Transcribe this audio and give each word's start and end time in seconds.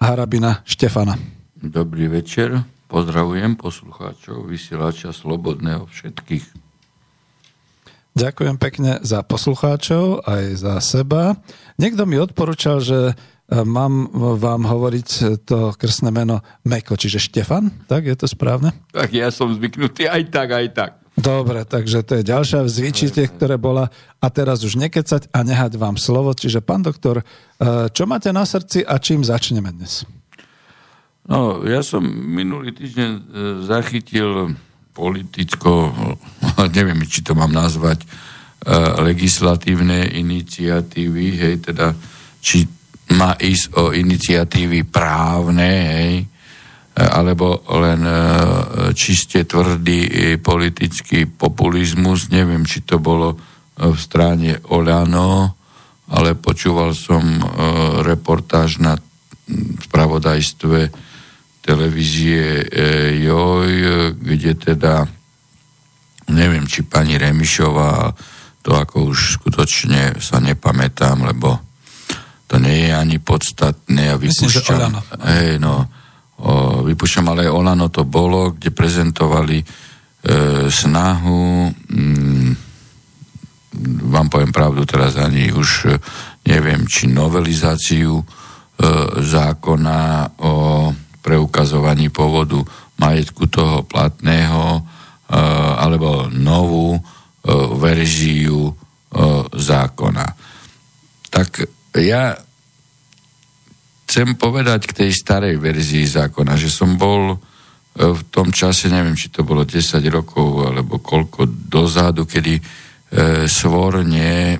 Harabina 0.00 0.64
Štefana. 0.64 1.20
Dobrý 1.60 2.08
večer, 2.08 2.64
pozdravujem 2.88 3.52
poslucháčov, 3.60 4.48
vysielača 4.48 5.12
Slobodného 5.12 5.84
všetkých. 5.84 6.56
Ďakujem 8.16 8.56
pekne 8.56 8.98
za 9.04 9.20
poslucháčov 9.20 10.24
aj 10.24 10.44
za 10.56 10.74
seba. 10.80 11.36
Niekto 11.76 12.08
mi 12.08 12.16
odporúčal, 12.16 12.80
že 12.80 13.12
e, 13.12 13.14
mám 13.62 14.08
vám 14.40 14.66
hovoriť 14.66 15.08
to 15.44 15.76
krstné 15.76 16.08
meno 16.10 16.40
Meko, 16.64 16.96
čiže 16.96 17.20
Štefan, 17.20 17.68
tak 17.84 18.08
je 18.08 18.16
to 18.16 18.24
správne? 18.24 18.72
Tak 18.90 19.12
ja 19.12 19.28
som 19.28 19.52
zvyknutý 19.52 20.08
aj 20.08 20.22
tak, 20.32 20.48
aj 20.48 20.66
tak. 20.74 20.92
Dobre, 21.20 21.68
takže 21.68 22.00
to 22.00 22.16
je 22.20 22.24
ďalšia 22.24 22.64
zvyčite, 22.64 23.20
ktoré 23.28 23.60
bola. 23.60 23.92
A 24.24 24.26
teraz 24.32 24.64
už 24.64 24.80
nekecať 24.80 25.28
a 25.28 25.44
nehať 25.44 25.76
vám 25.76 26.00
slovo. 26.00 26.32
Čiže, 26.32 26.64
pán 26.64 26.80
doktor, 26.80 27.20
e, 27.20 27.24
čo 27.92 28.08
máte 28.08 28.32
na 28.32 28.48
srdci 28.48 28.80
a 28.88 28.96
čím 28.96 29.20
začneme 29.20 29.68
dnes? 29.68 30.08
No, 31.28 31.60
ja 31.68 31.84
som 31.84 32.00
minulý 32.08 32.72
týždeň 32.72 33.10
e, 33.12 33.22
zachytil 33.68 34.56
politicko, 34.96 35.92
neviem, 36.76 37.04
či 37.04 37.20
to 37.20 37.36
mám 37.36 37.52
nazvať, 37.52 38.00
e, 38.00 38.06
legislatívne 39.04 40.08
iniciatívy, 40.16 41.26
hej, 41.36 41.54
teda, 41.68 41.92
či 42.40 42.64
má 43.12 43.36
ísť 43.36 43.76
o 43.76 43.92
iniciatívy 43.92 44.88
právne, 44.88 45.68
hej, 45.68 46.14
alebo 47.08 47.64
len 47.80 48.02
e, 48.04 48.14
čiste 48.92 49.48
tvrdý 49.48 50.36
politický 50.42 51.24
populizmus. 51.24 52.28
Neviem, 52.28 52.68
či 52.68 52.84
to 52.84 53.00
bolo 53.00 53.38
v 53.80 53.96
strane 53.96 54.60
Olano, 54.74 55.56
ale 56.12 56.36
počúval 56.36 56.92
som 56.92 57.22
reportáž 58.02 58.82
na 58.82 58.98
spravodajstve 59.88 60.90
televízie 61.60 62.64
e, 62.64 62.64
Joj, 63.24 63.72
kde 64.16 64.52
teda 64.58 65.06
neviem, 66.30 66.64
či 66.66 66.86
pani 66.86 67.18
Remišová 67.18 68.14
to 68.60 68.76
ako 68.76 69.12
už 69.12 69.40
skutočne 69.40 70.20
sa 70.20 70.38
nepamätám, 70.38 71.24
lebo 71.24 71.58
to 72.50 72.58
nie 72.60 72.88
je 72.88 72.92
ani 72.92 73.18
podstatné 73.22 74.12
a 74.12 74.20
vypúšťam, 74.20 74.92
hej, 75.24 75.62
no, 75.62 75.86
vypúšťam, 76.88 77.32
ale 77.32 77.52
Olano 77.52 77.92
to 77.92 78.08
bolo, 78.08 78.56
kde 78.56 78.72
prezentovali 78.72 79.60
e, 79.60 79.66
snahu 80.72 81.68
mm, 81.68 82.50
vám 84.10 84.26
poviem 84.26 84.50
pravdu, 84.50 84.82
teraz 84.88 85.20
ani 85.20 85.52
už 85.52 85.70
e, 85.86 85.94
neviem, 86.48 86.88
či 86.88 87.06
novelizáciu 87.12 88.18
e, 88.18 88.24
zákona 89.20 90.00
o 90.40 90.54
preukazovaní 91.20 92.08
pôvodu 92.08 92.64
majetku 93.00 93.48
toho 93.48 93.84
platného 93.88 94.80
eh, 94.80 95.36
alebo 95.80 96.28
novú 96.28 96.96
eh, 96.96 97.02
verziu 97.80 98.68
eh, 98.68 98.76
zákona. 99.48 100.26
Tak 101.30 101.48
ja 101.96 102.36
chcem 104.10 104.34
povedať 104.34 104.90
k 104.90 104.96
tej 105.06 105.10
starej 105.14 105.54
verzii 105.62 106.02
zákona, 106.02 106.58
že 106.58 106.66
som 106.66 106.98
bol 106.98 107.38
v 107.94 108.22
tom 108.34 108.50
čase, 108.50 108.90
neviem, 108.90 109.14
či 109.14 109.30
to 109.30 109.46
bolo 109.46 109.62
10 109.62 110.02
rokov 110.10 110.66
alebo 110.66 110.98
koľko 110.98 111.46
dozadu, 111.46 112.26
kedy 112.26 112.58
e, 112.58 112.62
svorne 113.46 114.54
e, 114.54 114.56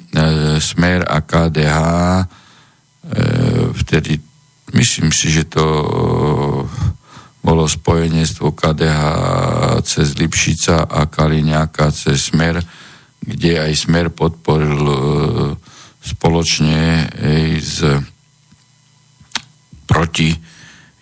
Smer 0.59 1.07
a 1.07 1.19
KDH 1.23 1.79
e, 1.83 2.25
vtedy 3.71 4.31
Myslím 4.71 5.11
si, 5.11 5.31
že 5.31 5.51
to 5.51 5.65
eh, 5.65 5.87
bolo 7.43 7.67
spojenectvo 7.67 8.55
KDH 8.55 9.03
cez 9.83 10.15
Lipšica 10.15 10.87
a 10.87 11.11
Kaliňáka 11.11 11.91
cez 11.91 12.31
Smer, 12.31 12.63
kde 13.21 13.59
aj 13.59 13.73
Smer 13.75 14.15
podporil 14.15 14.83
eh, 14.87 14.99
spoločne 16.01 17.11
aj 17.11 17.45
s 17.61 17.77
proti 19.91 20.31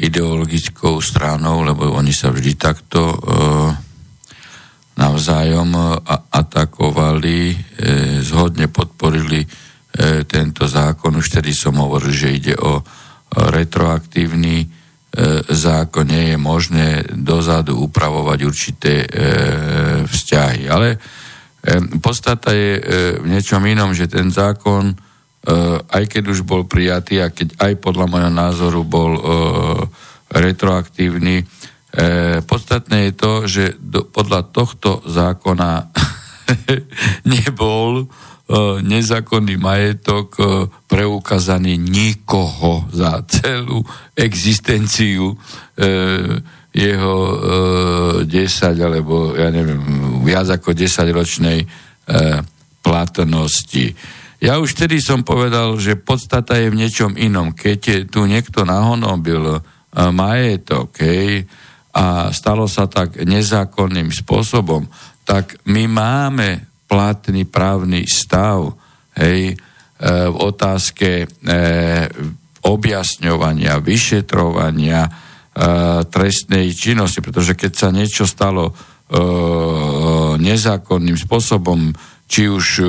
ideologickou 0.00 1.04
stranou, 1.04 1.60
lebo 1.60 1.92
oni 1.92 2.16
sa 2.16 2.32
vždy 2.32 2.56
takto 2.56 3.12
e, 3.12 3.16
navzájom 4.96 6.00
atakovali, 6.32 7.38
e, 7.52 7.56
zhodne 8.24 8.72
podporili 8.72 9.44
e, 9.44 9.48
tento 10.24 10.64
zákon. 10.64 11.18
Už 11.18 11.28
tedy 11.28 11.52
som 11.52 11.76
hovoril, 11.76 12.14
že 12.14 12.34
ide 12.34 12.54
o 12.56 12.80
retroaktívny 13.36 14.64
e, 14.64 14.66
zákon 15.50 16.06
nie 16.08 16.32
je 16.32 16.38
možné 16.38 16.88
dozadu 17.12 17.76
upravovať 17.82 18.38
určité 18.46 19.04
e, 19.04 19.08
vzťahy. 20.06 20.70
Ale 20.70 20.94
e, 20.94 20.98
podstata 21.98 22.54
je 22.54 22.70
e, 22.78 22.82
v 23.18 23.26
niečom 23.26 23.60
inom, 23.66 23.92
že 23.92 24.06
ten 24.06 24.30
zákon, 24.30 24.94
e, 24.94 25.07
aj 25.88 26.04
keď 26.10 26.24
už 26.34 26.42
bol 26.42 26.66
prijatý 26.66 27.22
a 27.22 27.30
keď 27.30 27.54
aj 27.62 27.72
podľa 27.78 28.06
môjho 28.10 28.32
názoru 28.32 28.82
bol 28.82 29.12
e, 29.16 29.22
retroaktívny, 30.34 31.40
e, 31.40 31.44
podstatné 32.42 33.08
je 33.08 33.12
to, 33.14 33.32
že 33.46 33.64
podľa 34.12 34.50
tohto 34.50 35.00
zákona 35.06 35.88
nebol 37.32 38.10
nezákonný 38.80 39.60
majetok 39.60 40.40
preukázaný 40.88 41.76
nikoho 41.76 42.88
za 42.88 43.20
celú 43.28 43.84
existenciu 44.16 45.36
jeho 46.72 47.16
10 48.24 48.24
alebo 48.80 49.36
ja 49.36 49.52
neviem, 49.52 49.84
viac 50.24 50.48
ako 50.48 50.72
10 50.72 51.12
ročnej 51.12 51.68
platnosti. 52.80 53.92
Ja 54.38 54.62
už 54.62 54.78
vtedy 54.78 55.02
som 55.02 55.26
povedal, 55.26 55.74
že 55.82 55.98
podstata 55.98 56.54
je 56.54 56.70
v 56.70 56.78
niečom 56.78 57.18
inom. 57.18 57.50
Keď 57.50 58.06
tu 58.06 58.22
niekto 58.22 58.62
nahonobil 58.62 59.58
majetok 59.90 60.94
hej, 61.02 61.42
a 61.90 62.30
stalo 62.30 62.70
sa 62.70 62.86
tak 62.86 63.18
nezákonným 63.18 64.14
spôsobom, 64.14 64.86
tak 65.26 65.58
my 65.66 65.90
máme 65.90 66.62
platný 66.86 67.50
právny 67.50 68.06
stav 68.06 68.78
hej, 69.18 69.52
e, 69.52 69.54
v 70.06 70.36
otázke 70.38 71.26
e, 71.26 71.26
objasňovania, 72.62 73.82
vyšetrovania 73.82 75.02
e, 75.04 75.10
trestnej 76.06 76.70
činnosti, 76.72 77.18
pretože 77.18 77.58
keď 77.58 77.72
sa 77.74 77.88
niečo 77.90 78.24
stalo 78.24 78.70
e, 78.70 78.72
nezákonným 80.38 81.18
spôsobom, 81.18 81.90
či 82.28 82.44
už 82.46 82.66
e, 82.78 82.84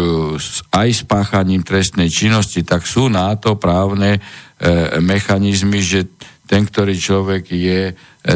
aj 0.76 1.08
spáchaním 1.08 1.64
trestnej 1.64 2.12
činnosti, 2.12 2.62
tak 2.68 2.84
sú 2.84 3.08
na 3.08 3.32
to 3.40 3.56
právne 3.56 4.20
e, 4.20 4.22
mechanizmy, 5.00 5.80
že 5.80 6.12
ten, 6.44 6.68
ktorý 6.68 7.00
človek 7.00 7.48
je 7.48 7.82
e, 7.90 7.94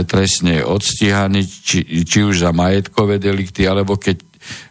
trestne 0.08 0.64
odstíhaný, 0.64 1.44
či, 1.44 2.08
či 2.08 2.20
už 2.24 2.48
za 2.48 2.56
majetkové 2.56 3.20
delikty, 3.20 3.68
alebo 3.68 4.00
keď 4.00 4.24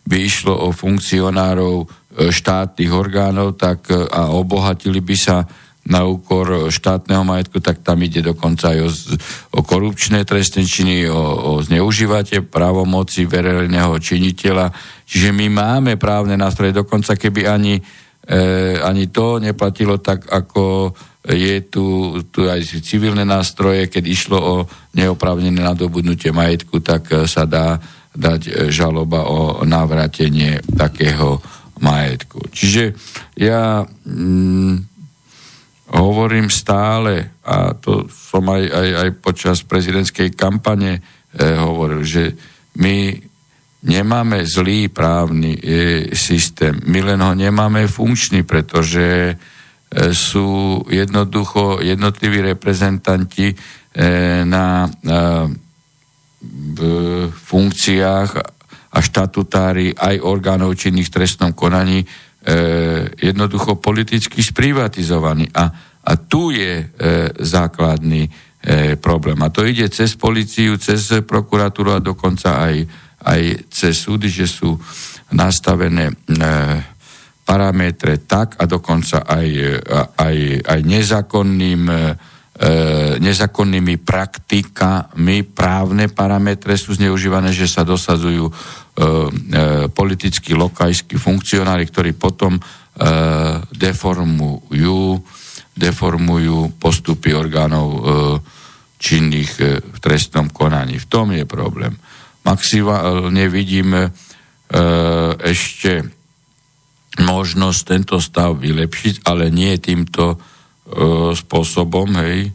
by 0.09 0.17
išlo 0.25 0.57
o 0.57 0.69
funkcionárov 0.73 1.89
štátnych 2.13 2.93
orgánov 2.93 3.57
tak, 3.57 3.89
a 3.89 4.29
obohatili 4.37 5.01
by 5.01 5.17
sa 5.17 5.49
na 5.83 6.07
úkor 6.07 6.71
štátneho 6.71 7.27
majetku, 7.27 7.59
tak 7.59 7.83
tam 7.83 7.99
ide 8.07 8.23
dokonca 8.23 8.71
aj 8.71 8.79
o, 8.87 8.91
o 9.59 9.61
korupčné 9.67 10.23
trestné 10.23 10.63
činy, 10.63 11.11
o, 11.11 11.19
o 11.19 11.51
zneužívate 11.59 12.47
právomoci 12.47 13.27
verejného 13.27 13.99
činiteľa. 13.99 14.71
Čiže 15.11 15.35
my 15.35 15.47
máme 15.51 15.93
právne 15.99 16.39
nástroje, 16.39 16.71
dokonca 16.71 17.19
keby 17.19 17.51
ani, 17.51 17.75
e, 18.23 18.79
ani 18.79 19.11
to 19.11 19.43
neplatilo 19.43 19.99
tak, 19.99 20.31
ako 20.31 20.95
je 21.27 21.67
tu, 21.67 22.19
tu 22.31 22.47
aj 22.47 22.83
civilné 22.83 23.23
nástroje, 23.27 23.87
keď 23.87 24.05
išlo 24.07 24.39
o 24.39 24.55
neoprávnené 24.95 25.63
nadobudnutie 25.63 26.31
majetku, 26.31 26.79
tak 26.79 27.11
e, 27.11 27.27
sa 27.27 27.43
dá 27.43 27.83
dať 28.15 28.41
e, 28.47 28.51
žaloba 28.71 29.27
o 29.27 29.67
navrátenie 29.67 30.63
takého 30.79 31.43
majetku. 31.83 32.47
Čiže 32.55 32.95
ja 33.35 33.83
mm, 34.07 34.92
hovorím 35.93 36.49
stále, 36.49 37.37
a 37.45 37.77
to 37.77 38.09
som 38.09 38.49
aj, 38.49 38.65
aj, 38.65 38.89
aj 38.97 39.11
počas 39.21 39.59
prezidentskej 39.61 40.33
kampane 40.33 40.97
e, 40.97 41.01
hovoril, 41.61 42.01
že 42.01 42.33
my 42.81 43.13
nemáme 43.85 44.47
zlý 44.49 44.89
právny 44.89 45.59
e, 45.59 45.63
systém, 46.17 46.81
my 46.89 47.13
len 47.13 47.21
ho 47.21 47.37
nemáme 47.37 47.85
funkčný, 47.91 48.47
pretože 48.49 49.33
e, 49.33 49.35
sú 50.17 50.81
jednoducho 50.89 51.85
jednotliví 51.85 52.41
reprezentanti 52.41 53.53
e, 53.53 53.57
na 54.49 54.89
e, 54.89 54.91
v 56.43 56.81
funkciách 57.31 58.31
a 58.93 58.99
štatutári 58.99 59.95
aj 59.95 60.21
orgánov 60.21 60.75
činných 60.75 61.09
v 61.09 61.17
trestnom 61.23 61.53
konaní 61.55 62.05
jednoducho 63.23 63.79
politicky 63.79 64.43
sprivatizovaný. 64.43 65.47
A, 65.55 65.71
a 66.03 66.13
tu 66.19 66.51
je 66.51 66.83
e, 66.83 66.85
základný 67.39 68.27
e, 68.27 68.31
problém. 68.99 69.39
A 69.43 69.49
to 69.55 69.63
ide 69.63 69.87
cez 69.87 70.19
policiu, 70.19 70.75
cez 70.75 71.23
prokuratúru 71.23 71.95
a 71.95 72.03
dokonca 72.03 72.59
aj, 72.59 72.77
aj 73.23 73.43
cez 73.71 73.95
súdy, 73.95 74.27
že 74.27 74.51
sú 74.51 74.75
nastavené 75.31 76.11
e, 76.11 76.15
parametre 77.47 78.19
tak 78.27 78.59
a 78.59 78.67
dokonca 78.67 79.23
aj, 79.23 79.49
aj, 80.19 80.37
aj 80.67 80.81
nezákonným 80.83 81.83
e, 81.87 81.99
nezákonnými 83.19 83.99
praktikami 84.05 85.43
právne 85.43 86.07
parametre 86.07 86.79
sú 86.79 86.95
zneužívané, 86.95 87.51
že 87.51 87.67
sa 87.67 87.83
dosadzujú 87.83 88.53
E, 88.53 88.55
e, 88.55 88.82
politickí 89.93 90.53
lokajskí 90.53 91.17
funkcionári, 91.17 91.89
ktorí 91.89 92.13
potom 92.13 92.61
e, 92.61 92.63
deformujú, 93.73 95.17
deformujú 95.73 96.77
postupy 96.77 97.33
orgánov 97.33 97.89
činných 99.01 99.53
v 99.81 99.99
trestnom 99.99 100.53
konaní. 100.53 101.01
V 101.01 101.09
tom 101.09 101.33
je 101.33 101.49
problém. 101.49 101.97
Maximálne 102.45 103.49
vidíme 103.49 104.13
ešte 105.43 106.07
možnosť 107.19 107.81
tento 107.83 108.17
stav 108.23 108.61
vylepšiť, 108.61 109.27
ale 109.27 109.51
nie 109.51 109.75
týmto 109.81 110.39
spôsobom, 111.35 112.09
hej, 112.23 112.53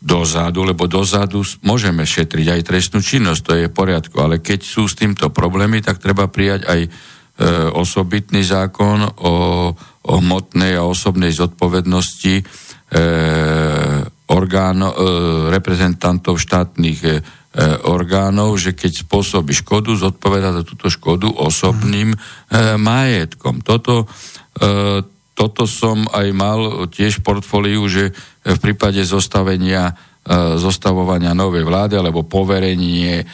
dozadu, 0.00 0.62
lebo 0.62 0.84
dozadu 0.84 1.40
môžeme 1.64 2.04
šetriť 2.04 2.46
aj 2.52 2.60
trestnú 2.68 3.00
činnosť, 3.00 3.40
to 3.42 3.52
je 3.56 3.66
v 3.70 3.76
poriadku, 3.76 4.16
ale 4.20 4.44
keď 4.44 4.60
sú 4.62 4.84
s 4.86 4.94
týmto 4.94 5.32
problémy, 5.32 5.80
tak 5.80 5.98
treba 5.98 6.28
prijať 6.28 6.68
aj 6.68 6.80
e, 6.84 6.88
osobitný 7.72 8.44
zákon 8.44 9.02
o, 9.02 9.32
o 10.06 10.12
hmotnej 10.20 10.76
a 10.76 10.84
osobnej 10.84 11.32
zodpovednosti 11.32 12.34
e, 12.38 12.42
orgáno, 14.28 14.86
e, 14.92 14.96
reprezentantov 15.48 16.38
štátnych 16.38 17.00
e, 17.02 17.12
orgánov, 17.88 18.60
že 18.60 18.76
keď 18.76 19.08
spôsobí 19.08 19.56
škodu, 19.56 19.96
zodpoveda 19.96 20.60
za 20.60 20.62
túto 20.62 20.92
škodu 20.92 21.32
osobným 21.32 22.12
e, 22.12 22.18
majetkom. 22.76 23.64
Toto, 23.64 24.04
e, 24.04 25.15
toto 25.36 25.68
som 25.68 26.08
aj 26.16 26.28
mal 26.32 26.88
tiež 26.88 27.20
v 27.20 27.24
portfóliu, 27.28 27.84
že 27.92 28.16
v 28.40 28.58
prípade 28.58 29.04
zostavenia 29.04 29.92
e, 29.92 29.94
zostavovania 30.56 31.36
novej 31.36 31.60
vlády 31.68 32.00
alebo 32.00 32.24
poverenie 32.24 33.28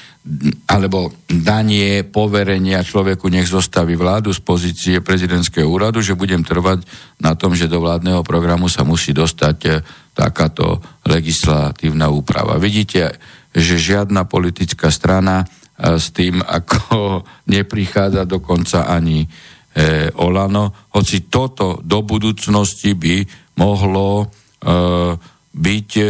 alebo 0.70 1.10
danie 1.26 2.06
poverenia 2.06 2.86
človeku 2.86 3.26
nech 3.26 3.50
zostaví 3.50 3.98
vládu 3.98 4.30
z 4.30 4.38
pozície 4.38 4.96
prezidentského 5.02 5.66
úradu, 5.66 5.98
že 5.98 6.18
budem 6.18 6.46
trvať 6.46 6.86
na 7.18 7.34
tom, 7.34 7.58
že 7.58 7.66
do 7.66 7.82
vládneho 7.82 8.22
programu 8.22 8.70
sa 8.70 8.82
musí 8.82 9.14
dostať 9.14 9.56
e, 9.62 9.70
takáto 10.10 10.82
legislatívna 11.06 12.10
úprava. 12.10 12.58
Vidíte, 12.58 13.14
že 13.54 13.78
žiadna 13.78 14.26
politická 14.26 14.90
strana 14.90 15.46
e, 15.78 15.98
s 16.02 16.10
tým, 16.10 16.42
ako 16.42 17.22
neprichádza 17.54 18.26
dokonca 18.26 18.90
ani 18.90 19.30
e, 19.72 20.12
Olano, 20.20 20.92
hoci 20.92 21.28
toto 21.28 21.80
do 21.82 22.04
budúcnosti 22.04 22.96
by 22.96 23.24
mohlo 23.60 24.24
e, 24.24 24.26
byť 25.52 25.90
e, 25.96 26.06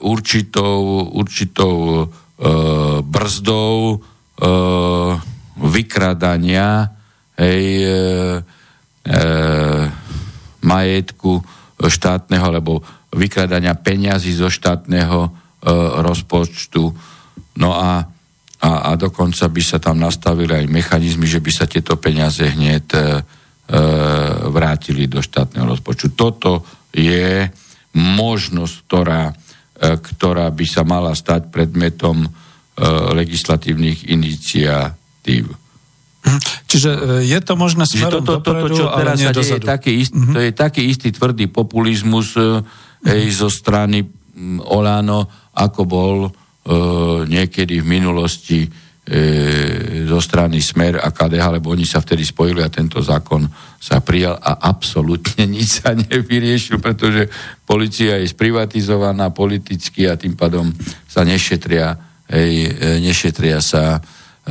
určitou, 0.00 0.78
určitou 1.14 1.76
e, 1.78 2.04
brzdou 3.02 3.76
e, 3.94 3.98
vykradania 5.60 6.90
hej, 7.40 7.64
e, 7.80 7.90
e, 9.06 9.20
majetku 10.60 11.40
štátneho 11.80 12.44
alebo 12.44 12.84
vykradania 13.16 13.72
peňazí 13.74 14.36
zo 14.36 14.52
štátneho 14.52 15.20
e, 15.24 15.30
rozpočtu. 16.04 16.84
No 17.56 17.70
a 17.74 18.09
a, 18.60 18.92
a 18.92 18.96
dokonca 19.00 19.48
by 19.48 19.62
sa 19.64 19.80
tam 19.80 19.96
nastavili 19.96 20.52
aj 20.52 20.66
mechanizmy, 20.68 21.24
že 21.24 21.40
by 21.40 21.50
sa 21.50 21.64
tieto 21.64 21.96
peniaze 21.96 22.44
hneď 22.44 22.86
e, 22.92 22.98
e, 22.98 23.02
vrátili 24.52 25.08
do 25.08 25.24
štátneho 25.24 25.64
rozpočtu. 25.64 26.12
Toto 26.12 26.60
je 26.92 27.48
možnosť, 27.96 28.74
ktorá, 28.84 29.32
e, 29.80 29.96
ktorá 29.96 30.52
by 30.52 30.66
sa 30.68 30.84
mala 30.84 31.16
stať 31.16 31.48
predmetom 31.48 32.28
e, 32.28 32.28
legislatívnych 33.16 34.12
iniciatív. 34.12 35.56
Hm. 36.20 36.40
Čiže 36.68 36.90
e, 36.92 37.00
je 37.32 37.40
to 37.40 37.56
možné 37.56 37.88
smerom 37.88 38.20
toto, 38.20 38.44
dopredu, 38.44 38.76
toto, 38.76 38.76
čo 38.76 38.86
teraz 38.92 39.16
ale 39.16 39.20
nie 39.24 39.28
sa 39.32 39.56
deje, 39.56 39.64
taký 39.64 39.92
ist, 40.04 40.12
mm-hmm. 40.12 40.34
to 40.36 40.38
je 40.44 40.50
taký 40.52 40.82
istý 40.84 41.08
tvrdý 41.16 41.48
populizmus 41.48 42.36
mm-hmm. 42.36 43.32
zo 43.32 43.48
strany 43.48 44.04
Olano, 44.68 45.26
ako 45.56 45.80
bol 45.88 46.16
niekedy 47.24 47.80
v 47.80 47.86
minulosti 47.88 48.60
e, 48.62 48.68
zo 50.06 50.20
strany 50.20 50.60
Smer 50.60 51.00
a 51.00 51.08
KDH, 51.08 51.58
lebo 51.58 51.72
oni 51.72 51.88
sa 51.88 51.98
vtedy 51.98 52.22
spojili 52.22 52.60
a 52.60 52.70
tento 52.72 53.00
zákon 53.00 53.48
sa 53.80 54.04
prijal 54.04 54.36
a 54.36 54.68
absolútne 54.68 55.48
nič 55.56 55.82
sa 55.82 55.96
nevyriešil, 55.96 56.78
pretože 56.78 57.26
policia 57.64 58.20
je 58.20 58.28
sprivatizovaná 58.28 59.32
politicky 59.32 60.04
a 60.06 60.20
tým 60.20 60.36
pádom 60.36 60.70
sa 61.08 61.24
nešetria, 61.24 61.96
hej, 62.28 62.76
e, 62.76 63.00
nešetria 63.00 63.58
sa 63.64 63.98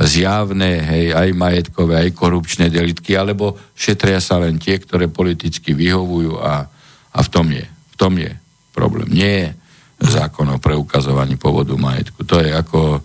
zjavné, 0.00 0.80
hej, 0.86 1.06
aj 1.12 1.28
majetkové, 1.34 2.08
aj 2.08 2.16
korupčné 2.16 2.70
delitky, 2.70 3.14
alebo 3.14 3.58
šetria 3.74 4.22
sa 4.22 4.38
len 4.40 4.56
tie, 4.56 4.78
ktoré 4.78 5.10
politicky 5.10 5.74
vyhovujú 5.74 6.40
a, 6.40 6.66
a 7.10 7.18
v 7.20 7.28
tom 7.28 7.46
je, 7.50 7.64
v 7.66 7.96
tom 7.98 8.14
je 8.16 8.32
problém. 8.72 9.10
Nie 9.10 9.59
zákon 10.00 10.48
o 10.48 10.58
preukazovaní 10.58 11.36
povodu 11.36 11.76
majetku. 11.76 12.24
To 12.24 12.40
je 12.40 12.48
ako 12.48 13.04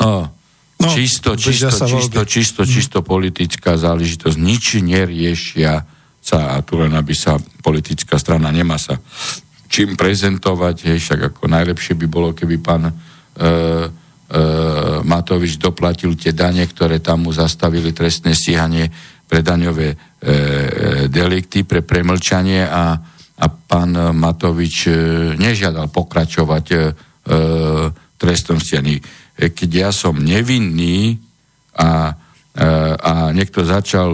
no, 0.00 0.30
no, 0.78 0.88
čisto, 0.88 1.34
čisto, 1.34 1.74
čisto, 1.74 2.20
čisto, 2.22 2.62
mhm. 2.62 2.70
čisto 2.70 2.98
politická 3.02 3.74
záležitosť. 3.74 4.36
Nič 4.38 4.78
neriešia 4.78 5.82
sa 6.22 6.58
a 6.58 6.62
tu 6.62 6.78
len 6.78 6.94
aby 6.94 7.14
sa 7.14 7.38
politická 7.62 8.18
strana 8.18 8.50
nemá 8.50 8.78
sa 8.78 8.98
čím 9.66 9.98
prezentovať, 9.98 10.76
hej, 10.88 10.98
však 11.02 11.20
ako 11.34 11.50
najlepšie 11.50 11.94
by 11.98 12.06
bolo, 12.06 12.32
keby 12.32 12.56
pán 12.62 12.88
e, 12.88 12.92
Matovič 15.06 15.60
doplatil 15.60 16.18
tie 16.18 16.34
dane, 16.34 16.66
ktoré 16.66 16.98
tam 16.98 17.28
mu 17.28 17.30
zastavili 17.34 17.94
trestné 17.94 18.34
stíhanie 18.34 18.90
pre 19.26 19.42
daňové 19.42 19.88
e, 19.92 19.96
delikty, 21.10 21.66
pre 21.66 21.82
premlčanie 21.82 22.62
a, 22.66 22.98
a 23.36 23.46
pán 23.52 23.92
Matovič 24.16 24.88
e, 24.88 24.92
nežiadal 25.36 25.92
pokračovať 25.92 26.66
e, 26.72 26.78
trestom 28.16 28.56
stíhaní. 28.56 29.00
E, 29.36 29.52
keď 29.52 29.70
ja 29.70 29.90
som 29.92 30.16
nevinný 30.16 31.20
a, 31.76 32.16
e, 32.56 32.64
a 32.96 33.12
niekto 33.36 33.60
začal 33.60 34.10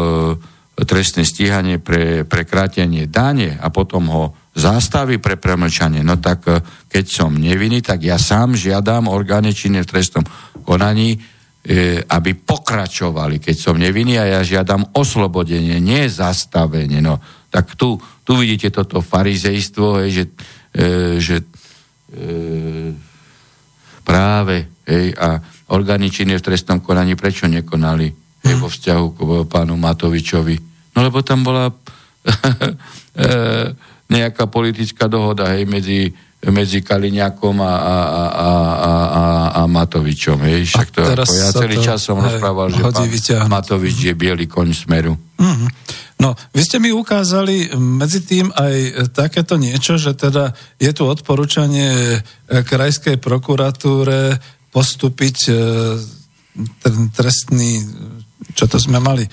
trestné 0.73 1.23
stíhanie 1.23 1.79
pre 1.79 2.27
prekrátenie 2.27 3.07
dane 3.07 3.61
a 3.61 3.69
potom 3.71 4.09
ho 4.11 4.25
zástavy 4.57 5.21
pre 5.23 5.39
premlčanie. 5.39 6.03
No 6.03 6.19
tak 6.19 6.45
keď 6.89 7.05
som 7.09 7.33
nevinný, 7.33 7.81
tak 7.81 8.05
ja 8.05 8.21
sám 8.21 8.59
žiadam 8.59 9.09
orgány 9.09 9.55
činné 9.57 9.85
v 9.85 9.91
trestnom 9.93 10.25
konaní, 10.65 11.17
e, 11.63 12.03
aby 12.03 12.35
pokračovali, 12.35 13.39
keď 13.39 13.57
som 13.57 13.77
nevinný 13.79 14.19
a 14.19 14.39
ja 14.39 14.41
žiadam 14.43 14.93
oslobodenie, 14.97 15.79
nie 15.79 16.11
zastavenie. 16.11 16.99
No, 17.01 17.23
tak 17.53 17.77
tu, 17.77 17.97
tu 18.23 18.39
vidíte 18.39 18.71
toto 18.71 19.03
farizejstvo, 19.03 20.03
hej, 20.03 20.11
že, 20.11 20.25
e, 20.75 20.87
že 21.19 21.37
e, 21.43 21.47
práve 24.07 24.71
hej, 24.87 25.15
a 25.19 25.43
orgány 25.75 26.11
činné 26.11 26.39
v 26.39 26.47
trestnom 26.47 26.79
konaní 26.79 27.19
prečo 27.19 27.51
nekonali 27.51 28.09
hej, 28.47 28.55
vo 28.59 28.71
vzťahu 28.71 29.05
k 29.15 29.19
pánu 29.51 29.75
Matovičovi? 29.75 30.57
No 30.95 31.03
lebo 31.03 31.25
tam 31.27 31.43
bola 31.43 31.67
e, 31.73 33.35
nejaká 34.13 34.47
politická 34.47 35.09
dohoda 35.09 35.51
hej, 35.57 35.67
medzi, 35.67 36.13
medzi 36.47 36.85
Kaliňakom 36.85 37.57
a, 37.59 37.75
a, 37.75 37.75
a, 37.75 38.21
a, 38.31 38.51
a, 38.93 39.25
a 39.57 39.61
Matovičom. 39.67 40.39
Hej. 40.47 40.79
Však 40.79 40.89
to, 40.95 41.01
teraz 41.03 41.31
ja 41.33 41.49
celý 41.51 41.81
to, 41.81 41.91
čas 41.91 42.05
som 42.05 42.21
hej, 42.21 42.39
rozprával, 42.39 42.71
že 42.71 42.83
pán 42.87 43.09
vyťahnuť. 43.09 43.51
Matovič 43.51 43.97
je 43.99 44.15
biely 44.15 44.47
koň 44.47 44.69
smeru. 44.77 45.17
Mm-hmm. 45.41 45.69
No, 46.23 46.39
vy 46.55 46.63
ste 46.63 46.79
mi 46.79 46.95
ukázali 46.95 47.75
medzi 47.75 48.23
tým 48.23 48.55
aj 48.55 49.11
takéto 49.11 49.59
niečo, 49.59 49.99
že 49.99 50.15
teda 50.15 50.55
je 50.79 50.91
tu 50.95 51.03
odporúčanie 51.03 52.23
krajskej 52.47 53.19
prokuratúre 53.19 54.39
postúpiť 54.71 55.37
e, 55.51 55.55
trestný 57.11 57.83
čo 58.53 58.69
to 58.69 58.77
sme 58.77 59.01
mali, 59.01 59.25
e, 59.25 59.31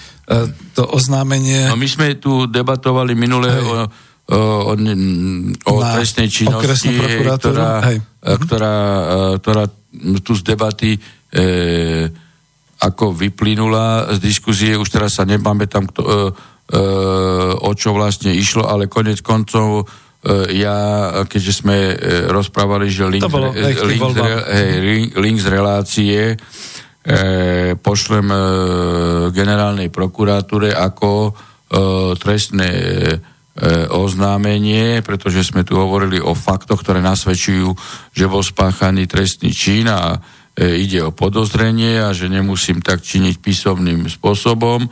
to 0.73 0.85
oznámenie... 0.85 1.67
No 1.67 1.75
my 1.75 1.89
sme 1.89 2.15
tu 2.21 2.47
debatovali 2.47 3.17
minulé 3.17 3.51
o 3.59 3.89
o, 4.29 4.77
o 5.65 5.73
trestnej 5.81 6.29
činnosti, 6.29 6.93
ktorá, 6.93 7.81
hej. 7.89 7.97
E, 7.97 8.31
ktorá, 8.45 8.75
e, 8.77 9.41
ktorá 9.41 9.63
tu 10.21 10.37
z 10.37 10.41
debaty 10.45 10.93
e, 10.93 10.99
ako 12.79 13.11
vyplynula 13.11 14.13
z 14.15 14.17
diskuzie, 14.21 14.77
už 14.77 14.85
teraz 14.93 15.17
sa 15.17 15.25
nepamätám, 15.25 15.89
kto, 15.89 16.01
e, 16.05 16.07
e, 16.07 16.17
o 17.65 17.71
čo 17.73 17.97
vlastne 17.97 18.29
išlo, 18.35 18.69
ale 18.69 18.85
konec 18.85 19.25
koncov 19.25 19.89
e, 20.21 20.53
ja, 20.61 20.77
keďže 21.25 21.53
sme 21.65 21.77
e, 21.91 21.95
rozprávali, 22.29 22.93
že 22.93 23.09
link, 23.09 23.25
bolo, 23.25 23.49
z, 23.55 23.81
link, 23.89 24.03
z, 24.13 24.17
hej, 24.53 24.71
link, 24.81 25.07
link 25.17 25.37
z 25.41 25.47
relácie 25.49 26.21
e, 26.33 26.35
pošlem 27.73 28.27
e, 28.29 28.39
generálnej 29.33 29.89
prokuratúre 29.89 30.69
ako 30.77 31.11
e, 31.27 31.31
trestné 32.21 32.69
e, 32.69 33.37
E, 33.59 33.91
oznámenie, 33.91 35.03
pretože 35.03 35.51
sme 35.51 35.67
tu 35.67 35.75
hovorili 35.75 36.15
o 36.15 36.31
faktoch, 36.31 36.79
ktoré 36.79 37.03
nasvedčujú, 37.03 37.75
že 38.15 38.31
bol 38.31 38.39
spáchaný 38.39 39.03
trestný 39.03 39.51
čin 39.51 39.91
a 39.91 40.15
e, 40.55 40.79
ide 40.79 41.03
o 41.03 41.11
podozrenie 41.11 41.99
a 41.99 42.15
že 42.15 42.31
nemusím 42.31 42.79
tak 42.79 43.03
činiť 43.03 43.43
písomným 43.43 44.07
spôsobom. 44.07 44.87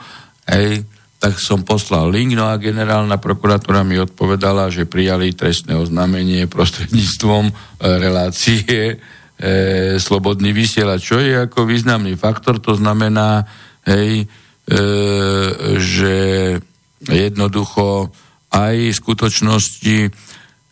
Hej, 0.52 0.84
tak 1.18 1.42
som 1.42 1.66
poslal 1.66 2.14
link, 2.14 2.38
no 2.38 2.46
a 2.46 2.62
generálna 2.62 3.18
prokuratúra 3.18 3.82
mi 3.82 3.98
odpovedala, 3.98 4.70
že 4.70 4.86
prijali 4.86 5.34
trestné 5.34 5.74
oznámenie 5.74 6.46
prostredníctvom 6.46 7.50
e, 7.50 7.54
relácie 7.98 8.94
e, 8.94 8.96
Slobodný 9.98 10.54
vysielač, 10.54 11.10
čo 11.10 11.18
je 11.18 11.50
ako 11.50 11.66
významný 11.66 12.14
faktor, 12.14 12.62
to 12.62 12.78
znamená, 12.78 13.50
hej, 13.90 14.30
e, 14.70 14.78
že 15.82 16.16
jednoducho 17.10 18.14
aj 18.54 18.94
skutočnosti, 18.94 20.14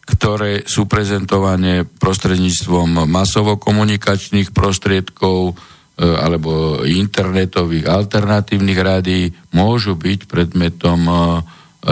ktoré 0.06 0.62
sú 0.70 0.86
prezentované 0.86 1.90
prostredníctvom 1.90 3.10
masovo-komunikačných 3.10 4.54
prostriedkov 4.54 5.58
alebo 5.96 6.84
internetových 6.84 7.88
alternatívnych 7.88 8.80
rádií 8.80 9.32
môžu 9.56 9.96
byť 9.96 10.28
predmetom 10.28 11.00
e, 11.08 11.16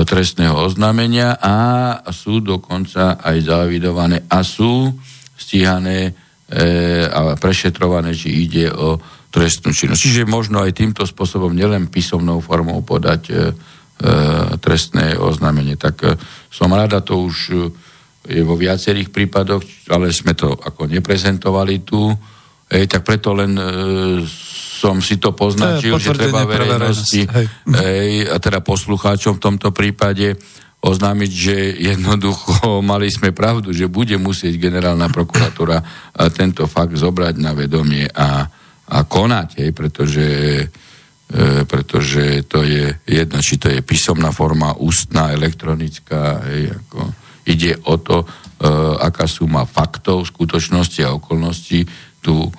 trestného 0.03 0.59
oznámenia 0.59 1.39
a 1.39 1.55
sú 2.11 2.43
dokonca 2.43 3.23
aj 3.23 3.37
zavidované 3.47 4.27
a 4.27 4.43
sú 4.43 4.91
stíhané 5.39 6.11
e, 6.11 6.11
a 7.07 7.39
prešetrované, 7.39 8.11
či 8.11 8.43
ide 8.43 8.67
o 8.75 8.99
trestnú 9.31 9.71
činnosť. 9.71 10.01
Čiže 10.03 10.23
možno 10.27 10.59
aj 10.59 10.75
týmto 10.75 11.07
spôsobom 11.07 11.55
nielen 11.55 11.87
písomnou 11.87 12.43
formou 12.43 12.83
podať 12.83 13.55
E, 14.03 14.59
trestné 14.59 15.15
oznámenie. 15.15 15.79
Tak 15.79 15.95
e, 16.03 16.19
som 16.51 16.67
rada, 16.75 16.99
to 16.99 17.23
už 17.23 17.35
e, 17.53 17.55
je 18.35 18.43
vo 18.43 18.59
viacerých 18.59 19.07
prípadoch, 19.13 19.63
ale 19.87 20.11
sme 20.11 20.35
to 20.35 20.49
ako 20.59 20.91
neprezentovali 20.91 21.87
tu, 21.87 22.11
Ej, 22.73 22.89
tak 22.89 23.05
preto 23.05 23.37
len 23.37 23.53
e, 23.53 23.63
som 24.83 24.99
si 24.99 25.21
to 25.21 25.31
poznačil, 25.31 25.95
to 25.95 26.11
že 26.11 26.17
treba 26.17 26.43
verejnosti 26.43 27.23
ej, 27.79 28.27
a 28.27 28.35
teda 28.41 28.59
poslucháčom 28.59 29.39
v 29.39 29.43
tomto 29.43 29.69
prípade 29.71 30.35
oznámiť, 30.83 31.31
že 31.31 31.55
jednoducho 31.79 32.81
mali 32.91 33.07
sme 33.13 33.31
pravdu, 33.31 33.71
že 33.71 33.87
bude 33.87 34.17
musieť 34.17 34.57
generálna 34.59 35.07
prokuratúra 35.07 35.79
tento 36.35 36.67
fakt 36.67 36.97
zobrať 36.97 37.35
na 37.39 37.55
vedomie 37.55 38.09
a, 38.11 38.43
a 38.89 38.97
konať, 39.07 39.63
hej, 39.63 39.69
pretože 39.71 40.27
E, 41.33 41.65
pretože 41.65 42.45
to 42.45 42.61
je 42.61 42.93
jedno, 43.09 43.41
či 43.41 43.57
to 43.57 43.65
je 43.65 43.81
písomná 43.81 44.29
forma, 44.29 44.77
ústna, 44.77 45.33
elektronická, 45.33 46.45
hej, 46.45 46.77
ako 46.77 47.09
ide 47.49 47.73
o 47.89 47.97
to, 47.97 48.21
e, 48.21 48.25
aká 49.01 49.25
suma 49.25 49.65
faktov, 49.65 50.29
skutočnosti 50.29 51.01
a 51.01 51.17
okolností 51.17 51.89
tu 52.23 52.47
e, 52.47 52.51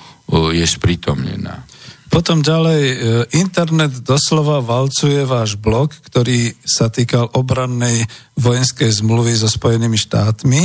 je 0.52 0.66
sprítomnená. 0.68 1.64
Potom 2.12 2.44
ďalej, 2.44 2.82
e, 2.84 2.96
internet 3.40 4.04
doslova 4.04 4.62
valcuje 4.62 5.26
váš 5.26 5.58
blog, 5.58 5.90
ktorý 6.06 6.54
sa 6.62 6.92
týkal 6.92 7.32
obrannej 7.34 8.06
vojenskej 8.38 9.02
zmluvy 9.02 9.34
so 9.34 9.50
Spojenými 9.50 9.98
štátmi 9.98 10.62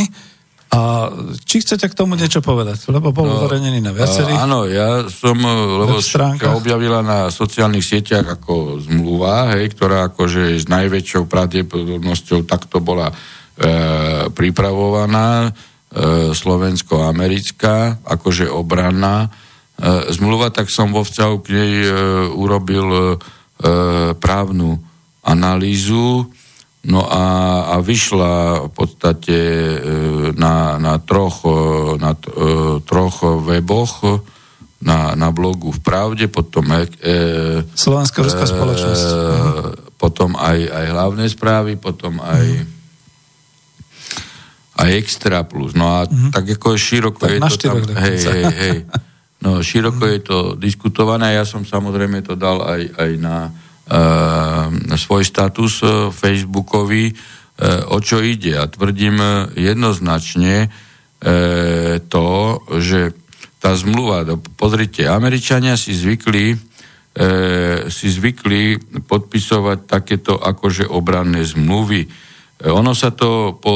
a 0.69 1.09
či 1.49 1.65
chcete 1.65 1.89
k 1.89 1.97
tomu 1.97 2.13
niečo 2.13 2.45
povedať? 2.45 2.93
Lebo 2.93 3.09
bol 3.09 3.25
no, 3.25 3.41
uverejnený 3.41 3.81
na 3.81 3.89
viacerých. 3.89 4.37
Áno, 4.37 4.69
ja 4.69 5.09
som, 5.09 5.33
lebo 5.41 5.97
sa 5.97 6.37
objavila 6.53 7.01
na 7.01 7.33
sociálnych 7.33 7.81
sieťach 7.81 8.37
ako 8.37 8.77
zmluva, 8.85 9.57
hej, 9.57 9.73
ktorá 9.73 10.13
akože 10.13 10.61
s 10.61 10.69
najväčšou 10.69 11.25
pravdepodobnosťou 11.25 12.45
takto 12.45 12.85
bola 12.85 13.09
e, 13.09 13.13
pripravovaná, 14.29 15.49
e, 15.49 15.51
slovensko-americká, 16.37 18.05
akože 18.05 18.45
obranná 18.45 19.25
e, 19.25 19.29
zmluva, 20.13 20.53
tak 20.53 20.69
som 20.69 20.93
vo 20.93 21.01
vzťahu 21.01 21.35
k 21.41 21.47
nej 21.49 21.73
e, 21.81 21.89
urobil 22.29 22.87
e, 22.93 23.01
právnu 24.17 24.77
analýzu, 25.25 26.29
No 26.79 27.03
a, 27.03 27.25
a 27.75 27.83
vyšla 27.83 28.65
v 28.65 28.71
podstate 28.71 29.35
e, 29.35 29.77
na, 30.39 30.79
na 30.79 30.95
troch, 31.03 31.43
e, 31.43 31.51
na 31.99 32.15
e, 32.15 32.79
troch 32.87 33.43
weboch, 33.43 34.23
na, 34.79 35.11
na 35.11 35.27
blogu 35.35 35.75
v 35.75 35.79
Pravde, 35.83 36.31
potom 36.31 36.71
e, 36.71 36.87
Slovenská-ruská 37.75 38.47
e, 38.47 38.51
spoločnosť. 38.55 39.07
E, 39.11 39.17
potom 39.99 40.39
aj, 40.39 40.55
aj 40.71 40.85
hlavné 40.95 41.25
správy, 41.27 41.75
potom 41.75 42.23
aj 42.23 42.47
mm. 42.47 42.78
Aj 44.79 44.89
Extra 44.95 45.43
Plus. 45.43 45.75
No 45.75 45.99
a 45.99 46.07
mm. 46.07 46.31
tak 46.31 46.55
ako 46.55 46.79
široko 46.79 47.19
tak 47.19 47.35
je 47.35 47.39
to 47.43 47.55
tam... 47.67 47.77
Hej, 47.83 48.17
hej, 48.23 48.43
hej. 48.55 48.77
No 49.43 49.59
široko 49.59 50.07
mm. 50.07 50.11
je 50.15 50.19
to 50.23 50.37
diskutované. 50.55 51.35
Ja 51.35 51.43
som 51.43 51.67
samozrejme 51.67 52.23
to 52.23 52.39
dal 52.39 52.63
aj, 52.63 52.81
aj 52.95 53.11
na 53.19 53.51
E, 53.89 54.97
svoj 55.01 55.25
status 55.25 55.81
e, 55.81 56.13
facebookový, 56.13 57.09
e, 57.09 57.13
o 57.89 57.97
čo 57.97 58.21
ide. 58.21 58.53
A 58.61 58.69
tvrdím 58.69 59.17
jednoznačne 59.57 60.69
to, 62.07 62.27
že 62.79 63.11
tá 63.59 63.75
zmluva, 63.75 64.23
pozrite, 64.55 65.03
Američania 65.03 65.75
si 65.75 65.91
zvykli 65.91 66.55
si 67.91 68.07
zvykli 68.07 68.79
podpisovať 69.03 69.83
takéto 69.83 70.39
akože 70.39 70.87
obranné 70.87 71.43
zmluvy. 71.43 72.07
Ono 72.59 72.91
sa 72.91 73.15
to 73.15 73.55
po 73.55 73.75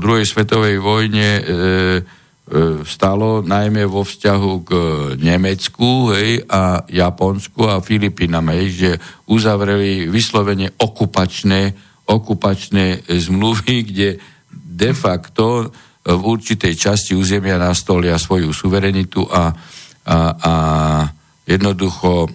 druhej 0.00 0.24
svetovej 0.24 0.80
vojne 0.80 1.28
stalo 2.84 3.40
najmä 3.40 3.88
vo 3.88 4.04
vzťahu 4.04 4.52
k 4.64 4.70
Nemecku 5.16 6.12
hej, 6.12 6.44
a 6.44 6.84
Japonsku 6.84 7.64
a 7.64 7.80
Filipínam, 7.80 8.52
hej, 8.52 8.66
že 8.72 8.90
uzavreli 9.32 10.12
vyslovene 10.12 10.76
okupačné, 10.76 11.72
okupačné 12.04 13.08
zmluvy, 13.08 13.76
kde 13.88 14.08
de 14.52 14.90
facto 14.92 15.72
v 16.04 16.20
určitej 16.20 16.76
časti 16.76 17.16
územia 17.16 17.56
nastolia 17.56 18.20
svoju 18.20 18.52
suverenitu 18.52 19.24
a, 19.24 19.48
a, 20.04 20.18
a 20.36 20.54
jednoducho 21.44 22.28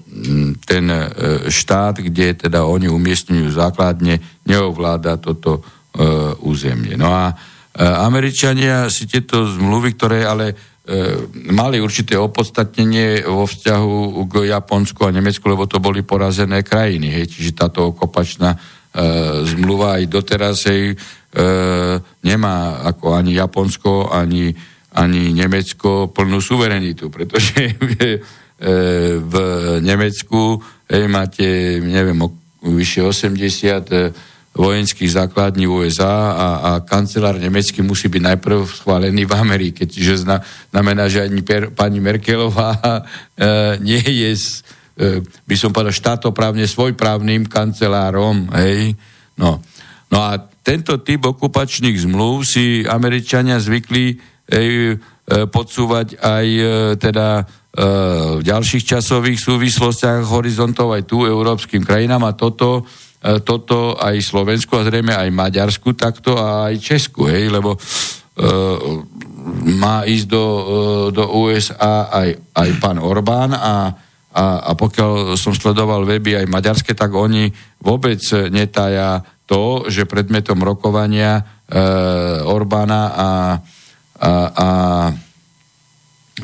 ten 0.66 0.86
e, 0.89 1.01
štát, 1.50 2.01
kde 2.01 2.38
teda 2.38 2.66
oni 2.66 2.89
umiestňujú 2.89 3.50
základne, 3.50 4.22
neovláda 4.46 5.22
toto 5.22 5.62
uh, 5.62 6.34
územie. 6.42 6.98
No 6.98 7.13
a 7.13 7.34
E, 7.80 7.86
Američania 7.86 8.92
si 8.92 9.08
tieto 9.08 9.48
zmluvy, 9.48 9.96
ktoré 9.96 10.28
ale 10.28 10.51
e, 10.51 10.56
mali 11.54 11.80
určité 11.80 12.20
opodstatnenie 12.20 13.24
vo 13.24 13.48
vzťahu 13.48 14.25
k 14.28 14.34
Japonsku 14.51 15.08
a 15.08 15.16
Nemecku, 15.16 15.48
lebo 15.48 15.63
to 15.63 15.80
boli 15.80 16.04
porazené 16.04 16.60
krajiny. 16.60 17.08
Hej. 17.08 17.39
Čiže 17.39 17.56
táto 17.56 17.96
okopačná 17.96 18.51
e, 18.51 18.60
zmluva 19.48 19.96
aj 19.96 20.04
doteraz 20.12 20.68
hej, 20.68 20.92
e, 20.92 20.96
nemá 22.25 22.84
ako 22.84 23.16
ani 23.16 23.39
Japonsko, 23.39 24.12
ani, 24.12 24.51
ani 25.00 25.32
Nemecko 25.32 26.12
plnú 26.12 26.44
suverenitu, 26.44 27.08
pretože 27.08 27.80
e, 28.01 28.20
v 29.20 29.34
Nemecku 29.80 30.60
hej, 30.92 31.08
máte, 31.08 31.80
neviem, 31.80 32.20
vyše 32.60 33.00
80 33.00 34.12
vojenských 34.60 35.12
základní 35.13 35.72
USA 35.72 36.36
a, 36.36 36.48
a 36.60 36.72
kancelár 36.84 37.39
nemecký 37.39 37.80
musí 37.80 38.12
byť 38.12 38.24
najprv 38.36 38.60
schválený 38.68 39.24
v 39.24 39.34
Amerike. 39.38 39.86
Čiže 39.88 40.28
zna, 40.28 40.44
znamená, 40.74 41.08
že 41.08 41.24
ani 41.24 41.39
per, 41.46 41.72
pani 41.72 42.04
Merkelová 42.04 42.75
e, 42.75 43.01
nie 43.80 44.01
je, 44.01 44.32
e, 44.36 45.24
by 45.24 45.56
som 45.56 45.72
povedal, 45.72 45.96
štátoprávne 45.96 46.68
svojprávnym 46.68 47.48
kancelárom. 47.48 48.51
Hej? 48.58 49.00
No. 49.39 49.63
no 50.12 50.18
a 50.18 50.36
tento 50.66 50.98
typ 51.00 51.24
okupačných 51.30 51.96
zmluv 52.10 52.44
si 52.44 52.84
Američania 52.84 53.62
zvykli 53.62 54.18
hej, 54.50 54.70
e, 54.92 55.46
podsúvať 55.48 56.20
aj 56.20 56.48
e, 56.50 56.66
teda 56.98 57.28
e, 57.38 57.44
v 57.70 58.42
ďalších 58.42 58.82
časových 58.82 59.38
súvislostiach 59.38 60.26
horizontov 60.26 60.90
aj 60.90 61.06
tu 61.06 61.22
európskym 61.30 61.86
krajinám 61.86 62.26
a 62.26 62.34
toto 62.34 62.82
E, 63.20 63.44
toto 63.44 64.00
aj 64.00 64.16
Slovensku 64.24 64.80
a 64.80 64.88
zrejme 64.88 65.12
aj 65.12 65.28
Maďarsku 65.36 65.92
takto 65.92 66.40
a 66.40 66.72
aj 66.72 66.80
Česku, 66.80 67.28
hej, 67.28 67.52
lebo 67.52 67.76
e, 67.76 67.80
má 69.76 70.08
ísť 70.08 70.28
do, 70.32 70.46
e, 70.48 70.64
do 71.12 71.26
USA 71.44 72.08
aj, 72.08 72.30
aj 72.56 72.70
pán 72.80 72.96
Orbán 72.96 73.52
a, 73.52 73.92
a, 74.32 74.46
a 74.64 74.72
pokiaľ 74.72 75.36
som 75.36 75.52
sledoval 75.52 76.08
weby 76.08 76.40
aj 76.40 76.48
maďarské, 76.48 76.96
tak 76.96 77.12
oni 77.12 77.52
vôbec 77.84 78.24
netaja 78.56 79.20
to, 79.44 79.92
že 79.92 80.08
predmetom 80.08 80.64
rokovania 80.64 81.44
e, 81.68 81.76
Orbána 82.48 83.04
a, 83.04 83.30
a, 84.15 84.32
a 84.48 84.67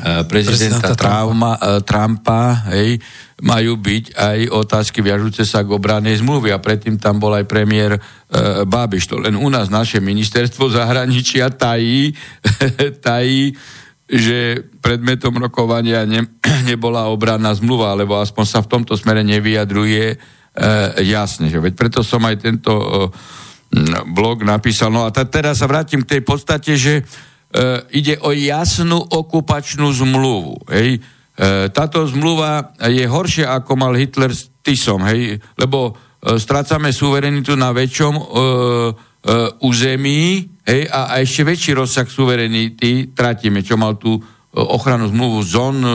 prezidenta, 0.00 0.28
prezidenta 0.28 0.92
Trauma, 0.94 1.56
Trumpa, 1.82 2.68
hej, 2.72 3.00
majú 3.44 3.76
byť 3.76 4.04
aj 4.16 4.38
otázky 4.48 5.04
viažúce 5.04 5.44
sa 5.44 5.60
k 5.60 5.68
obranej 5.68 6.24
zmluvy 6.24 6.56
a 6.56 6.62
predtým 6.62 6.96
tam 6.96 7.20
bol 7.20 7.36
aj 7.36 7.44
premiér 7.44 7.96
e, 7.96 8.00
Bábiš. 8.64 9.12
To 9.12 9.20
len 9.20 9.36
u 9.36 9.48
nás 9.52 9.68
naše 9.68 10.00
ministerstvo 10.00 10.72
zahraničia 10.72 11.52
tají, 11.52 12.16
tají 13.06 13.52
že 14.06 14.62
predmetom 14.78 15.34
rokovania 15.36 16.06
ne, 16.06 16.24
nebola 16.70 17.10
obranná 17.10 17.52
zmluva, 17.52 17.92
alebo 17.92 18.16
aspoň 18.16 18.44
sa 18.46 18.60
v 18.62 18.70
tomto 18.70 18.94
smere 18.94 19.20
nevyjadruje 19.26 20.04
e, 20.14 20.16
jasne. 21.04 21.50
Že 21.52 21.60
veď 21.60 21.74
preto 21.74 22.00
som 22.06 22.22
aj 22.24 22.36
tento 22.40 22.72
e, 22.72 23.08
blog 24.06 24.46
napísal. 24.46 24.94
No 24.94 25.04
a 25.04 25.12
t- 25.12 25.28
teraz 25.28 25.60
sa 25.60 25.68
vrátim 25.68 26.06
k 26.06 26.16
tej 26.16 26.22
podstate, 26.22 26.72
že 26.78 26.94
e, 26.96 27.04
ide 27.94 28.20
o 28.20 28.34
jasnú 28.34 29.00
okupačnú 29.00 29.88
zmluvu. 29.88 30.66
Hej? 30.68 31.00
E, 31.36 31.68
táto 31.68 32.00
zmluva 32.08 32.72
je 32.80 33.04
horšia, 33.04 33.52
ako 33.60 33.76
mal 33.76 33.92
Hitler 33.92 34.32
s 34.32 34.48
Tisom, 34.64 35.04
hej, 35.04 35.36
lebo 35.60 35.92
e, 35.92 36.40
strácame 36.40 36.96
suverenitu 36.96 37.52
na 37.60 37.76
väčšom 37.76 38.14
e, 38.16 38.22
e, 38.24 38.28
území 39.60 40.48
hej, 40.64 40.88
a, 40.88 41.12
a 41.12 41.14
ešte 41.20 41.44
väčší 41.44 41.76
rozsah 41.76 42.08
suverenity 42.08 43.12
tratíme, 43.12 43.60
čo 43.60 43.76
mal 43.76 44.00
tú 44.00 44.16
e, 44.16 44.20
ochranu 44.56 45.12
zmluvu 45.12 45.44
zón 45.44 45.76
e, 45.84 45.92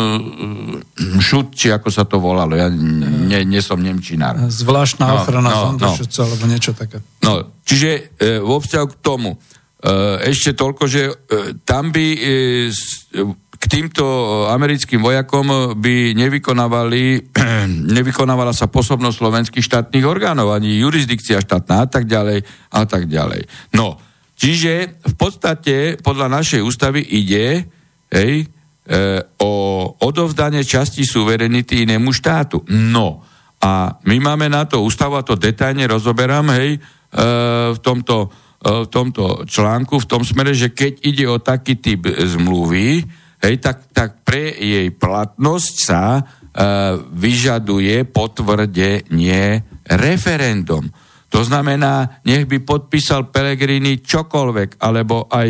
šut, 1.18 1.58
či 1.58 1.74
ako 1.74 1.90
sa 1.90 2.06
to 2.06 2.22
volalo. 2.22 2.54
Ja 2.54 2.70
nie, 2.70 3.42
nie 3.42 3.66
som 3.66 3.82
Nemčinár. 3.82 4.38
Zvláštna 4.46 5.10
no, 5.10 5.26
ochrana 5.26 5.50
no, 5.50 5.58
zón 5.58 5.76
no. 5.82 5.90
alebo 5.98 6.44
niečo 6.46 6.78
také. 6.78 7.02
No, 7.26 7.50
čiže 7.66 8.14
e, 8.22 8.38
vo 8.38 8.62
vzťahu 8.62 8.86
k 8.94 8.96
tomu, 9.02 9.34
e, 9.34 9.38
ešte 10.30 10.54
toľko, 10.54 10.84
že 10.86 11.10
e, 11.10 11.14
tam 11.66 11.90
by 11.90 12.08
e, 12.14 12.20
k 13.62 13.64
týmto 13.70 14.06
americkým 14.50 15.06
vojakom 15.06 15.78
by 15.78 16.18
nevykonávali, 16.18 17.34
nevykonávala 17.98 18.58
sa 18.58 18.66
posobnosť 18.66 19.18
slovenských 19.22 19.66
štátnych 19.66 20.06
orgánov, 20.06 20.50
ani 20.50 20.82
jurisdikcia 20.82 21.46
štátna 21.46 21.86
a 21.86 21.88
tak 21.90 22.10
ďalej 22.10 22.42
a 22.74 22.82
tak 22.90 23.06
ďalej. 23.06 23.46
No, 23.78 24.02
čiže 24.34 25.02
v 25.06 25.16
podstate 25.18 26.02
podľa 26.02 26.42
našej 26.42 26.62
ústavy 26.66 27.06
ide 27.06 27.70
hej, 28.10 28.34
e, 28.42 28.46
o 29.42 29.54
odovzdanie 30.02 30.66
časti 30.66 31.06
suverenity 31.06 31.86
inému 31.86 32.10
štátu. 32.10 32.66
No, 32.74 33.22
a 33.62 33.94
my 34.10 34.18
máme 34.18 34.50
na 34.50 34.66
to 34.66 34.82
ústavu, 34.82 35.22
a 35.22 35.26
to 35.26 35.38
detajne 35.38 35.86
rozoberám, 35.86 36.50
hej, 36.58 36.70
e, 36.76 36.80
v 37.78 37.80
tomto, 37.86 38.26
e, 38.26 38.30
v 38.62 38.88
tomto 38.94 39.50
článku, 39.50 39.98
v 39.98 40.10
tom 40.10 40.22
smere, 40.22 40.54
že 40.54 40.70
keď 40.70 40.94
ide 41.02 41.26
o 41.26 41.42
taký 41.42 41.82
typ 41.82 42.06
zmluvy, 42.06 43.02
hej, 43.42 43.56
tak, 43.58 43.90
tak 43.90 44.22
pre 44.22 44.54
jej 44.54 44.94
platnosť 44.94 45.74
sa 45.82 46.04
e, 46.18 46.22
vyžaduje 47.10 48.06
potvrdenie 48.06 49.66
referendum. 49.98 50.86
To 51.32 51.42
znamená, 51.42 52.22
nech 52.28 52.46
by 52.46 52.62
podpísal 52.62 53.32
Pelegrini 53.34 54.04
čokoľvek, 54.04 54.84
alebo 54.84 55.26
aj, 55.32 55.50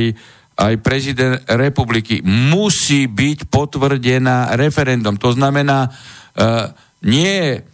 aj 0.62 0.74
prezident 0.80 1.42
republiky. 1.52 2.22
Musí 2.24 3.12
byť 3.12 3.50
potvrdená 3.50 4.56
referendum. 4.56 5.20
To 5.20 5.36
znamená, 5.36 5.84
e, 5.84 5.90
nie, 7.12 7.60
e, 7.60 7.71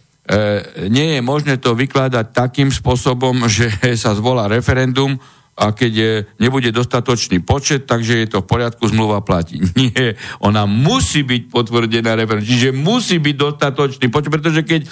nie 0.92 1.16
je 1.16 1.20
možné 1.24 1.56
to 1.56 1.72
vykladať 1.72 2.36
takým 2.36 2.68
spôsobom, 2.68 3.46
že 3.56 3.72
sa 3.96 4.12
zvolá 4.12 4.44
referendum, 4.48 5.16
a 5.58 5.74
keď 5.74 5.92
je, 5.92 6.12
nebude 6.38 6.70
dostatočný 6.70 7.42
počet, 7.42 7.82
takže 7.90 8.22
je 8.22 8.28
to 8.30 8.46
v 8.46 8.46
poriadku, 8.46 8.86
zmluva 8.86 9.26
platí. 9.26 9.58
Nie, 9.74 10.14
ona 10.38 10.70
musí 10.70 11.26
byť 11.26 11.50
potvrdená 11.50 12.14
referendum, 12.14 12.46
čiže 12.46 12.70
musí 12.70 13.18
byť 13.18 13.34
dostatočný 13.34 14.06
počet, 14.06 14.30
pretože 14.30 14.62
keď 14.62 14.80
e, 14.86 14.88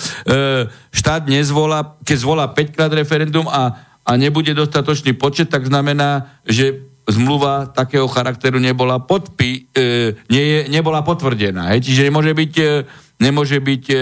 štát 0.90 1.30
nezvolá, 1.30 1.94
keď 2.02 2.16
zvolá 2.18 2.50
5 2.50 2.74
krát 2.74 2.90
referendum 2.90 3.46
a, 3.46 3.78
a 4.02 4.10
nebude 4.18 4.50
dostatočný 4.58 5.14
počet, 5.14 5.46
tak 5.54 5.70
znamená, 5.70 6.34
že 6.42 6.82
zmluva 7.06 7.70
takého 7.70 8.10
charakteru 8.10 8.58
nebola, 8.58 8.98
podpí, 8.98 9.70
e, 9.70 10.18
nie 10.26 10.42
je, 10.42 10.60
nebola 10.66 11.06
potvrdená. 11.06 11.70
Hej? 11.70 11.86
Čiže 11.86 12.10
nemôže 12.10 12.34
byť, 12.34 12.52
e, 12.58 12.70
nemôže 13.22 13.58
byť 13.62 13.84
e, 13.94 13.96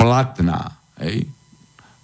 platná. 0.00 0.80
Hej? 0.96 1.28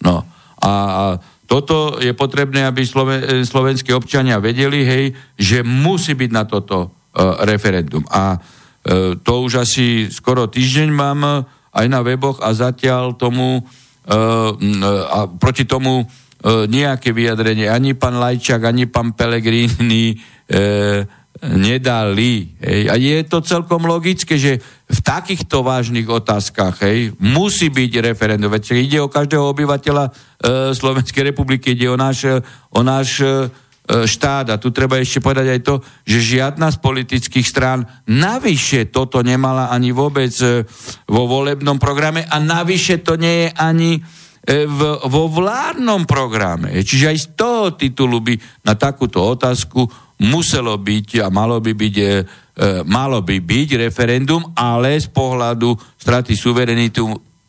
No. 0.04 0.20
A, 0.60 1.16
toto 1.46 2.02
je 2.02 2.10
potrebné, 2.12 2.66
aby 2.66 2.82
Sloven- 2.82 3.46
slovenskí 3.46 3.94
občania 3.94 4.42
vedeli, 4.42 4.82
hej, 4.82 5.04
že 5.38 5.62
musí 5.62 6.18
byť 6.18 6.30
na 6.34 6.42
toto 6.42 6.90
uh, 6.90 7.46
referendum. 7.46 8.02
A 8.10 8.34
uh, 8.34 9.14
to 9.22 9.46
už 9.46 9.62
asi 9.62 10.10
skoro 10.10 10.50
týždeň 10.50 10.90
mám 10.90 11.46
aj 11.70 11.86
na 11.86 12.02
weboch 12.02 12.42
a 12.42 12.50
zatiaľ 12.50 13.14
tomu 13.14 13.62
uh, 13.62 14.50
a 15.06 15.30
proti 15.38 15.70
tomu 15.70 16.02
uh, 16.02 16.66
nejaké 16.66 17.14
vyjadrenie 17.14 17.70
ani 17.70 17.94
pán 17.94 18.18
Lajčák, 18.18 18.66
ani 18.66 18.90
pán 18.90 19.14
Pelegrini 19.14 20.18
uh, 20.18 21.06
nedali. 21.44 22.56
Hej. 22.64 22.82
A 22.88 22.94
je 22.96 23.20
to 23.28 23.44
celkom 23.44 23.84
logické, 23.84 24.40
že 24.40 24.56
v 24.86 25.00
takýchto 25.04 25.60
vážnych 25.60 26.08
otázkach 26.08 26.80
hej, 26.86 27.12
musí 27.20 27.68
byť 27.68 27.92
referendum. 28.00 28.48
Veď 28.48 28.78
ide 28.78 28.98
o 29.04 29.12
každého 29.12 29.44
obyvateľa 29.52 30.04
e, 30.08 30.12
Slovenskej 30.72 31.34
republiky, 31.34 31.76
ide 31.76 31.92
o 31.92 31.98
náš, 31.98 32.40
o 32.72 32.80
náš 32.80 33.20
e, 33.20 33.52
štát. 33.86 34.48
A 34.48 34.56
tu 34.56 34.72
treba 34.72 34.96
ešte 34.96 35.20
povedať 35.20 35.46
aj 35.52 35.60
to, 35.60 35.74
že 36.08 36.38
žiadna 36.40 36.72
z 36.72 36.78
politických 36.80 37.46
strán 37.46 37.84
navyše 38.08 38.88
toto 38.88 39.20
nemala 39.20 39.68
ani 39.68 39.92
vôbec 39.92 40.32
e, 40.40 40.64
vo 41.04 41.28
volebnom 41.28 41.76
programe 41.76 42.24
a 42.24 42.40
navyše 42.40 43.04
to 43.04 43.20
nie 43.20 43.44
je 43.44 43.48
ani 43.60 43.90
e, 43.98 44.00
v, 44.64 44.80
vo 45.04 45.28
vládnom 45.28 46.08
programe. 46.08 46.80
Čiže 46.80 47.06
aj 47.12 47.18
z 47.20 47.26
toho 47.36 47.64
titulu 47.76 48.24
by 48.24 48.34
na 48.64 48.72
takúto 48.72 49.20
otázku 49.20 50.05
muselo 50.22 50.76
byť 50.80 51.24
a 51.24 51.26
malo 51.28 51.60
by 51.60 51.72
byť 51.76 51.96
e, 52.00 52.08
malo 52.88 53.20
by 53.20 53.36
byť 53.36 53.68
referendum, 53.76 54.40
ale 54.56 54.96
z 54.96 55.12
pohľadu 55.12 55.76
straty 56.00 56.32
suverenitu 56.32 57.04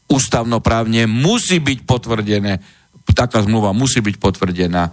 ústavnoprávne 0.07 1.07
musí 1.07 1.59
byť 1.63 1.79
potvrdené, 1.83 2.53
taká 3.15 3.43
zmluva 3.43 3.71
musí 3.71 4.03
byť 4.03 4.15
potvrdená 4.19 4.83
e, 4.87 4.91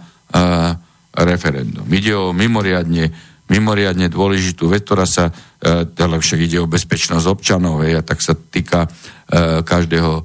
referendum. 1.15 1.87
Ide 1.87 2.15
o 2.15 2.35
mimoriadne, 2.35 3.11
mimoriadne 3.47 4.07
dôležitú 4.11 4.71
vec, 4.71 4.83
ktorá 4.87 5.07
sa, 5.07 5.31
e, 5.59 5.87
ale 5.87 6.19
však 6.19 6.39
ide 6.47 6.63
o 6.63 6.71
bezpečnosť 6.71 7.25
občanov, 7.27 7.83
hej, 7.83 7.99
a 7.99 8.01
tak 8.03 8.19
sa 8.23 8.35
týka 8.35 8.87
e, 8.87 9.63
každého 9.63 10.13
e, 10.19 10.23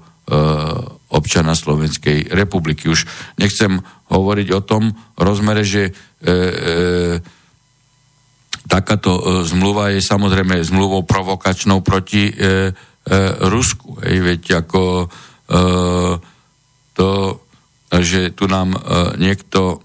občana 1.10 1.58
Slovenskej 1.58 2.30
republiky. 2.30 2.86
Už 2.86 3.06
nechcem 3.38 3.82
hovoriť 4.10 4.48
o 4.54 4.60
tom 4.62 4.94
rozmere, 5.18 5.66
že 5.66 5.90
e, 5.90 5.92
e, 6.26 7.39
takáto 8.70 9.18
e, 9.18 9.22
zmluva 9.42 9.90
je 9.90 9.98
samozrejme 9.98 10.62
zmluvou 10.62 11.02
provokačnou 11.02 11.82
proti 11.82 12.30
e, 12.30 12.34
e, 12.38 12.42
Rusku. 13.50 13.98
Hej, 14.06 14.18
veď 14.22 14.42
ako 14.62 14.82
e, 15.02 15.06
to, 16.94 17.10
že 17.90 18.30
tu 18.38 18.46
nám 18.46 18.78
e, 18.78 18.78
niekto 19.18 19.74
e, 19.74 19.78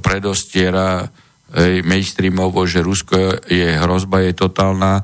predostiera 0.00 1.04
hej, 1.52 1.84
mainstreamovo, 1.84 2.64
že 2.64 2.80
Rusko 2.80 3.44
je 3.44 3.76
hrozba, 3.76 4.24
je 4.24 4.32
totálna 4.32 5.00
e, 5.00 5.02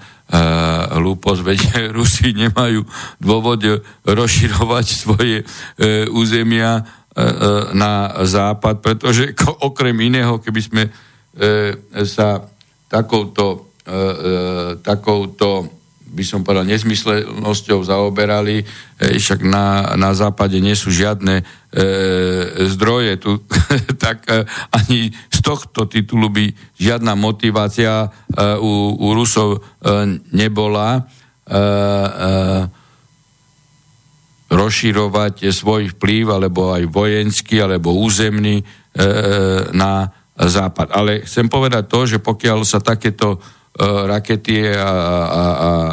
hlúposť, 0.97 1.41
veď 1.45 1.61
Rusi 1.97 2.33
nemajú 2.33 2.89
dôvod 3.21 3.61
rozširovať 4.09 4.87
svoje 4.89 5.45
e, 5.45 6.09
územia 6.09 6.81
e, 6.81 6.83
e, 6.83 7.33
na 7.77 8.25
západ, 8.25 8.81
pretože 8.81 9.37
okrem 9.61 9.97
iného, 10.01 10.41
keby 10.41 10.61
sme 10.65 10.83
e, 10.89 10.91
sa 12.09 12.54
takouto, 12.89 13.71
e, 13.85 13.93
e, 13.93 14.33
takouto 14.81 15.69
by 16.15 16.23
som 16.23 16.47
povedal, 16.47 16.63
nezmyslenosťou 16.71 17.83
zaoberali, 17.83 18.63
e, 18.63 18.65
však 19.19 19.43
na, 19.43 19.99
na 19.99 20.15
západe 20.15 20.63
nie 20.63 20.79
sú 20.79 20.95
žiadne 20.95 21.43
e, 21.43 21.45
zdroje, 22.71 23.19
tu, 23.19 23.43
tak 24.05 24.23
e, 24.31 24.47
ani 24.71 25.11
z 25.11 25.39
tohto 25.43 25.91
titulu 25.91 26.31
by 26.31 26.55
žiadna 26.79 27.19
motivácia 27.19 28.07
e, 28.07 28.09
u, 28.63 28.95
u 28.95 29.09
Rusov 29.11 29.59
e, 29.59 29.61
nebola 30.31 31.03
e, 31.03 31.03
e, 31.03 31.63
rozširovať 34.55 35.51
svoj 35.51 35.99
vplyv, 35.99 36.31
alebo 36.31 36.71
aj 36.71 36.87
vojenský, 36.87 37.59
alebo 37.59 37.91
územný 37.99 38.63
e, 38.63 38.65
na 39.75 40.15
západ. 40.35 40.91
Ale 40.91 41.23
chcem 41.23 41.47
povedať 41.47 41.87
to, 41.87 42.01
že 42.07 42.19
pokiaľ 42.19 42.67
sa 42.67 42.83
takéto 42.83 43.39
uh, 43.39 43.41
rakety 44.11 44.67
a, 44.75 44.75
a, 44.75 44.83
a 44.83 45.43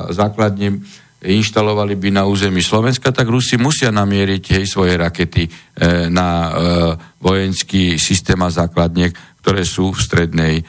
základne 0.09 0.81
inštalovali 1.21 1.93
by 2.01 2.09
na 2.17 2.23
území 2.25 2.65
Slovenska, 2.65 3.13
tak 3.13 3.29
Rusi 3.29 3.53
musia 3.61 3.93
namieriť 3.93 4.57
hej, 4.57 4.65
svoje 4.65 4.97
rakety 4.97 5.45
e, 5.45 5.49
na 6.09 6.29
e, 6.33 6.51
vojenský 7.21 8.01
systém 8.01 8.41
a 8.41 8.49
základne, 8.49 9.13
ktoré 9.45 9.61
sú 9.61 9.93
v 9.93 10.01
strednej 10.01 10.55
e, 10.57 10.63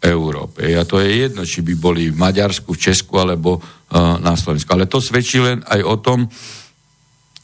Európe. 0.00 0.72
A 0.72 0.88
to 0.88 1.04
je 1.04 1.28
jedno, 1.28 1.44
či 1.44 1.60
by 1.60 1.74
boli 1.76 2.08
v 2.08 2.16
Maďarsku, 2.16 2.72
v 2.72 2.82
Česku 2.88 3.20
alebo 3.20 3.60
e, 3.60 3.60
na 4.00 4.32
Slovensku. 4.32 4.72
Ale 4.72 4.88
to 4.88 4.96
svedčí 4.96 5.44
len 5.44 5.60
aj 5.68 5.80
o 5.84 5.96
tom, 6.00 6.24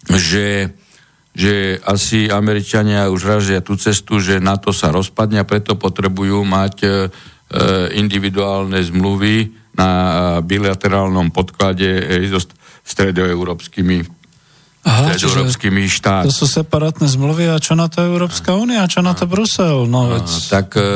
že 0.08 0.72
že 1.34 1.82
asi 1.82 2.30
Američania 2.30 3.10
už 3.10 3.26
ražia 3.26 3.58
tú 3.58 3.74
cestu, 3.74 4.22
že 4.22 4.38
NATO 4.38 4.70
sa 4.70 4.94
rozpadne 4.94 5.42
a 5.42 5.48
preto 5.48 5.74
potrebujú 5.74 6.46
mať 6.46 6.74
e, 6.80 6.86
e 6.86 6.92
individuálne 7.98 8.78
zmluvy 8.78 9.50
na 9.74 9.90
bilaterálnom 10.38 11.34
podklade 11.34 11.90
e, 11.90 12.30
so 12.30 12.38
stredoeurópskymi 12.86 14.24
Aha, 14.84 15.16
stredoeurópskymi 15.16 15.88
štátmi. 15.90 16.28
To 16.28 16.44
sú 16.44 16.46
separátne 16.46 17.08
zmluvy 17.08 17.50
a 17.50 17.56
čo 17.58 17.74
na 17.74 17.90
to 17.90 18.04
Európska 18.04 18.54
únia 18.54 18.84
a 18.84 18.90
čo 18.90 19.02
na 19.02 19.16
to 19.16 19.24
Brusel? 19.26 19.90
No, 19.90 20.12
veď... 20.12 20.28
Tak 20.28 20.68
e, 20.76 20.80
e, 20.80 20.88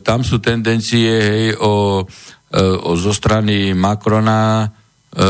tam 0.00 0.24
sú 0.24 0.42
tendencie 0.42 1.12
hej, 1.12 1.44
o, 1.60 2.02
e, 2.02 2.58
o, 2.58 2.96
zo 2.96 3.12
strany 3.12 3.76
Macrona 3.76 4.66
e, 4.66 5.28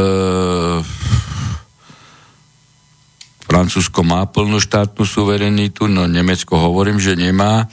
Francúzsko 3.48 4.04
má 4.04 4.28
plnú 4.28 4.61
štátnu 4.61 5.08
suverenitu, 5.08 5.88
no 5.88 6.04
Nemecko 6.04 6.61
hovorím, 6.61 7.00
že 7.00 7.16
nemá 7.16 7.64
e, 7.64 7.66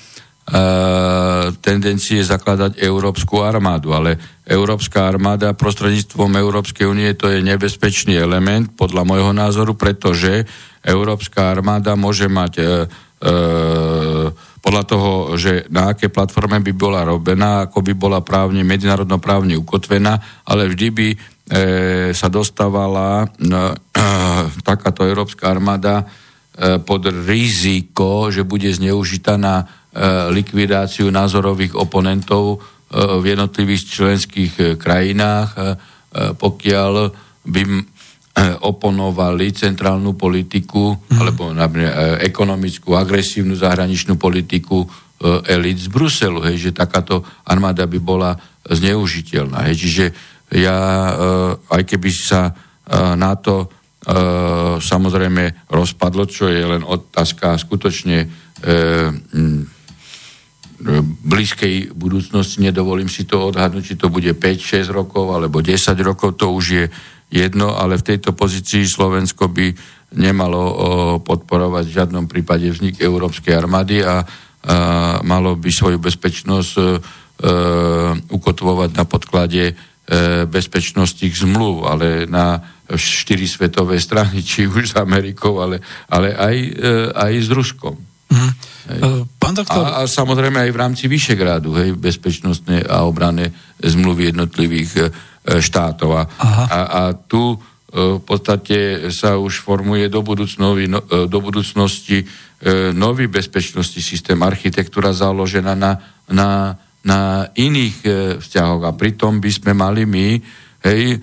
tendencie 1.59 2.23
zakladať 2.23 2.79
európsku 2.79 3.43
armádu, 3.43 3.91
ale 3.91 4.15
európska 4.47 5.03
armáda 5.03 5.51
prostredníctvom 5.51 6.31
Európskej 6.31 6.87
únie 6.87 7.11
to 7.19 7.27
je 7.27 7.43
nebezpečný 7.43 8.15
element, 8.15 8.71
podľa 8.79 9.03
môjho 9.03 9.35
názoru, 9.35 9.75
pretože 9.75 10.47
európska 10.79 11.51
armáda 11.51 11.99
môže 11.99 12.31
mať 12.31 12.53
e, 12.55 12.63
e, 12.63 13.33
podľa 14.63 14.83
toho, 14.87 15.09
že 15.35 15.67
na 15.69 15.91
aké 15.91 16.07
platforme 16.07 16.57
by 16.63 16.73
bola 16.73 17.03
robená, 17.03 17.67
ako 17.67 17.83
by 17.83 17.93
bola 17.93 18.23
právne, 18.23 18.63
medzinárodnoprávne 18.63 19.59
ukotvená, 19.59 20.17
ale 20.47 20.71
vždy 20.71 20.87
by 20.89 21.07
sa 22.09 22.27
dostávala 22.33 23.29
e, 23.29 23.47
takáto 24.69 25.05
európska 25.05 25.53
armáda 25.53 26.01
e, 26.01 26.05
pod 26.81 27.05
riziko, 27.05 28.33
že 28.33 28.41
bude 28.41 28.65
zneužitá 28.73 29.37
na 29.37 29.61
e, 29.61 29.65
likvidáciu 30.33 31.13
názorových 31.13 31.77
oponentov 31.77 32.57
e, 32.89 32.97
v 32.97 33.23
jednotlivých 33.37 33.81
členských 33.93 34.53
e, 34.57 34.63
krajinách, 34.73 35.49
e, 35.53 35.61
pokiaľ 36.33 36.93
by 37.45 37.61
e, 37.61 37.73
oponovali 38.65 39.45
centrálnu 39.53 40.17
politiku 40.17 40.97
mm. 40.97 41.17
alebo 41.21 41.53
e, 41.53 41.61
ekonomickú, 42.25 42.97
agresívnu 42.97 43.53
zahraničnú 43.53 44.17
politiku 44.17 44.81
e, 44.81 44.87
elit 45.45 45.77
z 45.77 45.93
Bruselu, 45.93 46.41
hej, 46.49 46.57
že 46.57 46.71
takáto 46.73 47.21
armáda 47.45 47.85
by 47.85 47.99
bola 48.01 48.33
zneužiteľná. 48.65 49.69
Hej, 49.69 49.77
čiže 49.77 50.05
ja, 50.53 50.77
eh, 50.77 51.73
aj 51.73 51.81
keby 51.89 52.09
sa 52.13 52.53
eh, 52.53 53.15
na 53.17 53.33
to 53.39 53.65
eh, 53.65 54.77
samozrejme 54.77 55.69
rozpadlo, 55.69 56.29
čo 56.29 56.45
je 56.51 56.61
len 56.61 56.83
otázka 56.85 57.57
skutočne 57.57 58.45
blízkej 61.21 61.93
budúcnosti, 61.93 62.63
nedovolím 62.63 63.11
si 63.11 63.27
to 63.27 63.51
odhadnúť, 63.51 63.93
či 63.93 63.99
to 63.99 64.09
bude 64.09 64.31
5-6 64.31 64.89
rokov 64.89 65.37
alebo 65.37 65.61
10 65.61 65.77
rokov, 66.01 66.39
to 66.39 66.49
už 66.49 66.65
je 66.65 66.85
jedno, 67.29 67.77
ale 67.77 67.99
v 67.99 68.15
tejto 68.15 68.33
pozícii 68.33 68.87
Slovensko 68.87 69.51
by 69.51 69.75
nemalo 70.17 70.61
podporovať 71.21 71.83
v 71.85 71.95
žiadnom 71.99 72.25
prípade 72.25 72.71
vznik 72.71 73.03
Európskej 73.03 73.53
armády 73.53 74.01
a, 74.01 74.23
malo 75.21 75.53
by 75.59 75.69
svoju 75.69 76.01
bezpečnosť 76.01 76.71
ukotvovať 78.31 78.89
na 78.95 79.03
podklade 79.05 79.77
bezpečnostných 80.45 81.33
zmluv, 81.33 81.89
ale 81.89 82.29
na 82.29 82.61
štyri 82.93 83.49
svetové 83.49 83.97
strany, 83.97 84.45
či 84.45 84.69
už 84.69 84.93
s 84.93 84.95
Amerikou, 85.01 85.57
ale, 85.57 85.81
ale 86.05 86.37
aj, 86.37 86.55
e, 86.61 86.71
aj 87.09 87.33
s 87.41 87.49
Ruskom. 87.49 87.97
Mm. 88.29 88.51
Pán 89.41 89.53
doktor... 89.57 89.81
A, 89.81 90.05
a 90.05 90.09
samozrejme 90.09 90.61
aj 90.61 90.71
v 90.73 90.81
rámci 90.81 91.03
Vyšegrádu, 91.09 91.73
hej, 91.81 91.97
bezpečnostné 91.97 92.85
a 92.85 93.01
obranné 93.09 93.49
zmluvy 93.81 94.29
jednotlivých 94.29 95.09
štátov. 95.45 96.09
A, 96.13 96.23
a, 96.69 96.79
a 96.85 97.01
tu 97.13 97.57
v 97.95 98.21
podstate 98.21 99.07
sa 99.09 99.39
už 99.39 99.63
formuje 99.63 100.11
do, 100.11 100.19
no, 100.59 100.69
do 101.25 101.39
budúcnosti 101.39 102.27
nový 102.93 103.25
bezpečnostný 103.31 104.01
systém, 104.03 104.37
architektúra 104.41 105.15
založená 105.15 105.73
na, 105.77 106.01
na 106.27 106.75
na 107.05 107.45
iných 107.53 107.95
e, 108.01 108.09
vzťahoch 108.41 108.83
a 108.85 108.97
pritom 108.97 109.37
by 109.37 109.51
sme 109.53 109.71
mali 109.77 110.09
my 110.09 110.27
hej, 110.81 111.03
e, 111.13 111.17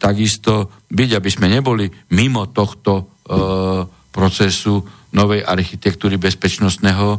takisto 0.00 0.84
byť, 0.88 1.10
aby 1.12 1.30
sme 1.30 1.52
neboli 1.52 1.86
mimo 2.16 2.48
tohto 2.48 2.92
e, 2.96 3.02
procesu 4.08 4.80
novej 5.12 5.44
architektúry 5.44 6.16
bezpečnostného 6.16 7.08
e, 7.12 7.18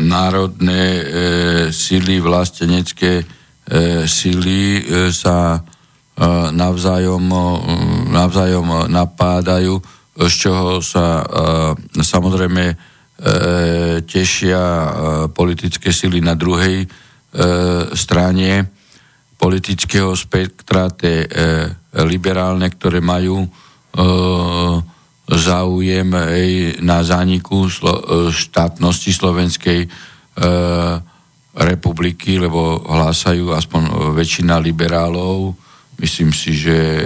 národné 0.00 0.82
uh, 0.82 1.04
síly 1.68 2.18
vlastenecké 2.18 3.22
E, 3.22 3.41
síly 4.10 4.82
e, 4.82 5.12
sa 5.14 5.56
e, 5.56 5.60
navzájom, 6.50 7.24
navzájom 8.10 8.90
napádajú, 8.90 9.78
z 10.12 10.34
čoho 10.36 10.84
sa 10.84 11.24
samozrejme 11.96 12.76
tešia 14.04 14.64
politické 15.32 15.88
síly 15.88 16.20
na 16.20 16.36
druhej 16.36 16.84
strane 17.96 18.68
politického 19.40 20.12
spektra, 20.12 20.92
tie 20.92 21.24
liberálne, 22.04 22.68
ktoré 22.68 23.00
majú 23.00 23.48
záujem 25.32 26.12
na 26.84 26.98
zániku 27.00 27.72
štátnosti 28.28 29.16
slovenskej 29.16 29.88
republiky, 31.52 32.40
lebo 32.40 32.80
hlásajú 32.80 33.52
aspoň 33.52 33.82
väčšina 34.16 34.56
liberálov. 34.56 35.52
Myslím 36.00 36.32
si, 36.32 36.56
že 36.56 36.76
e, 36.76 37.02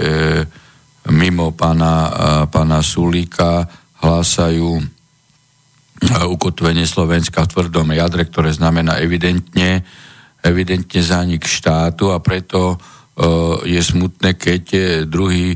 mimo 1.11 1.51
pána, 1.51 2.47
pána 2.47 2.79
Sulíka 2.79 3.67
hlásajú 3.99 4.79
e, 4.79 4.83
ukotvenie 6.31 6.87
Slovenska 6.87 7.43
v 7.43 7.51
tvrdom 7.51 7.91
jadre, 7.91 8.23
ktoré 8.23 8.55
znamená 8.55 9.03
evidentne, 9.03 9.83
evidentne 10.39 11.01
zánik 11.03 11.43
štátu 11.43 12.15
a 12.15 12.23
preto 12.23 12.73
e, 12.73 12.77
je 13.67 13.81
smutné, 13.83 14.39
keď 14.39 14.63
druhý 15.07 15.55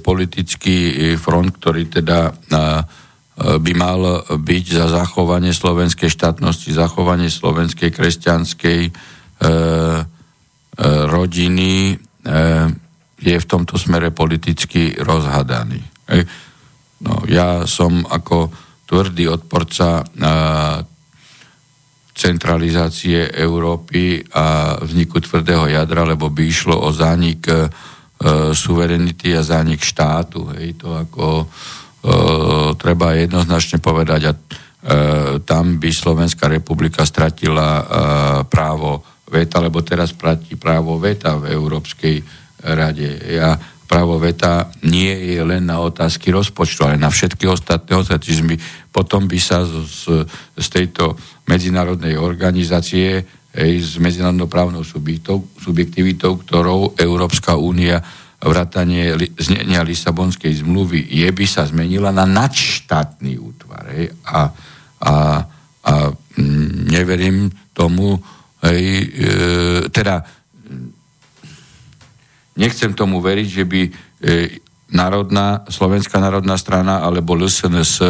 politický 0.00 1.12
front, 1.20 1.52
ktorý 1.60 1.84
teda 2.00 2.32
by 3.36 3.72
mal 3.72 4.28
byť 4.28 4.64
za 4.76 4.86
zachovanie 4.92 5.56
slovenskej 5.56 6.12
štátnosti, 6.12 6.76
zachovanie 6.76 7.32
slovenskej 7.32 7.88
kresťanskej 7.88 8.80
e, 8.84 8.90
e, 8.92 9.48
rodiny 11.08 11.72
e, 11.90 11.94
je 13.22 13.36
v 13.38 13.48
tomto 13.48 13.80
smere 13.80 14.12
politicky 14.12 14.92
rozhadaný. 15.00 15.80
E, 16.12 16.20
no, 17.08 17.24
ja 17.24 17.64
som 17.64 18.04
ako 18.04 18.52
tvrdý 18.84 19.32
odporca 19.32 20.04
e, 20.04 20.04
centralizácie 22.12 23.32
Európy 23.32 24.20
a 24.36 24.76
vzniku 24.76 25.24
tvrdého 25.24 25.72
jadra, 25.72 26.04
lebo 26.04 26.28
by 26.28 26.42
išlo 26.44 26.76
o 26.76 26.92
zánik 26.92 27.48
e, 27.48 27.64
suverenity 28.52 29.32
a 29.32 29.40
zánik 29.40 29.80
štátu. 29.80 30.52
Hej, 30.52 30.84
to 30.84 30.92
ako 30.92 31.48
E, 31.48 31.81
treba 32.74 33.14
jednoznačne 33.14 33.78
povedať 33.78 34.20
a 34.26 34.32
e, 34.34 34.38
tam 35.46 35.78
by 35.78 35.90
Slovenská 35.94 36.50
republika 36.50 37.06
stratila 37.06 37.68
e, 37.78 37.84
právo 38.50 39.06
veta, 39.30 39.62
lebo 39.62 39.86
teraz 39.86 40.10
platí 40.10 40.58
právo 40.58 40.98
veta 40.98 41.38
v 41.38 41.54
Európskej 41.54 42.20
rade. 42.62 43.08
Ja 43.32 43.54
právo 43.86 44.16
veta 44.16 44.72
nie 44.88 45.36
je 45.36 45.40
len 45.44 45.68
na 45.68 45.78
otázky 45.84 46.32
rozpočtu, 46.32 46.88
ale 46.88 46.96
na 46.96 47.12
všetky 47.12 47.44
ostatné 47.44 47.92
otázky. 47.92 48.56
Potom 48.88 49.28
by 49.28 49.38
sa 49.40 49.68
z, 49.68 50.24
z 50.56 50.66
tejto 50.72 51.16
medzinárodnej 51.44 52.16
organizácie 52.16 53.20
ej, 53.52 53.72
s 53.84 54.00
medzinárodnou 54.00 54.48
právnou 54.48 54.80
subjektivitou, 54.84 56.40
ktorou 56.40 56.96
Európska 56.96 57.60
únia 57.60 58.00
vrátanie 58.42 59.14
znenia 59.38 59.86
Lisabonskej 59.86 60.66
zmluvy 60.66 61.06
je, 61.06 61.28
by 61.30 61.46
sa 61.46 61.62
zmenila 61.62 62.10
na 62.10 62.26
nadštátny 62.26 63.38
útvar. 63.38 63.86
Hej, 63.94 64.10
a, 64.26 64.50
a, 65.02 65.14
a 65.86 65.92
mm, 66.38 66.90
neverím 66.90 67.54
tomu, 67.70 68.18
hej, 68.66 68.82
e, 68.82 69.28
teda 69.94 70.26
nechcem 72.58 72.90
tomu 72.98 73.22
veriť, 73.22 73.48
že 73.48 73.64
by 73.64 73.80
e, 73.86 73.90
národná, 74.90 75.62
Slovenská 75.70 76.18
národná 76.18 76.58
strana 76.58 77.00
alebo 77.00 77.38
LSNS 77.38 77.92
e, 78.02 78.06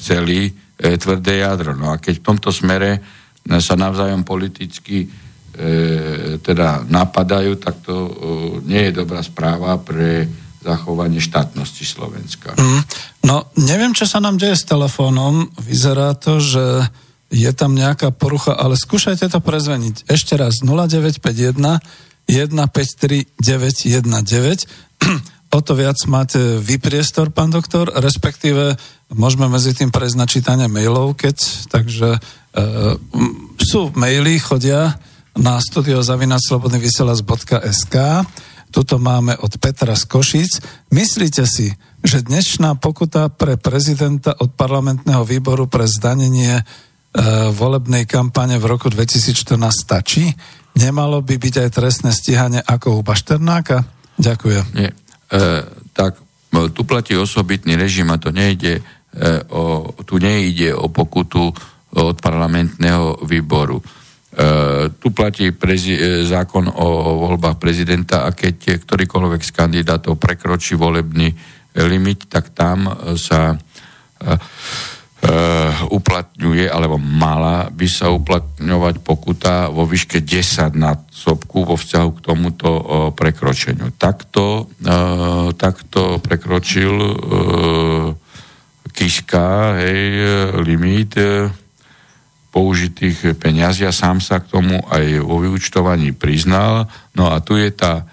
chceli 0.00 0.48
e, 0.48 0.96
tvrdé 0.96 1.44
jadro. 1.44 1.76
No 1.76 1.92
a 1.92 2.00
keď 2.00 2.24
v 2.24 2.26
tomto 2.26 2.48
smere 2.48 3.04
sa 3.60 3.74
navzájom 3.76 4.24
politicky 4.24 5.04
e, 5.04 5.08
teda 6.40 6.88
napadajú, 6.88 7.60
tak 7.60 7.84
to 7.84 7.92
e, 7.92 8.10
nie 8.64 8.88
je 8.88 9.04
dobrá 9.04 9.20
správa 9.20 9.76
pre 9.76 10.24
zachovanie 10.62 11.20
štátnosti 11.20 11.84
Slovenska. 11.84 12.56
Mm, 12.56 12.82
no, 13.28 13.50
neviem, 13.58 13.92
čo 13.92 14.06
sa 14.06 14.22
nám 14.22 14.38
deje 14.38 14.56
s 14.56 14.64
telefónom. 14.64 15.50
Vyzerá 15.60 16.14
to, 16.16 16.38
že 16.38 16.86
je 17.32 17.50
tam 17.52 17.76
nejaká 17.76 18.14
porucha, 18.14 18.54
ale 18.54 18.78
skúšajte 18.78 19.28
to 19.28 19.40
prezveniť. 19.42 20.08
Ešte 20.08 20.38
raz 20.38 20.62
0951 20.64 21.80
153 22.28 23.40
919. 23.40 24.68
O 25.52 25.60
to 25.60 25.76
viac 25.76 26.00
máte 26.08 26.40
vy 26.64 26.80
priestor, 26.80 27.28
pán 27.28 27.52
doktor, 27.52 27.92
respektíve 27.92 28.72
môžeme 29.12 29.52
medzi 29.52 29.76
tým 29.76 29.92
prejsť 29.92 30.16
na 30.16 30.24
čítanie 30.24 30.64
mailov, 30.64 31.12
keď, 31.12 31.36
takže 31.68 32.16
e, 32.16 32.20
sú 33.60 33.92
maily, 33.92 34.40
chodia, 34.40 34.96
na 35.36 35.60
studiozavinaclobodnyvysielac.sk. 35.60 37.96
Tuto 38.72 38.96
máme 38.96 39.36
od 39.36 39.52
Petra 39.60 39.92
z 39.92 40.08
Košic. 40.08 40.64
Myslíte 40.92 41.44
si, 41.44 41.76
že 42.00 42.24
dnešná 42.24 42.80
pokuta 42.80 43.28
pre 43.28 43.60
prezidenta 43.60 44.32
od 44.40 44.56
parlamentného 44.56 45.28
výboru 45.28 45.68
pre 45.68 45.84
zdanenie 45.84 46.56
e, 46.56 46.64
volebnej 47.52 48.08
kampane 48.08 48.56
v 48.56 48.64
roku 48.64 48.88
2014 48.88 49.60
stačí? 49.72 50.32
Nemalo 50.72 51.20
by 51.20 51.36
byť 51.36 51.68
aj 51.68 51.70
trestné 51.72 52.16
stíhanie 52.16 52.64
ako 52.64 52.96
u 52.96 53.04
Bašternáka? 53.04 53.84
Ďakujem. 54.16 54.64
Nie. 54.72 54.96
E, 55.28 55.68
tak 55.92 56.16
e, 56.56 56.72
tu 56.72 56.88
platí 56.88 57.12
osobitný 57.12 57.76
režim 57.76 58.08
a 58.08 58.16
to 58.16 58.32
nejde 58.32 58.80
e, 58.80 58.82
o, 59.52 59.92
tu 60.08 60.16
nejde 60.16 60.72
o 60.72 60.88
pokutu 60.88 61.52
od 61.92 62.16
parlamentného 62.24 63.20
výboru 63.28 63.84
E, 64.32 64.88
tu 64.96 65.12
platí 65.12 65.52
prezi- 65.52 66.00
e, 66.00 66.24
zákon 66.24 66.64
o 66.64 66.88
voľbách 67.28 67.60
prezidenta 67.60 68.24
a 68.24 68.32
keď 68.32 68.80
ktorýkoľvek 68.80 69.44
z 69.44 69.50
kandidátov 69.52 70.16
prekročí 70.16 70.72
volebný 70.72 71.36
limit, 71.76 72.28
tak 72.28 72.52
tam 72.52 72.84
sa 73.16 73.56
uh, 73.56 74.36
uplatňuje, 75.88 76.68
alebo 76.68 77.00
mala 77.00 77.72
by 77.72 77.88
sa 77.88 78.12
uplatňovať 78.12 79.00
pokuta 79.00 79.72
vo 79.72 79.88
výške 79.88 80.20
10 80.20 80.76
násobku 80.76 81.64
vo 81.64 81.80
vzťahu 81.80 82.08
k 82.12 82.20
tomuto 82.20 82.68
uh, 82.68 82.84
prekročeniu. 83.16 83.88
Takto, 83.96 84.68
uh, 84.68 85.48
takto 85.56 86.20
prekročil 86.20 86.92
Kiška, 88.92 89.80
hej, 89.80 90.04
limit 90.60 91.16
použitých 92.52 93.40
peňazí 93.40 93.88
a 93.88 93.96
sám 93.96 94.20
sa 94.20 94.44
k 94.44 94.52
tomu 94.52 94.76
aj 94.92 95.24
vo 95.24 95.40
vyučtovaní 95.40 96.12
priznal. 96.12 96.84
No 97.16 97.32
a 97.32 97.40
tu 97.40 97.56
je 97.56 97.72
tá 97.72 98.04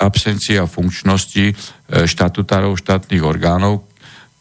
absencia 0.00 0.68
funkčnosti 0.68 1.44
e, 1.50 1.54
štatutárov 2.04 2.76
štátnych 2.76 3.24
orgánov, 3.24 3.88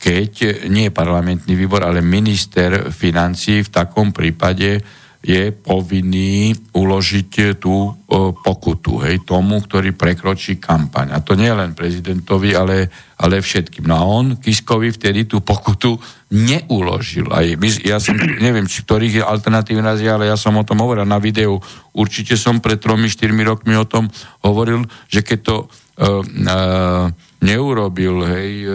keď 0.02 0.65
nie 0.67 0.91
parlamentný 0.91 1.54
výbor, 1.56 1.84
ale 1.88 2.04
minister 2.04 2.89
financí 2.91 3.63
v 3.63 3.70
takom 3.70 4.12
prípade 4.12 4.82
je 5.22 5.54
povinný 5.54 6.50
uložiť 6.74 7.62
tú 7.62 7.94
pokutu 8.41 9.06
hej, 9.06 9.22
tomu, 9.22 9.62
ktorý 9.62 9.94
prekročí 9.94 10.58
kampaň. 10.58 11.13
A 11.13 11.22
to 11.22 11.38
nie 11.38 11.54
len 11.54 11.78
prezidentovi, 11.78 12.58
ale, 12.58 12.89
ale 13.22 13.38
všetkým. 13.38 13.86
No 13.86 13.94
a 14.02 14.04
on 14.10 14.41
Kiskovi 14.41 14.89
vtedy 14.89 15.30
tú 15.30 15.46
pokutu 15.46 15.94
neuložil. 16.32 17.28
Aj 17.28 17.44
ja 17.84 18.00
som, 18.00 18.15
neviem, 18.15 18.63
či 18.63 18.88
ktorých 18.88 19.20
je 19.20 19.24
alternatívna 19.24 19.94
ale 20.00 20.32
ja 20.32 20.39
som 20.39 20.56
o 20.56 20.63
tom 20.63 20.80
hovoril 20.80 21.04
na 21.04 21.20
videu. 21.20 21.60
Určite 21.91 22.39
som 22.39 22.63
pred 22.63 22.80
tromi, 22.80 23.12
štyrmi 23.12 23.44
rokmi 23.44 23.76
o 23.76 23.84
tom 23.84 24.08
hovoril, 24.48 24.88
že 25.12 25.28
keď 25.28 25.39
to 25.44 25.56
uh, 25.67 26.24
uh, 26.24 27.12
neurobil, 27.44 28.24
hej, 28.24 28.52
uh, 28.63 28.74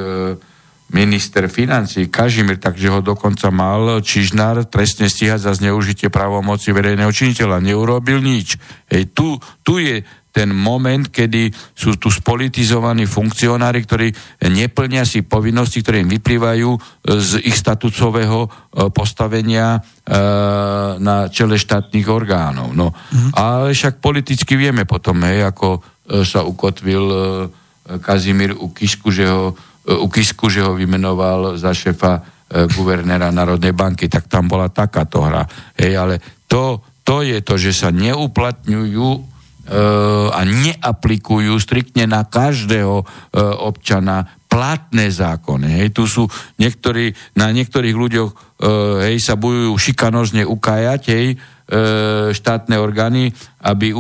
minister 0.86 1.50
financí 1.50 2.06
Kažimir, 2.06 2.62
takže 2.62 2.92
ho 2.92 3.00
dokonca 3.02 3.50
mal 3.50 3.98
Čižnár 4.04 4.70
trestne 4.70 5.10
stíhať 5.10 5.50
za 5.50 5.52
zneužitie 5.58 6.12
právomoci 6.12 6.70
verejného 6.70 7.10
činiteľa. 7.10 7.58
Neurobil 7.58 8.22
nič. 8.22 8.54
Hej, 8.86 9.10
tu, 9.10 9.40
tu 9.66 9.82
je 9.82 10.06
ten 10.36 10.52
moment, 10.52 11.08
kedy 11.08 11.48
sú 11.72 11.96
tu 11.96 12.12
spolitizovaní 12.12 13.08
funkcionári, 13.08 13.80
ktorí 13.88 14.12
neplnia 14.52 15.08
si 15.08 15.24
povinnosti, 15.24 15.80
ktoré 15.80 16.04
im 16.04 16.12
vyplývajú 16.12 16.70
z 17.08 17.40
ich 17.40 17.56
statucového 17.56 18.44
e, 18.44 18.48
postavenia 18.92 19.80
e, 19.80 20.12
na 21.00 21.32
čele 21.32 21.56
štátnych 21.56 22.04
orgánov. 22.04 22.76
No, 22.76 22.92
mm. 22.92 23.32
Ale 23.32 23.72
však 23.72 24.04
politicky 24.04 24.60
vieme 24.60 24.84
potom, 24.84 25.24
hej, 25.24 25.48
ako 25.48 25.80
e, 25.80 26.20
sa 26.20 26.44
ukotvil 26.44 27.08
Kazimír 27.86 28.52
u 28.52 28.74
Kisku, 28.76 29.08
že 29.08 29.30
ho 29.30 29.56
E, 29.86 29.94
u 29.94 30.10
Kisku, 30.10 30.50
že 30.50 30.66
ho 30.66 30.74
vymenoval 30.74 31.54
za 31.54 31.70
šefa 31.70 32.18
e, 32.18 32.20
guvernéra 32.74 33.30
Národnej 33.30 33.70
banky, 33.70 34.10
tak 34.10 34.26
tam 34.26 34.50
bola 34.50 34.66
takáto 34.66 35.22
hra. 35.22 35.46
Hej, 35.78 35.92
ale 35.94 36.14
to, 36.50 36.82
to 37.06 37.22
je 37.22 37.38
to, 37.46 37.54
že 37.54 37.70
sa 37.70 37.94
neuplatňujú 37.94 39.08
e, 39.14 39.20
a 39.66 40.40
neaplikujú 40.46 41.58
striktne 41.58 42.06
na 42.06 42.22
každého 42.22 43.02
občana 43.66 44.26
platné 44.46 45.10
zákony. 45.10 45.82
Hej, 45.82 45.88
tu 45.90 46.06
sú 46.06 46.24
niektorí, 46.56 47.10
na 47.34 47.50
niektorých 47.50 47.96
ľuďoch 47.98 48.30
hej, 49.04 49.18
sa 49.18 49.34
bujú 49.34 49.74
šikanozne 49.74 50.46
ukájať 50.46 51.02
hej, 51.10 51.26
štátne 52.30 52.78
orgány, 52.78 53.34
aby, 53.66 53.90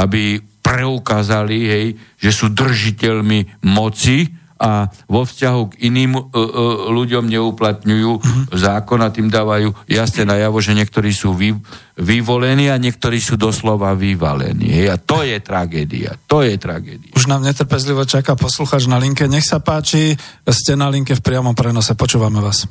aby 0.00 0.40
preukázali, 0.64 1.58
hej, 1.68 1.86
že 2.16 2.30
sú 2.32 2.48
držiteľmi 2.56 3.68
moci, 3.68 4.24
a 4.54 4.86
vo 5.10 5.26
vzťahu 5.26 5.60
k 5.74 5.74
iným 5.90 6.14
uh, 6.14 6.22
uh, 6.22 6.88
ľuďom 6.94 7.26
neuplatňujú 7.26 8.10
uh-huh. 8.16 8.44
zákon 8.54 9.02
a 9.02 9.10
tým 9.10 9.26
dávajú 9.26 9.74
jasne 9.90 10.22
najavo, 10.24 10.62
že 10.62 10.78
niektorí 10.78 11.10
sú 11.10 11.34
vy, 11.34 11.58
vyvolení 11.98 12.70
a 12.70 12.78
niektorí 12.78 13.18
sú 13.18 13.34
doslova 13.34 13.92
vyvalení. 13.98 14.70
Hej, 14.70 14.86
a 14.94 14.96
to 14.96 15.26
je 15.26 15.36
tragédia. 15.42 16.14
To 16.30 16.46
je 16.46 16.54
tragédia. 16.54 17.10
Už 17.18 17.26
nám 17.26 17.42
netrpezlivo 17.42 18.06
čaká 18.06 18.38
posluchač 18.38 18.86
na 18.86 19.02
linke. 19.02 19.26
Nech 19.26 19.46
sa 19.46 19.58
páči, 19.58 20.14
ste 20.46 20.72
na 20.78 20.86
linke 20.86 21.18
v 21.18 21.22
priamom 21.22 21.54
prenose. 21.58 21.98
Počúvame 21.98 22.38
vás. 22.38 22.66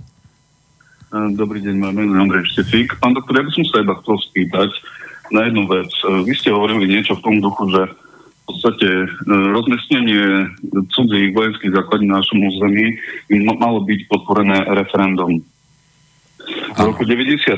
Dobrý 1.13 1.61
deň, 1.61 1.75
mám 1.77 1.93
meno 1.93 2.17
Andrej 2.17 2.49
Štefík. 2.57 2.97
Pán 2.97 3.13
doktor, 3.13 3.37
ja 3.37 3.45
by 3.45 3.51
som 3.53 3.65
sa 3.69 3.85
iba 3.85 3.93
chcel 4.01 4.17
spýtať 4.17 4.69
na 5.29 5.45
jednu 5.45 5.69
vec. 5.69 5.93
Vy 6.25 6.33
ste 6.33 6.49
hovorili 6.49 6.89
niečo 6.89 7.13
v 7.19 7.21
tom 7.21 7.35
duchu, 7.37 7.69
že 7.69 7.85
v 8.43 8.45
podstate 8.51 8.87
e, 8.87 9.07
rozmiestnenie 9.55 10.51
cudzích 10.91 11.31
vojenských 11.31 11.71
základní 11.71 12.11
na 12.11 12.19
našom 12.19 12.43
území 12.43 12.99
by 13.31 13.35
malo 13.55 13.87
byť 13.87 13.99
podporené 14.11 14.67
referendum. 14.75 15.39
V 16.75 16.79
roku 16.83 17.07
97, 17.07 17.55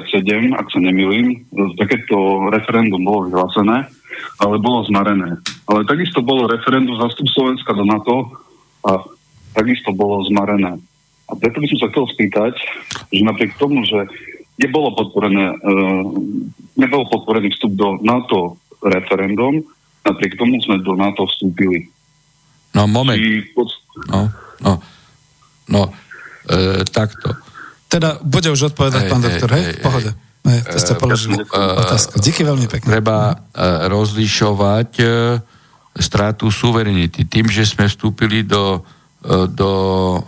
ak 0.54 0.68
sa 0.70 0.78
nemýlim, 0.78 1.42
takéto 1.82 2.48
referendum 2.54 3.02
bolo 3.02 3.34
vyhlásené, 3.34 3.90
ale 4.38 4.56
bolo 4.62 4.86
zmarené. 4.86 5.42
Ale 5.66 5.90
takisto 5.90 6.22
bolo 6.22 6.46
referendum 6.46 6.94
zastup 7.02 7.26
Slovenska 7.34 7.74
do 7.74 7.82
NATO 7.82 8.30
a 8.86 9.02
takisto 9.58 9.90
bolo 9.90 10.22
zmarené. 10.30 10.78
A 11.26 11.32
preto 11.34 11.58
by 11.58 11.68
som 11.74 11.80
sa 11.82 11.90
chcel 11.90 12.06
spýtať, 12.14 12.54
že 13.10 13.26
napriek 13.26 13.58
tomu, 13.58 13.82
že 13.90 14.06
nebolo 14.62 14.94
podporené, 14.94 15.58
uh, 15.58 16.06
nebolo 16.78 17.10
podporený 17.10 17.50
vstup 17.58 17.74
do 17.74 17.98
NATO 18.06 18.62
referendum, 18.86 19.66
Napriek 20.06 20.38
tomu 20.38 20.62
sme 20.62 20.78
do 20.86 20.94
NATO 20.94 21.26
vstúpili. 21.26 21.90
No, 22.78 22.86
moment. 22.86 23.18
Pod... 23.58 23.74
No, 24.06 24.30
no, 24.62 24.74
no, 25.66 25.82
e, 26.46 26.86
takto. 26.86 27.34
Teda 27.90 28.22
bude 28.22 28.54
už 28.54 28.76
odpovedať 28.76 29.08
hey, 29.08 29.12
pán 29.12 29.22
doktor, 29.24 29.50
hej? 29.58 29.64
hej? 29.66 29.76
Pohode. 29.82 30.12
Hej, 30.46 30.60
to 30.70 30.78
ste 30.78 30.94
e, 30.94 31.00
položili 31.00 31.36
uh, 31.42 31.82
otázku. 31.82 32.22
Díky 32.22 32.46
veľmi 32.46 32.70
pekne. 32.70 32.86
Treba 32.86 33.34
rozlišovať 33.90 34.92
stratu 35.96 36.52
suverenity. 36.52 37.26
Tým, 37.26 37.50
že 37.50 37.66
sme 37.66 37.88
vstúpili 37.88 38.44
do, 38.44 38.84
do 39.50 39.72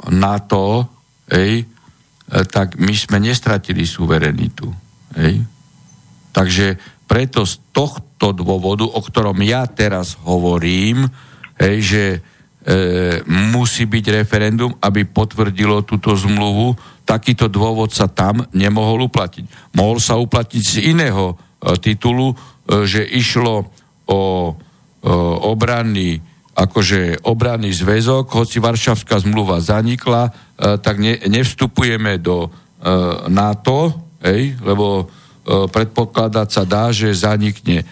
NATO, 0.10 0.88
hej, 1.30 1.68
uh, 1.68 2.44
tak 2.48 2.80
my 2.82 2.96
sme 2.98 3.22
nestratili 3.22 3.86
suverenitu. 3.86 4.72
Hej. 5.16 5.44
Takže 6.34 6.97
preto 7.08 7.48
z 7.48 7.64
tohto 7.72 8.36
dôvodu, 8.36 8.84
o 8.84 9.00
ktorom 9.00 9.40
ja 9.42 9.64
teraz 9.66 10.20
hovorím, 10.28 11.08
hej, 11.58 11.78
že 11.80 12.04
e, 12.14 12.20
musí 13.26 13.88
byť 13.88 14.06
referendum, 14.12 14.76
aby 14.84 15.08
potvrdilo 15.08 15.88
túto 15.88 16.14
zmluvu, 16.14 16.76
takýto 17.08 17.48
dôvod 17.48 17.96
sa 17.96 18.12
tam 18.12 18.44
nemohol 18.52 19.08
uplatiť. 19.08 19.74
Mohol 19.74 19.98
sa 20.04 20.20
uplatniť 20.20 20.64
z 20.64 20.76
iného 20.92 21.34
e, 21.34 21.36
titulu, 21.80 22.36
e, 22.36 22.36
že 22.84 23.08
išlo 23.08 23.72
o 24.12 24.22
e, 24.52 24.54
obranný 25.48 26.20
akože 26.58 27.22
obranný 27.30 27.70
zväzok, 27.70 28.34
hoci 28.34 28.58
Varšavská 28.58 29.22
zmluva 29.22 29.62
zanikla, 29.62 30.26
e, 30.26 30.32
tak 30.82 30.98
ne, 30.98 31.22
nevstupujeme 31.30 32.18
do 32.18 32.50
e, 32.50 32.90
NATO, 33.30 33.94
hej, 34.26 34.58
lebo 34.66 35.06
predpokladať 35.48 36.48
sa 36.52 36.64
dá, 36.68 36.92
že 36.92 37.08
zanikne 37.16 37.80
e, 37.80 37.86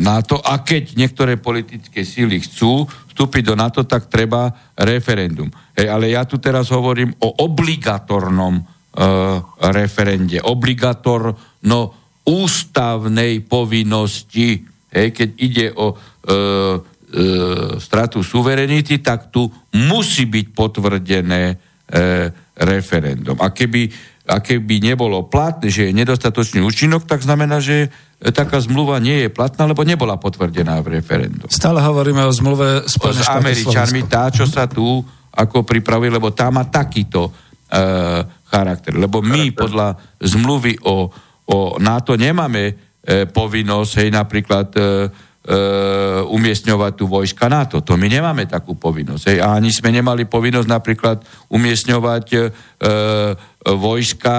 NATO 0.00 0.40
a 0.40 0.64
keď 0.64 0.96
niektoré 0.96 1.36
politické 1.36 2.08
síly 2.08 2.40
chcú 2.40 2.88
vstúpiť 3.12 3.52
do 3.52 3.54
NATO, 3.54 3.84
tak 3.84 4.08
treba 4.08 4.48
referendum. 4.80 5.52
Hej, 5.76 5.92
ale 5.92 6.16
ja 6.16 6.24
tu 6.24 6.40
teraz 6.40 6.72
hovorím 6.72 7.12
o 7.20 7.44
obligatornom 7.44 8.64
uh, 8.64 8.64
referende, 9.68 10.40
obligatorno 10.40 11.80
ústavnej 12.24 13.44
povinnosti. 13.44 14.64
Hej, 14.88 15.08
keď 15.12 15.28
ide 15.36 15.66
o 15.76 15.92
uh, 15.92 15.96
uh, 16.32 16.80
stratu 17.76 18.24
suverenity, 18.24 19.04
tak 19.04 19.28
tu 19.28 19.44
musí 19.76 20.24
byť 20.24 20.46
potvrdené 20.56 21.42
uh, 21.52 22.32
referendum. 22.64 23.36
A 23.44 23.52
keby 23.52 23.92
a 24.22 24.38
keby 24.38 24.78
nebolo 24.78 25.26
platné, 25.26 25.66
že 25.66 25.90
je 25.90 25.98
nedostatočný 25.98 26.62
účinok, 26.62 27.10
tak 27.10 27.26
znamená, 27.26 27.58
že 27.58 27.90
taká 28.22 28.62
zmluva 28.62 29.02
nie 29.02 29.26
je 29.26 29.34
platná, 29.34 29.66
lebo 29.66 29.82
nebola 29.82 30.14
potvrdená 30.14 30.78
v 30.78 31.02
referendum. 31.02 31.50
Stále 31.50 31.82
hovoríme 31.82 32.22
o 32.22 32.30
zmluve 32.30 32.86
Spojených 32.86 33.26
S 33.26 33.34
Američanmi, 33.34 34.02
tá, 34.06 34.30
čo 34.30 34.46
sa 34.46 34.70
tu 34.70 35.02
ako 35.34 35.66
pripravuje, 35.66 36.06
lebo 36.06 36.30
tá 36.30 36.54
má 36.54 36.62
takýto 36.70 37.34
uh, 37.34 38.22
charakter. 38.46 38.94
Lebo 38.94 39.26
my 39.26 39.50
podľa 39.50 39.98
zmluvy 40.22 40.78
o, 40.86 41.10
o 41.50 41.58
NATO 41.82 42.14
nemáme 42.14 42.62
uh, 42.70 43.26
povinnosť, 43.26 43.92
hej, 44.06 44.08
napríklad 44.14 44.68
uh, 44.78 44.84
Uh, 45.42 46.22
umiestňovať 46.30 47.02
tu 47.02 47.10
vojska 47.10 47.50
NATO. 47.50 47.82
To 47.82 47.98
my 47.98 48.06
nemáme 48.06 48.46
takú 48.46 48.78
povinnosť. 48.78 49.24
Hej. 49.26 49.38
A 49.42 49.58
ani 49.58 49.74
sme 49.74 49.90
nemali 49.90 50.22
povinnosť 50.22 50.70
napríklad 50.70 51.18
umiestňovať 51.50 52.26
uh, 52.30 52.42
vojska 53.66 54.36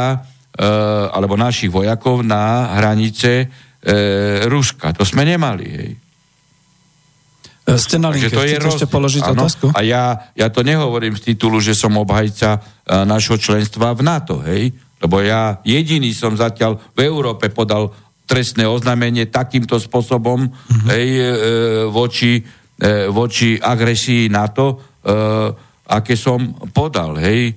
e, 0.56 0.66
alebo 1.12 1.40
našich 1.40 1.72
vojakov 1.72 2.24
na 2.24 2.76
hranice 2.80 3.32
e, 3.44 3.46
Ruska. 4.48 4.92
To 4.96 5.08
sme 5.08 5.24
nemali. 5.24 5.66
Hej. 5.68 5.92
E, 7.64 7.80
ste 7.80 7.96
na 8.00 8.12
linke, 8.12 8.32
to 8.32 8.44
je 8.44 8.60
roz... 8.60 8.76
ešte 8.76 8.92
položiť 8.92 9.24
ano, 9.24 9.48
otázku? 9.48 9.72
A 9.72 9.80
ja, 9.84 10.32
ja 10.36 10.48
to 10.52 10.62
nehovorím 10.68 11.16
z 11.16 11.34
titulu, 11.34 11.64
že 11.64 11.72
som 11.72 11.96
obhajca 11.96 12.60
našho 13.08 13.40
členstva 13.40 13.96
v 13.96 14.02
NATO, 14.04 14.44
hej? 14.44 14.76
Lebo 15.04 15.20
ja 15.20 15.60
jediný 15.68 16.16
som 16.16 16.36
zatiaľ 16.40 16.80
v 16.96 17.00
Európe 17.04 17.52
podal 17.52 17.92
trestné 18.24 18.64
oznámenie 18.64 19.28
takýmto 19.28 19.76
spôsobom 19.76 20.48
mm-hmm. 20.48 20.88
hej, 20.96 21.08
e, 21.12 21.24
voči, 21.92 22.40
e, 22.80 23.12
voči 23.12 23.60
agresii 23.60 24.32
NATO, 24.32 24.66
e, 24.72 24.76
aké 25.92 26.16
som 26.16 26.56
podal, 26.72 27.20
hej? 27.20 27.52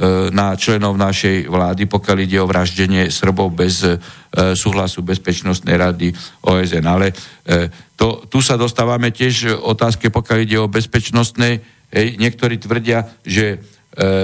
E, 0.00 0.32
na 0.32 0.56
členov 0.56 0.96
našej 0.96 1.44
vlády, 1.52 1.84
pokiaľ 1.84 2.16
ide 2.24 2.40
o 2.40 2.48
vraždenie 2.48 3.12
Srbov 3.12 3.52
bez 3.52 3.84
e, 3.84 4.00
súhlasu 4.32 5.04
Bezpečnostnej 5.04 5.76
rady 5.76 6.08
OSN. 6.40 6.88
Ale 6.88 7.12
e, 7.12 7.68
to, 8.00 8.24
tu 8.24 8.40
sa 8.40 8.56
dostávame 8.56 9.12
tiež 9.12 9.60
otázke, 9.60 10.08
pokiaľ 10.08 10.38
ide 10.40 10.56
o 10.56 10.72
bezpečnostnej. 10.72 11.60
Hej, 11.92 12.16
niektorí 12.16 12.56
tvrdia, 12.56 13.12
že, 13.20 13.60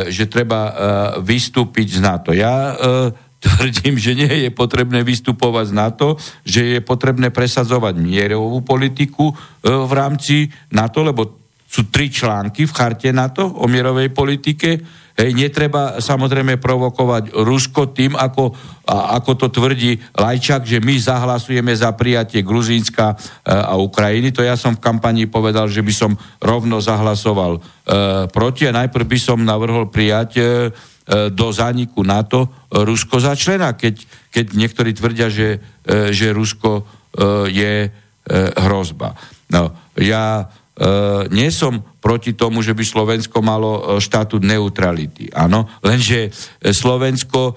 že 0.09 0.25
treba 0.33 0.73
vystúpiť 1.21 1.99
z 1.99 2.01
NATO. 2.01 2.33
Ja 2.33 2.73
tvrdím, 3.45 4.01
že 4.01 4.17
nie 4.17 4.49
je 4.49 4.51
potrebné 4.55 5.05
vystupovať 5.05 5.75
z 5.75 5.77
NATO, 5.77 6.17
že 6.41 6.79
je 6.79 6.81
potrebné 6.81 7.29
presadzovať 7.29 8.01
mierovú 8.01 8.65
politiku 8.65 9.35
v 9.61 9.93
rámci 9.93 10.49
NATO, 10.73 11.05
lebo 11.05 11.37
sú 11.67 11.91
tri 11.93 12.09
články 12.09 12.65
v 12.65 12.73
charte 12.73 13.11
NATO 13.13 13.45
o 13.45 13.69
mierovej 13.69 14.15
politike. 14.15 14.81
Hej, 15.17 15.33
netreba 15.33 15.97
samozrejme 15.97 16.61
provokovať 16.61 17.33
Rusko 17.33 17.89
tým, 17.97 18.13
ako, 18.13 18.53
a, 18.85 19.17
ako 19.17 19.31
to 19.41 19.47
tvrdí 19.49 19.97
Lajčak, 20.13 20.69
že 20.69 20.77
my 20.85 20.93
zahlasujeme 20.93 21.73
za 21.73 21.89
prijatie 21.97 22.45
Gruzínska 22.45 23.17
e, 23.17 23.49
a 23.49 23.81
Ukrajiny. 23.81 24.29
To 24.37 24.45
ja 24.45 24.61
som 24.61 24.77
v 24.77 24.85
kampanii 24.85 25.25
povedal, 25.25 25.73
že 25.73 25.81
by 25.81 25.93
som 25.97 26.13
rovno 26.37 26.85
zahlasoval 26.85 27.57
e, 27.57 27.61
proti 28.29 28.69
a 28.69 28.77
najprv 28.77 29.09
by 29.09 29.17
som 29.17 29.41
navrhol 29.41 29.89
prijať 29.89 30.31
e, 30.37 30.41
e 30.45 30.45
do 31.33 31.49
zániku 31.49 32.05
NATO 32.05 32.69
Rusko 32.69 33.17
za 33.17 33.33
člena, 33.33 33.73
keď, 33.73 34.05
keď 34.29 34.53
niektorí 34.53 34.93
tvrdia, 34.93 35.33
že, 35.33 35.65
e, 35.89 36.13
že 36.13 36.37
Rusko 36.37 36.71
e, 36.77 36.83
je 37.57 37.75
hrozba. 38.59 39.15
No, 39.55 39.71
ja 39.95 40.51
Uh, 40.77 41.25
nie 41.33 41.49
som 41.49 41.81
proti 42.05 42.37
tomu, 42.37 42.61
že 42.61 42.77
by 42.77 42.85
Slovensko 42.85 43.41
malo 43.41 43.81
uh, 43.81 43.81
štatút 43.97 44.45
neutrality. 44.45 45.33
Áno, 45.33 45.65
lenže 45.81 46.29
Slovensko 46.61 47.57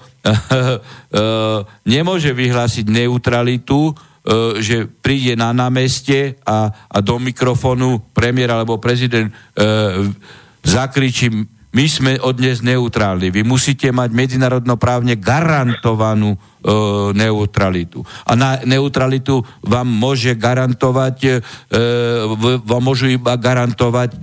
nemôže 1.94 2.32
vyhlásiť 2.32 2.88
neutralitu, 2.88 3.92
že 4.60 4.84
príde 4.84 5.32
na 5.32 5.48
námestie 5.56 6.36
a, 6.44 6.68
a 6.68 6.98
do 7.00 7.16
mikrofónu 7.16 8.12
premiér 8.12 8.52
alebo 8.52 8.76
prezident 8.76 9.32
zakričí 10.60 11.32
my 11.70 11.84
sme 11.86 12.12
od 12.18 12.34
dnes 12.34 12.66
neutrálni. 12.66 13.30
Vy 13.30 13.46
musíte 13.46 13.94
mať 13.94 14.10
medzinárodnoprávne 14.10 15.14
garantovanú 15.14 16.34
e, 16.34 16.38
neutralitu. 17.14 18.02
A 18.26 18.34
na 18.34 18.58
neutralitu 18.66 19.46
vám 19.62 19.86
môže 19.86 20.34
garantovať, 20.34 21.16
e, 21.22 21.32
vám 22.66 22.82
môžu 22.82 23.06
iba 23.06 23.38
garantovať 23.38 24.10
e, 24.14 24.18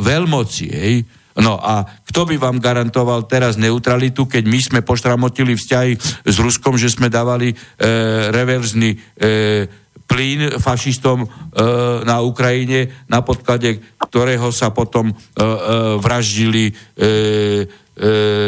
veľmoci. 0.00 0.66
Hej? 0.72 0.94
No 1.38 1.60
a 1.60 1.86
kto 2.08 2.26
by 2.26 2.34
vám 2.40 2.58
garantoval 2.58 3.28
teraz 3.30 3.54
neutralitu, 3.54 4.26
keď 4.26 4.44
my 4.48 4.58
sme 4.58 4.80
poštramotili 4.82 5.54
vzťahy 5.54 5.92
s 6.26 6.36
Ruskom, 6.40 6.74
že 6.74 6.90
sme 6.90 7.06
dávali 7.12 7.52
e, 7.52 7.56
reverzný 8.32 8.96
e, 8.96 8.98
plyn 10.08 10.56
fašistom 10.56 11.22
e, 11.22 11.26
na 12.08 12.24
Ukrajine, 12.24 13.04
na 13.12 13.20
podklade 13.20 13.76
ktorého 14.08 14.48
sa 14.48 14.72
potom 14.72 15.12
e, 15.12 15.14
e, 15.14 15.46
vraždili 16.00 16.64
e, 16.66 16.72
e, 16.72 17.06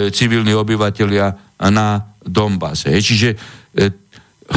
civilní 0.09 0.57
obyvateľia 0.57 1.61
na 1.69 2.01
Donbass. 2.25 2.89
Čiže 2.89 3.37
e, 3.37 3.37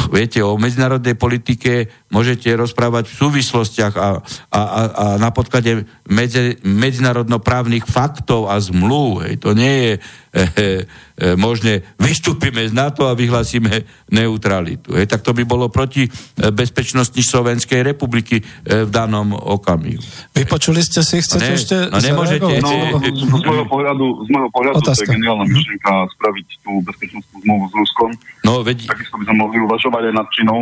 viete, 0.08 0.40
o 0.40 0.56
medzinárodnej 0.56 1.14
politike 1.14 2.03
môžete 2.14 2.46
rozprávať 2.54 3.10
v 3.10 3.14
súvislostiach 3.18 3.94
a, 3.98 4.22
a, 4.54 4.60
a, 4.62 4.82
a 4.86 5.06
na 5.18 5.34
podklade 5.34 5.82
medzi, 6.06 6.54
medzinárodnoprávnych 6.62 7.90
faktov 7.90 8.46
a 8.46 8.62
zmluv. 8.62 9.26
Hej. 9.26 9.42
To 9.42 9.50
nie 9.58 9.74
je 9.74 9.92
e, 9.98 10.00
e, 10.38 11.34
možné, 11.34 11.82
vystúpime 11.98 12.62
z 12.62 12.70
NATO 12.70 13.10
a 13.10 13.18
vyhlasíme 13.18 13.82
neutralitu. 14.14 14.94
Hej. 14.94 15.10
Tak 15.10 15.26
to 15.26 15.34
by 15.34 15.42
bolo 15.42 15.66
proti 15.74 16.06
bezpečnosti 16.38 17.18
Slovenskej 17.18 17.82
republiky 17.82 18.38
v 18.62 18.90
danom 18.94 19.34
okamihu. 19.34 20.02
Vypočuli 20.38 20.86
ste 20.86 21.02
si, 21.02 21.18
chcete 21.18 21.50
ne, 21.50 21.58
ešte 21.58 21.76
no, 21.90 21.98
nemôžete. 21.98 22.52
No, 22.62 22.70
z 23.02 23.26
môjho 23.26 23.66
pohľadu, 23.66 24.04
z 24.22 24.28
môjho 24.30 24.50
pohľadu 24.54 24.78
to 24.86 24.94
je 24.94 25.10
geniálna 25.10 25.44
myšlienka 25.50 25.92
spraviť 26.14 26.46
tú 26.62 26.72
bezpečnostnú 26.86 27.36
zmluvu 27.42 27.64
s 27.66 27.74
Ruskom. 27.74 28.10
No, 28.46 28.62
veď... 28.62 28.86
Takisto 28.86 29.18
by 29.18 29.24
sme 29.26 29.34
mohli 29.40 29.58
uvažovať 29.58 30.02
aj 30.12 30.14
nad 30.14 30.28
Čínou. 30.30 30.60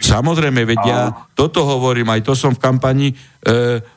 Samozrejme, 0.00 0.64
veď 0.64 0.80
ja 0.88 1.00
toto 1.36 1.62
hovorím, 1.68 2.08
aj 2.08 2.24
to 2.24 2.32
som 2.32 2.56
v 2.56 2.62
kampani 2.62 3.08
e, 3.12 3.16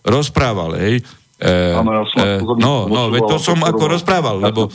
rozprával, 0.04 0.76
hej. 0.76 1.00
E, 1.40 1.54
ano, 1.80 1.92
ja 1.96 2.04
som 2.12 2.20
e, 2.20 2.60
no, 2.60 2.92
no, 2.92 3.08
veď 3.08 3.22
to 3.24 3.38
som 3.40 3.58
ako 3.64 3.98
rozprával, 3.98 4.44
lebo 4.44 4.68
e, 4.68 4.72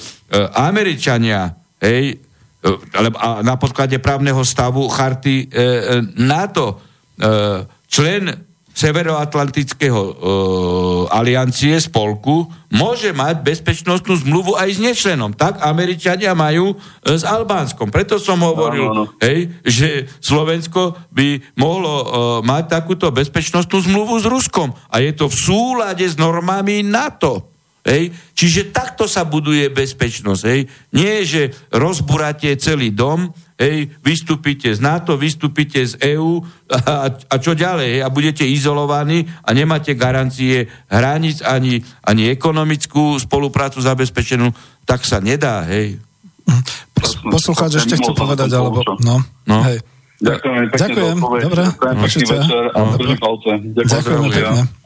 Američania, 0.57 1.53
hej, 1.85 2.17
e, 2.17 2.99
a 3.21 3.45
na 3.45 3.61
podklade 3.61 4.01
právneho 4.01 4.41
stavu 4.41 4.89
charty 4.89 5.47
e, 5.47 5.47
e 5.53 5.67
NATO, 6.17 6.81
e, 7.21 7.69
člen 7.93 8.48
Severoatlantického 8.79 10.03
e, 10.07 10.13
aliancie, 11.11 11.75
spolku, 11.83 12.47
môže 12.71 13.11
mať 13.11 13.43
bezpečnostnú 13.43 14.15
zmluvu 14.23 14.55
aj 14.55 14.69
s 14.71 14.79
nečlenom. 14.79 15.35
Tak 15.35 15.67
Američania 15.67 16.39
majú 16.39 16.79
e, 16.79 17.11
s 17.11 17.27
Albánskom. 17.27 17.91
Preto 17.91 18.23
som 18.23 18.39
hovoril, 18.39 18.87
no, 18.87 18.95
no, 18.95 19.05
no. 19.11 19.19
Hej, 19.19 19.51
že 19.67 20.07
Slovensko 20.23 20.95
by 21.11 21.59
mohlo 21.59 21.95
e, 21.99 22.07
mať 22.47 22.65
takúto 22.71 23.11
bezpečnostnú 23.11 23.83
zmluvu 23.83 24.15
s 24.23 24.27
Ruskom. 24.31 24.71
A 24.95 25.03
je 25.03 25.11
to 25.11 25.27
v 25.27 25.35
súlade 25.35 26.07
s 26.07 26.15
normami 26.15 26.87
NATO. 26.87 27.58
Hej? 27.89 28.13
Čiže 28.37 28.69
takto 28.69 29.09
sa 29.09 29.25
buduje 29.25 29.73
bezpečnosť. 29.73 30.43
Hej? 30.45 30.61
Nie, 30.93 31.25
že 31.25 31.57
rozburáte 31.73 32.53
celý 32.61 32.93
dom, 32.93 33.33
hej, 33.59 33.91
vystúpite 34.05 34.71
z 34.71 34.79
NATO, 34.79 35.19
vystúpite 35.19 35.83
z 35.83 35.99
EÚ 35.99 36.45
a, 36.71 37.11
a 37.11 37.35
čo 37.41 37.57
ďalej, 37.57 37.99
hej, 37.99 38.03
a 38.05 38.09
budete 38.13 38.45
izolovaní 38.47 39.27
a 39.43 39.51
nemáte 39.51 39.99
garancie 39.99 40.71
hraníc 40.87 41.43
ani, 41.43 41.83
ani 42.07 42.31
ekonomickú 42.31 43.19
spoluprácu 43.19 43.83
zabezpečenú, 43.83 44.55
tak 44.87 45.03
sa 45.03 45.19
nedá, 45.19 45.67
hej. 45.67 45.99
Poslucháč 47.29 47.83
ešte 47.83 47.99
chce 47.99 48.13
povedať, 48.15 48.49
alebo... 48.55 48.81
No, 49.03 49.21
no. 49.45 49.59
Hej. 49.67 49.83
Ďakujem, 50.19 50.75
Ďakujem, 50.75 51.17
dobre, 51.23 51.63
počujte. 51.79 52.35
Ďakujem 53.87 54.21
pekne. 54.35 54.78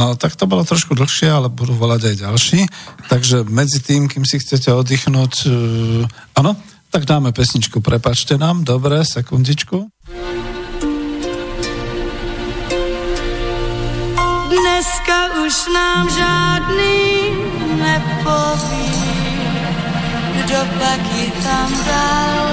No 0.00 0.16
tak 0.16 0.32
to 0.32 0.48
bolo 0.48 0.64
trošku 0.64 0.96
dlhšie, 0.96 1.28
ale 1.28 1.52
budú 1.52 1.76
volať 1.76 2.08
aj 2.08 2.16
ďalší. 2.24 2.60
Takže 3.12 3.44
medzi 3.44 3.84
tým, 3.84 4.08
kým 4.08 4.24
si 4.24 4.40
chcete 4.40 4.72
oddychnúť, 4.72 5.34
uh, 5.44 6.40
áno, 6.40 6.56
tak 6.88 7.04
dáme 7.04 7.36
pesničku, 7.36 7.84
prepačte 7.84 8.40
nám, 8.40 8.64
dobre, 8.64 9.04
sekundičku. 9.04 9.92
Dneska 14.48 15.18
už 15.44 15.54
nám 15.68 16.08
žádný 16.08 17.00
nepoví, 17.76 18.88
kdo 20.40 20.60
pak 20.80 21.00
ji 21.12 21.26
tam 21.44 21.68
dal. 21.84 22.48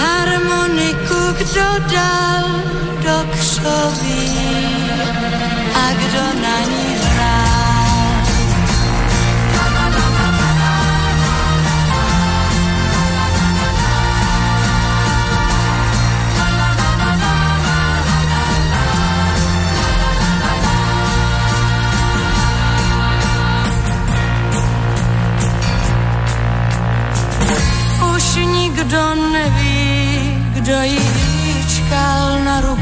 Harmoniku 0.00 1.20
kdo 1.36 1.68
dal 1.92 2.71
křoví 3.62 4.28
a 5.74 5.92
kdo 5.92 6.40
na 6.42 6.60
ní 6.60 6.92
nikdo 28.82 29.14
neví, 29.14 30.44
kdo 30.54 30.82
ji 30.82 31.00
čkal 31.68 32.44
na 32.44 32.60
rukou. 32.60 32.81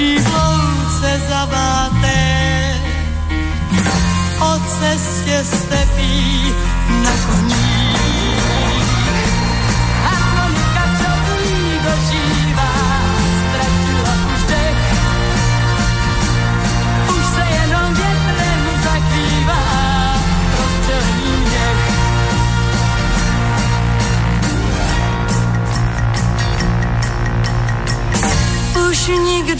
v 0.00 0.26
louce 0.34 1.20
zaváté. 1.28 2.74
O 4.40 4.58
cestě 4.58 5.44
stepí 5.44 6.54
na 7.02 7.10
koní. 7.26 7.79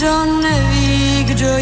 Nikdo 0.01 0.25
neví, 0.25 1.25
kdo 1.25 1.59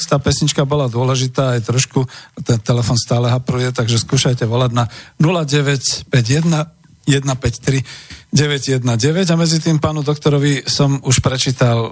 späť, 0.00 0.16
tá 0.16 0.16
pesnička 0.16 0.64
bola 0.64 0.88
dôležitá, 0.88 1.60
aj 1.60 1.68
trošku 1.68 2.08
ten 2.40 2.56
telefon 2.64 2.96
stále 2.96 3.28
hapruje, 3.28 3.68
takže 3.68 4.00
skúšajte 4.00 4.48
volať 4.48 4.72
na 4.72 4.84
0951 5.20 6.08
153 7.04 7.84
919 8.30 8.86
a 9.26 9.34
medzi 9.34 9.58
tým 9.58 9.82
pánu 9.82 10.06
doktorovi 10.06 10.62
som 10.62 11.02
už 11.02 11.18
prečítal 11.18 11.82
e, 11.82 11.90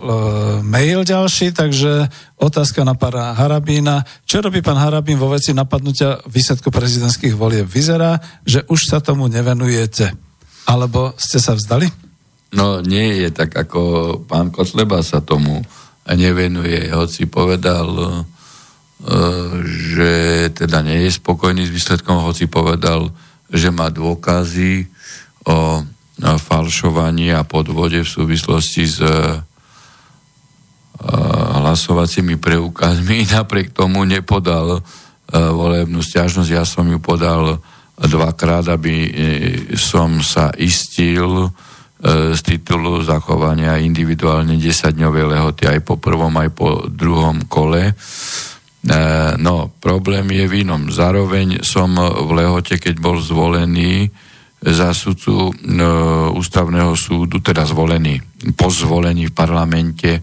mail 0.63 1.03
ďalší, 1.03 1.51
takže 1.51 2.07
otázka 2.39 2.87
na 2.87 2.95
pána 2.95 3.35
Harabína. 3.35 4.07
Čo 4.23 4.47
robí 4.47 4.63
pán 4.63 4.79
Harabín 4.79 5.19
vo 5.19 5.35
veci 5.35 5.51
napadnutia 5.51 6.23
výsledku 6.31 6.71
prezidentských 6.71 7.35
volieb? 7.35 7.67
Vyzerá, 7.67 8.23
že 8.47 8.63
už 8.71 8.87
sa 8.87 9.03
tomu 9.03 9.27
nevenujete. 9.27 10.15
Alebo 10.71 11.19
ste 11.19 11.43
sa 11.43 11.59
vzdali? 11.59 11.91
No 12.55 12.79
nie 12.87 13.19
je 13.27 13.35
tak, 13.35 13.51
ako 13.59 14.23
pán 14.23 14.55
Kotleba 14.55 15.03
sa 15.03 15.19
tomu 15.19 15.67
nevenuje, 16.15 16.93
hoci 16.93 17.29
povedal, 17.29 17.89
e, 17.93 18.07
že 19.65 20.13
teda 20.53 20.81
nie 20.85 21.09
je 21.09 21.19
spokojný 21.19 21.69
s 21.69 21.75
výsledkom, 21.75 22.25
hoci 22.25 22.49
povedal, 22.49 23.13
že 23.49 23.73
má 23.73 23.89
dôkazy 23.93 24.89
o 25.49 25.85
o 26.19 26.35
falšovaní 26.39 27.31
a 27.31 27.47
podvode 27.47 28.03
v 28.03 28.09
súvislosti 28.09 28.83
s 28.91 28.99
e, 28.99 29.15
hlasovacími 31.63 32.43
preukazmi. 32.43 33.23
Napriek 33.39 33.71
tomu 33.71 34.03
nepodal 34.03 34.79
e, 34.79 34.81
volebnú 35.31 36.03
stiažnosť. 36.03 36.51
Ja 36.51 36.67
som 36.67 36.91
ju 36.91 36.99
podal 36.99 37.63
dvakrát, 37.99 38.67
aby 38.67 38.95
e, 39.07 39.11
som 39.79 40.19
sa 40.27 40.51
istil 40.59 41.55
z 41.99 42.41
titulu 42.47 43.03
zachovania 43.03 43.83
individuálne 43.83 44.55
10-dňovej 44.55 45.25
lehoty 45.35 45.67
aj 45.67 45.83
po 45.83 45.99
prvom, 45.99 46.31
aj 46.39 46.51
po 46.55 46.87
druhom 46.87 47.43
kole. 47.51 47.91
No, 49.43 49.75
problém 49.83 50.31
je 50.31 50.47
v 50.47 50.63
inom. 50.63 50.95
Zároveň 50.95 51.67
som 51.67 51.99
v 51.99 52.31
lehote, 52.39 52.79
keď 52.79 53.03
bol 53.03 53.19
zvolený, 53.19 54.15
za 54.59 54.91
sudcu 54.91 55.51
e, 55.51 55.53
ústavného 56.35 56.99
súdu, 56.99 57.39
teda 57.39 57.63
zvolený, 57.63 58.19
po 58.59 58.67
zvolení 58.75 59.31
v 59.31 59.37
parlamente, 59.37 60.19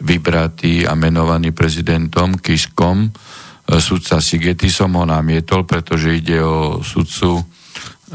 vybratý 0.00 0.88
a 0.88 0.96
menovaný 0.96 1.52
prezidentom 1.52 2.40
Kiskom. 2.40 3.04
E, 3.04 3.10
sudca 3.76 4.24
Sigety 4.24 4.72
som 4.72 4.96
ho 4.96 5.04
namietol, 5.04 5.68
pretože 5.68 6.16
ide 6.16 6.40
o 6.40 6.80
sudcu, 6.80 7.40
e, 7.40 7.44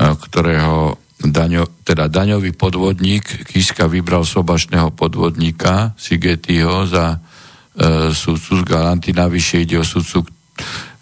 ktorého 0.02 0.98
daňo, 1.20 1.68
teda 1.84 2.08
daňový 2.08 2.56
podvodník 2.56 3.44
Kiska 3.44 3.92
vybral 3.92 4.24
sobašného 4.24 4.96
podvodníka 4.96 5.92
Sigetyho 6.00 6.88
za 6.88 7.20
e, 7.20 8.12
sudcu 8.16 8.52
z 8.60 8.64
Galanty. 8.64 9.12
Navyše 9.12 9.68
ide 9.68 9.84
o 9.84 9.86
sudcu, 9.86 10.24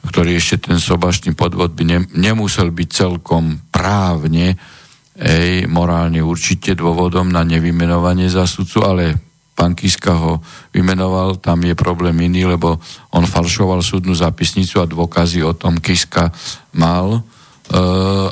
ktorý 0.09 0.33
ešte 0.41 0.71
ten 0.71 0.81
sobašný 0.81 1.37
podvod 1.37 1.77
by 1.77 1.83
ne, 1.85 1.99
nemusel 2.17 2.73
byť 2.73 2.89
celkom 2.89 3.61
právne, 3.69 4.57
ej, 5.13 5.69
morálne 5.69 6.25
určite 6.25 6.73
dôvodom 6.73 7.29
na 7.29 7.45
nevymenovanie 7.45 8.29
zasudcu, 8.29 8.79
ale 8.81 9.03
pán 9.57 9.73
Kiska 9.73 10.13
ho 10.13 10.41
vymenoval, 10.73 11.41
tam 11.41 11.65
je 11.65 11.73
problém 11.73 12.13
iný, 12.25 12.45
lebo 12.45 12.77
on 13.13 13.25
falšoval 13.25 13.81
súdnu 13.81 14.13
zapisnicu 14.13 14.81
a 14.81 14.89
dôkazy 14.89 15.41
o 15.41 15.53
tom 15.57 15.81
Kiska 15.81 16.29
mal 16.77 17.25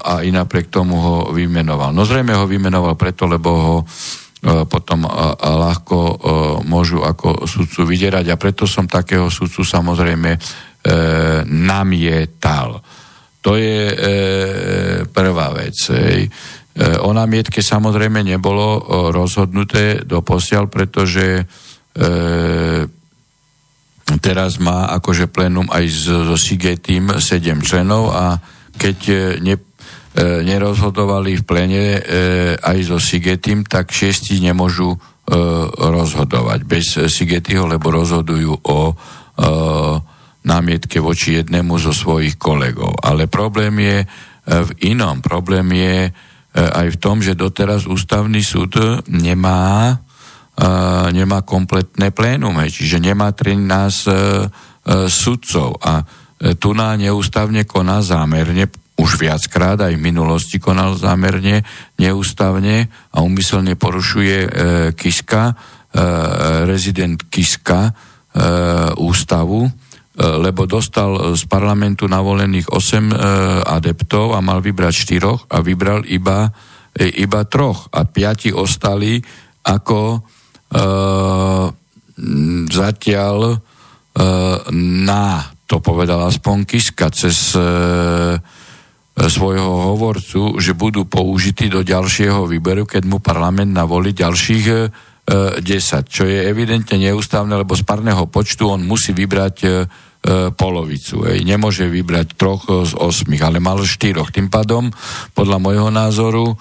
a 0.05 0.23
i 0.23 0.31
napriek 0.31 0.71
tomu 0.71 0.95
ho 0.95 1.15
vymenoval. 1.35 1.91
No 1.91 2.07
zrejme 2.07 2.31
ho 2.39 2.47
vymenoval 2.47 2.95
preto, 2.95 3.27
lebo 3.27 3.49
ho 3.51 3.75
e, 3.83 3.85
potom 4.63 5.03
e, 5.03 5.09
ľahko 5.43 5.97
e, 5.99 6.15
môžu 6.63 7.03
ako 7.03 7.43
sudcu 7.43 7.83
vydierať 7.83 8.31
a 8.31 8.39
preto 8.39 8.63
som 8.63 8.87
takého 8.87 9.27
sudcu 9.27 9.63
samozrejme 9.63 10.63
namietal. 11.49 12.77
To 13.41 13.57
je 13.57 13.89
prvá 15.09 15.47
vec. 15.57 15.73
O 17.01 17.09
námietke 17.09 17.65
samozrejme 17.65 18.21
nebolo 18.21 18.85
rozhodnuté 19.09 20.05
do 20.05 20.21
posiaľ, 20.21 20.69
pretože 20.69 21.41
teraz 24.21 24.61
má 24.61 24.93
akože 24.93 25.25
plénum 25.25 25.65
aj 25.73 25.85
so 25.89 26.37
Sigetým 26.37 27.17
7 27.17 27.65
členov 27.65 28.13
a 28.13 28.37
keď 28.75 28.97
e, 29.09 29.15
ne, 29.41 29.55
e, 29.55 29.61
nerozhodovali 30.43 31.39
v 31.41 31.43
plene 31.43 31.85
e, 31.97 32.01
aj 32.59 32.77
so 32.85 32.99
Sigetým, 32.99 33.63
tak 33.65 33.91
šiesti 33.91 34.39
nemôžu 34.43 34.95
rozhodovať 35.25 36.69
bez 36.69 37.01
Sigetyho, 37.09 37.65
lebo 37.65 37.89
rozhodujú 37.89 38.61
o 38.61 38.93
námietke 40.45 41.01
voči 41.01 41.41
jednému 41.41 41.81
zo 41.81 41.97
svojich 41.97 42.37
kolegov. 42.37 42.93
Ale 43.01 43.25
problém 43.25 43.73
je 43.81 44.05
v 44.45 44.69
inom. 44.85 45.25
Problém 45.25 45.65
je 45.73 46.13
aj 46.53 46.87
v 46.93 46.97
tom, 47.01 47.25
že 47.25 47.33
doteraz 47.33 47.89
ústavný 47.89 48.45
súd 48.45 48.77
nemá, 49.09 49.97
nemá 51.09 51.41
kompletné 51.41 52.13
plénum, 52.13 52.53
čiže 52.61 53.01
nemá 53.01 53.33
13 53.33 54.45
sudcov 55.09 55.81
a 55.81 56.05
tu 56.35 56.69
na 56.75 56.99
neústavne 56.99 57.63
koná 57.63 58.03
zámerne, 58.03 58.67
už 58.95 59.19
viackrát 59.19 59.79
aj 59.79 59.95
v 59.95 60.05
minulosti 60.07 60.59
konal 60.59 60.95
zámerne, 60.95 61.63
neústavne 61.99 62.87
a 63.11 63.23
umyselne 63.23 63.75
porušuje 63.75 64.37
Kiska, 64.95 65.55
rezident 66.63 67.27
Kiska 67.27 67.91
ústavu, 68.95 69.67
E, 70.15 70.23
lebo 70.23 70.63
dostal 70.63 71.35
z 71.35 71.43
parlamentu 71.43 72.07
navolených 72.07 72.71
8 72.71 73.11
e, 73.11 73.15
adeptov 73.67 74.31
a 74.31 74.39
mal 74.39 74.63
vybrať 74.63 75.19
4 75.19 75.51
a 75.51 75.57
vybral 75.59 76.07
iba, 76.07 76.47
e, 76.95 77.11
iba 77.19 77.43
troch 77.43 77.91
a 77.91 78.07
piati 78.07 78.47
ostali 78.55 79.19
ako 79.67 79.99
e, 80.15 80.19
zatiaľ 82.71 83.37
e, 83.43 83.57
na, 85.03 85.51
to 85.65 85.81
povedal 85.81 86.21
aspoň 86.29 86.65
Kiska, 86.69 87.09
cez 87.09 87.57
e, 87.57 87.61
svojho 89.15 89.95
hovorcu, 89.95 90.61
že 90.61 90.77
budú 90.77 91.09
použití 91.09 91.71
do 91.71 91.81
ďalšieho 91.81 92.45
výberu, 92.45 92.85
keď 92.85 93.03
mu 93.09 93.17
parlament 93.17 93.73
navolí 93.73 94.13
ďalších 94.13 94.65
10, 95.25 95.65
čo 96.05 96.29
je 96.29 96.45
evidentne 96.45 97.01
neústavné, 97.01 97.57
lebo 97.57 97.73
z 97.73 97.81
parného 97.81 98.29
počtu 98.29 98.69
on 98.69 98.85
musí 98.85 99.09
vybrať 99.09 99.89
polovicu. 100.53 101.25
Ej. 101.25 101.41
Nemôže 101.41 101.89
vybrať 101.89 102.37
troch 102.37 102.69
z 102.69 102.93
osmých, 102.93 103.41
ale 103.41 103.57
mal 103.57 103.81
štyroch. 103.81 104.29
Tým 104.29 104.53
pádom, 104.53 104.93
podľa 105.33 105.57
môjho 105.57 105.89
názoru, 105.89 106.53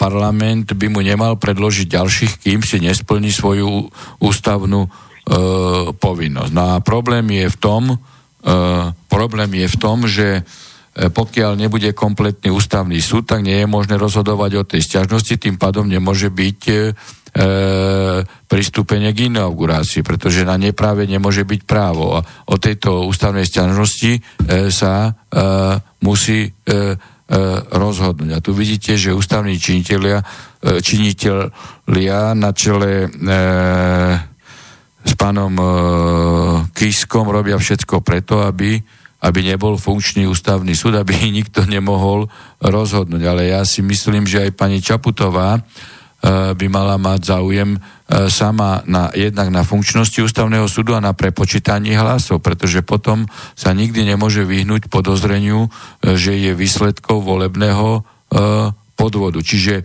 parlament 0.00 0.72
by 0.72 0.86
mu 0.88 1.04
nemal 1.04 1.36
predložiť 1.36 1.92
ďalších, 1.92 2.32
kým 2.40 2.64
si 2.64 2.80
nesplní 2.80 3.28
svoju 3.28 3.92
ústavnú 4.24 4.88
E, 4.88 5.11
povinnosť. 6.02 6.50
No 6.50 6.62
a 6.76 6.82
problém 6.82 7.30
je 7.30 7.46
v 7.46 7.56
tom, 7.62 7.82
e, 7.94 7.96
problém 9.06 9.50
je 9.54 9.68
v 9.70 9.76
tom, 9.78 9.98
že 10.10 10.28
e, 10.38 10.42
pokiaľ 11.08 11.54
nebude 11.54 11.94
kompletný 11.94 12.50
ústavný 12.50 12.98
súd, 12.98 13.30
tak 13.30 13.46
nie 13.46 13.62
je 13.62 13.70
možné 13.70 13.94
rozhodovať 13.96 14.50
o 14.58 14.66
tej 14.66 14.82
stiažnosti, 14.82 15.38
tým 15.38 15.56
pádom 15.62 15.86
nemôže 15.86 16.26
byť 16.26 16.60
e, 16.68 16.74
pristúpenie 18.50 19.14
k 19.14 19.30
inaugurácii, 19.30 20.02
pretože 20.02 20.42
na 20.44 20.58
nepráve 20.58 21.06
nemôže 21.06 21.46
byť 21.46 21.60
právo. 21.64 22.18
A 22.18 22.26
o 22.50 22.56
tejto 22.58 23.06
ústavnej 23.06 23.46
stiažnosti 23.46 24.18
e, 24.18 24.20
sa 24.74 25.06
e, 25.06 25.10
musí 26.02 26.50
e, 26.50 26.50
e, 26.50 26.74
rozhodnúť. 27.70 28.30
A 28.34 28.42
tu 28.42 28.52
vidíte, 28.52 28.98
že 28.98 29.14
ústavní 29.14 29.54
činiteľia, 29.56 30.18
e, 30.18 30.24
činiteľia 30.82 32.34
na 32.34 32.50
čele 32.52 33.06
e, 33.06 34.31
s 35.02 35.12
pánom 35.18 35.52
e, 35.58 35.64
Kiskom 36.72 37.26
robia 37.26 37.58
všetko 37.58 38.06
preto, 38.06 38.42
aby, 38.46 38.78
aby 39.22 39.40
nebol 39.42 39.74
funkčný 39.74 40.30
ústavný 40.30 40.72
súd, 40.78 40.98
aby 40.98 41.14
nikto 41.38 41.66
nemohol 41.66 42.30
rozhodnúť. 42.62 43.22
Ale 43.26 43.50
ja 43.50 43.66
si 43.66 43.82
myslím, 43.82 44.26
že 44.26 44.46
aj 44.46 44.50
pani 44.54 44.78
Čaputová 44.78 45.58
e, 45.58 45.60
by 46.54 46.66
mala 46.70 46.94
mať 47.02 47.34
záujem 47.34 47.74
e, 47.74 47.78
sama 48.30 48.86
na, 48.86 49.10
jednak 49.10 49.50
na 49.50 49.66
funkčnosti 49.66 50.22
ústavného 50.22 50.70
súdu 50.70 50.94
a 50.94 51.02
na 51.02 51.10
prepočítaní 51.10 51.98
hlasov, 51.98 52.38
pretože 52.38 52.86
potom 52.86 53.26
sa 53.58 53.74
nikdy 53.74 54.06
nemôže 54.06 54.46
vyhnúť 54.46 54.86
podozreniu, 54.86 55.66
e, 56.02 56.14
že 56.14 56.38
je 56.38 56.54
výsledkou 56.54 57.18
volebného 57.18 57.88
e, 57.98 58.00
podvodu. 58.94 59.42
Čiže 59.42 59.82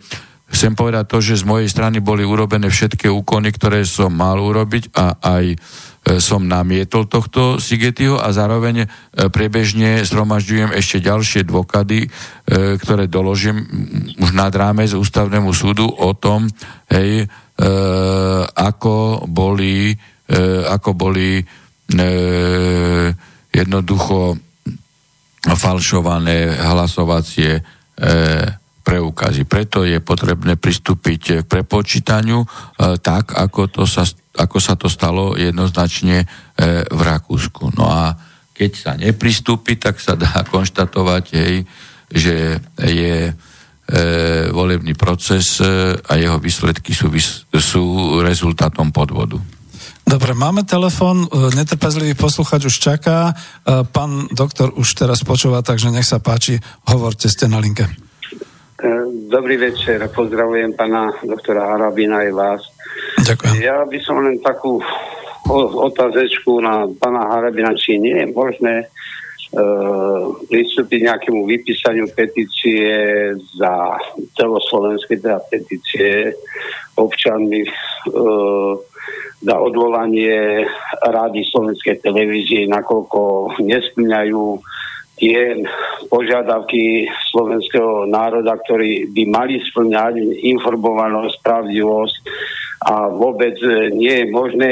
Chcem 0.47 0.79
povedať 0.79 1.11
to, 1.11 1.17
že 1.19 1.43
z 1.43 1.49
mojej 1.49 1.67
strany 1.67 1.99
boli 1.99 2.23
urobené 2.23 2.71
všetky 2.71 3.11
úkony, 3.11 3.51
ktoré 3.51 3.83
som 3.83 4.15
mal 4.15 4.39
urobiť 4.39 4.95
a 4.95 5.19
aj 5.19 5.45
e, 5.51 5.57
som 6.23 6.47
namietol 6.47 7.03
tohto 7.11 7.59
Sigetiho 7.59 8.15
a 8.15 8.31
zároveň 8.31 8.83
e, 8.83 8.87
priebežne 9.27 9.99
zhromažďujem 10.07 10.71
ešte 10.71 11.03
ďalšie 11.03 11.43
dôkady, 11.43 12.07
e, 12.07 12.09
ktoré 12.79 13.11
doložím 13.11 13.59
už 14.23 14.31
nad 14.31 14.55
rámec 14.55 14.95
ústavnému 14.95 15.51
súdu 15.51 15.83
o 15.83 16.15
tom, 16.15 16.47
hej, 16.91 17.27
ako 18.53 19.25
boli, 19.25 19.89
ako 20.69 20.93
boli 20.93 21.41
jednoducho 23.49 24.37
falšované 25.41 26.53
hlasovacie 26.53 27.57
preukazy. 28.87 29.43
Preto 29.43 29.83
je 29.83 29.99
potrebné 29.99 30.55
pristúpiť 30.55 31.43
k 31.43 31.47
prepočítaniu 31.47 32.39
e, 32.39 32.47
tak, 33.03 33.35
ako, 33.35 33.67
to 33.67 33.83
sa, 33.83 34.07
ako 34.39 34.57
sa 34.63 34.79
to 34.79 34.87
stalo 34.87 35.35
jednoznačne 35.35 36.23
e, 36.23 36.25
v 36.87 37.01
Rakúsku. 37.03 37.75
No 37.75 37.91
a 37.91 38.15
keď 38.55 38.71
sa 38.71 38.91
nepristúpi, 38.95 39.75
tak 39.75 39.99
sa 39.99 40.15
dá 40.15 40.31
konštatovať, 40.55 41.25
hej, 41.35 41.55
že 42.07 42.63
je 42.79 43.15
e, 43.27 43.31
volebný 44.55 44.95
proces 44.95 45.59
e, 45.59 45.67
a 45.99 46.15
jeho 46.15 46.39
výsledky 46.39 46.95
sú, 46.95 47.11
sú 47.51 47.83
rezultátom 48.23 48.95
podvodu. 48.95 49.35
Dobre, 50.07 50.31
máme 50.31 50.63
telefon, 50.63 51.27
e, 51.27 51.51
netrpezlivý 51.59 52.15
posluchač 52.15 52.71
už 52.71 52.75
čaká, 52.79 53.35
pán 53.91 54.31
doktor 54.31 54.71
už 54.79 54.95
teraz 54.95 55.27
počúva, 55.27 55.59
takže 55.59 55.91
nech 55.91 56.07
sa 56.07 56.23
páči, 56.23 56.55
hovorte, 56.87 57.27
ste 57.27 57.51
na 57.51 57.59
linke. 57.59 58.06
Dobrý 59.29 59.57
večer, 59.57 60.05
pozdravujem 60.13 60.77
pána 60.77 61.09
doktora 61.25 61.65
Harabina 61.65 62.21
aj 62.21 62.31
vás. 62.37 62.61
Ďakujem. 63.25 63.65
Ja 63.65 63.81
by 63.81 63.97
som 64.05 64.21
len 64.21 64.37
takú 64.37 64.77
otázečku 65.81 66.61
na 66.61 66.85
pána 67.01 67.25
Harabina, 67.25 67.73
či 67.73 67.97
nie 67.97 68.13
je 68.13 68.29
možné 68.29 68.85
uh, 68.85 70.29
pristúpiť 70.45 71.09
nejakému 71.09 71.49
vypísaniu 71.49 72.05
petície 72.13 72.85
za 73.57 73.97
celoslovenské 74.37 75.25
teda 75.25 75.41
petície 75.49 76.37
občanmi 77.01 77.65
uh, 77.65 78.77
za 79.41 79.55
odvolanie 79.57 80.69
rády 81.01 81.41
slovenskej 81.49 81.97
televízie, 82.05 82.69
nakoľko 82.69 83.53
nesplňajú 83.57 84.45
tie 85.17 85.65
požiadavky 86.07 87.09
slovenského 87.33 88.05
národa, 88.05 88.55
ktorí 88.61 89.09
by 89.11 89.23
mali 89.27 89.57
splňať 89.65 90.21
informovanosť, 90.45 91.35
pravdivosť 91.41 92.15
a 92.85 93.09
vôbec 93.09 93.57
nie 93.97 94.23
je 94.23 94.25
možné 94.29 94.71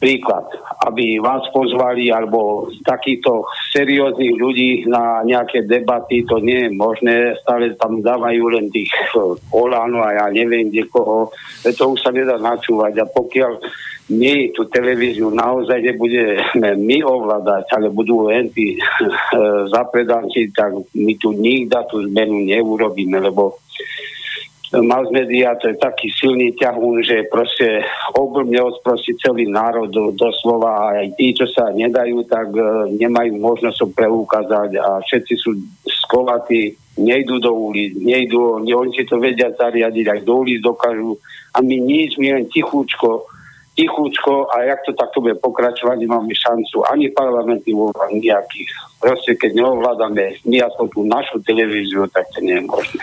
príklad, 0.00 0.48
aby 0.88 1.20
vás 1.20 1.44
pozvali 1.52 2.08
alebo 2.08 2.72
takýchto 2.88 3.44
serióznych 3.68 4.32
ľudí 4.32 4.70
na 4.88 5.20
nejaké 5.28 5.68
debaty, 5.68 6.24
to 6.24 6.40
nie 6.40 6.66
je 6.66 6.70
možné, 6.72 7.36
stále 7.44 7.76
tam 7.76 8.00
dávajú 8.00 8.48
len 8.48 8.72
tých 8.72 8.88
Olano 9.52 10.00
a 10.00 10.16
ja 10.16 10.26
neviem 10.32 10.72
kde 10.72 10.88
koho, 10.88 11.28
to 11.68 11.84
už 11.92 12.00
sa 12.00 12.10
nedá 12.16 12.40
načúvať. 12.40 12.96
A 12.96 13.12
pokiaľ 13.12 13.60
my 14.10 14.50
tú 14.50 14.66
televíziu 14.66 15.30
naozaj 15.30 15.78
nebudeme 15.86 16.74
my 16.74 16.98
ovládať, 17.06 17.70
ale 17.78 17.94
budú 17.94 18.26
len 18.26 18.50
tí 18.50 18.74
e, 18.78 18.80
zapredanci, 19.70 20.50
tak 20.50 20.74
my 20.94 21.12
tu 21.16 21.30
nikdy 21.30 21.78
tú 21.86 22.02
zmenu 22.02 22.42
neurobíme, 22.50 23.22
lebo 23.22 23.62
mass 24.78 25.10
media 25.10 25.58
to 25.58 25.74
je 25.74 25.82
taký 25.82 26.06
silný 26.14 26.54
ťahún, 26.54 27.02
že 27.02 27.26
proste 27.26 27.82
oblbne 28.14 28.62
odprosí 28.62 29.18
celý 29.18 29.50
národ 29.50 29.90
do, 29.90 30.14
doslova 30.14 30.70
a 30.70 31.02
aj 31.02 31.18
tí, 31.18 31.34
čo 31.34 31.50
sa 31.50 31.74
nedajú, 31.74 32.22
tak 32.30 32.54
uh, 32.54 32.86
nemajú 32.86 33.34
možnosť 33.34 33.78
ho 33.82 33.88
preukázať 33.90 34.70
a 34.78 35.02
všetci 35.02 35.34
sú 35.34 35.58
skovatí, 36.06 36.78
nejdú 37.02 37.42
do 37.42 37.50
ulic, 37.50 37.98
nejdú, 37.98 38.62
oni 38.62 38.90
si 38.94 39.02
to 39.02 39.18
vedia 39.18 39.50
zariadiť, 39.50 40.06
aj 40.06 40.20
do 40.22 40.34
ulic 40.38 40.62
dokážu 40.62 41.18
a 41.50 41.58
my 41.58 41.74
nič, 41.74 42.14
my 42.22 42.38
len 42.38 42.46
tichúčko 42.46 43.26
tichúčko 43.80 44.52
a 44.52 44.68
jak 44.68 44.84
to 44.84 44.92
takto 44.92 45.24
bude 45.24 45.40
pokračovať, 45.40 45.96
nemáme 46.04 46.36
šancu 46.36 46.84
ani 46.84 47.08
parlamenty 47.08 47.72
nejakých. 48.20 48.68
Proste 49.00 49.32
keď 49.40 49.56
neovládame 49.56 50.36
aspoň 50.44 50.86
tú 50.92 51.00
našu 51.08 51.40
televíziu, 51.40 52.04
tak 52.12 52.28
to 52.36 52.44
nie 52.44 52.60
je 52.60 52.64
možné. 52.68 53.02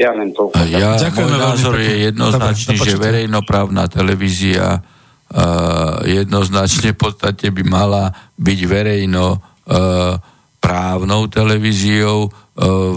Ja 0.00 0.10
len 0.16 0.32
to. 0.32 0.48
Ja, 0.72 0.96
môj 0.96 1.38
názor 1.38 1.76
je 1.78 2.10
jednoznačný, 2.10 2.74
že 2.80 2.98
verejnoprávna 2.98 3.86
televízia 3.86 4.80
uh, 4.80 6.02
jednoznačne 6.02 6.96
v 6.96 6.98
podstate 6.98 7.52
by 7.52 7.62
mala 7.62 8.10
byť 8.34 8.58
verejno 8.64 9.38
uh, 9.38 10.18
právnou 10.58 11.28
televíziou 11.30 12.26
uh, 12.26 12.30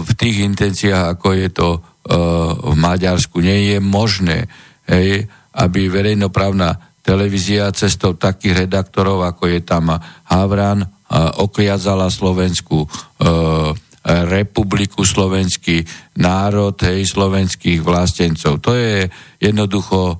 v 0.00 0.10
tých 0.18 0.42
intenciách, 0.42 1.20
ako 1.20 1.28
je 1.36 1.48
to 1.52 1.68
uh, 1.76 1.80
v 2.66 2.74
Maďarsku. 2.74 3.44
Nie 3.44 3.76
je 3.76 3.78
možné, 3.78 4.50
hej, 4.90 5.30
aby 5.54 5.86
verejnoprávna 5.86 6.87
televízia 7.08 7.72
cestou 7.72 8.12
takých 8.20 8.68
redaktorov, 8.68 9.24
ako 9.24 9.48
je 9.48 9.60
tam 9.64 9.96
Havran, 10.28 10.84
okliazala 11.40 12.12
Slovensku 12.12 12.84
e, 12.84 12.88
republiku, 14.28 15.08
slovenský 15.08 15.80
národ, 16.20 16.76
hej, 16.84 17.08
slovenských 17.08 17.80
vlastencov. 17.80 18.60
To 18.60 18.76
je 18.76 19.08
jednoducho 19.40 19.98
e, 20.12 20.16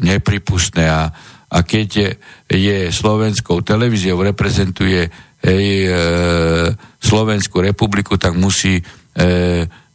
nepripustné 0.00 0.88
a, 0.88 1.12
a 1.52 1.58
keď 1.60 1.88
je, 1.92 2.08
je 2.48 2.78
slovenskou 2.88 3.60
televíziou, 3.60 4.24
reprezentuje 4.24 5.04
hej, 5.44 5.66
e, 5.84 5.92
Slovenskú 7.00 7.60
republiku, 7.60 8.16
tak 8.16 8.36
musí 8.40 8.80
e, 8.80 8.84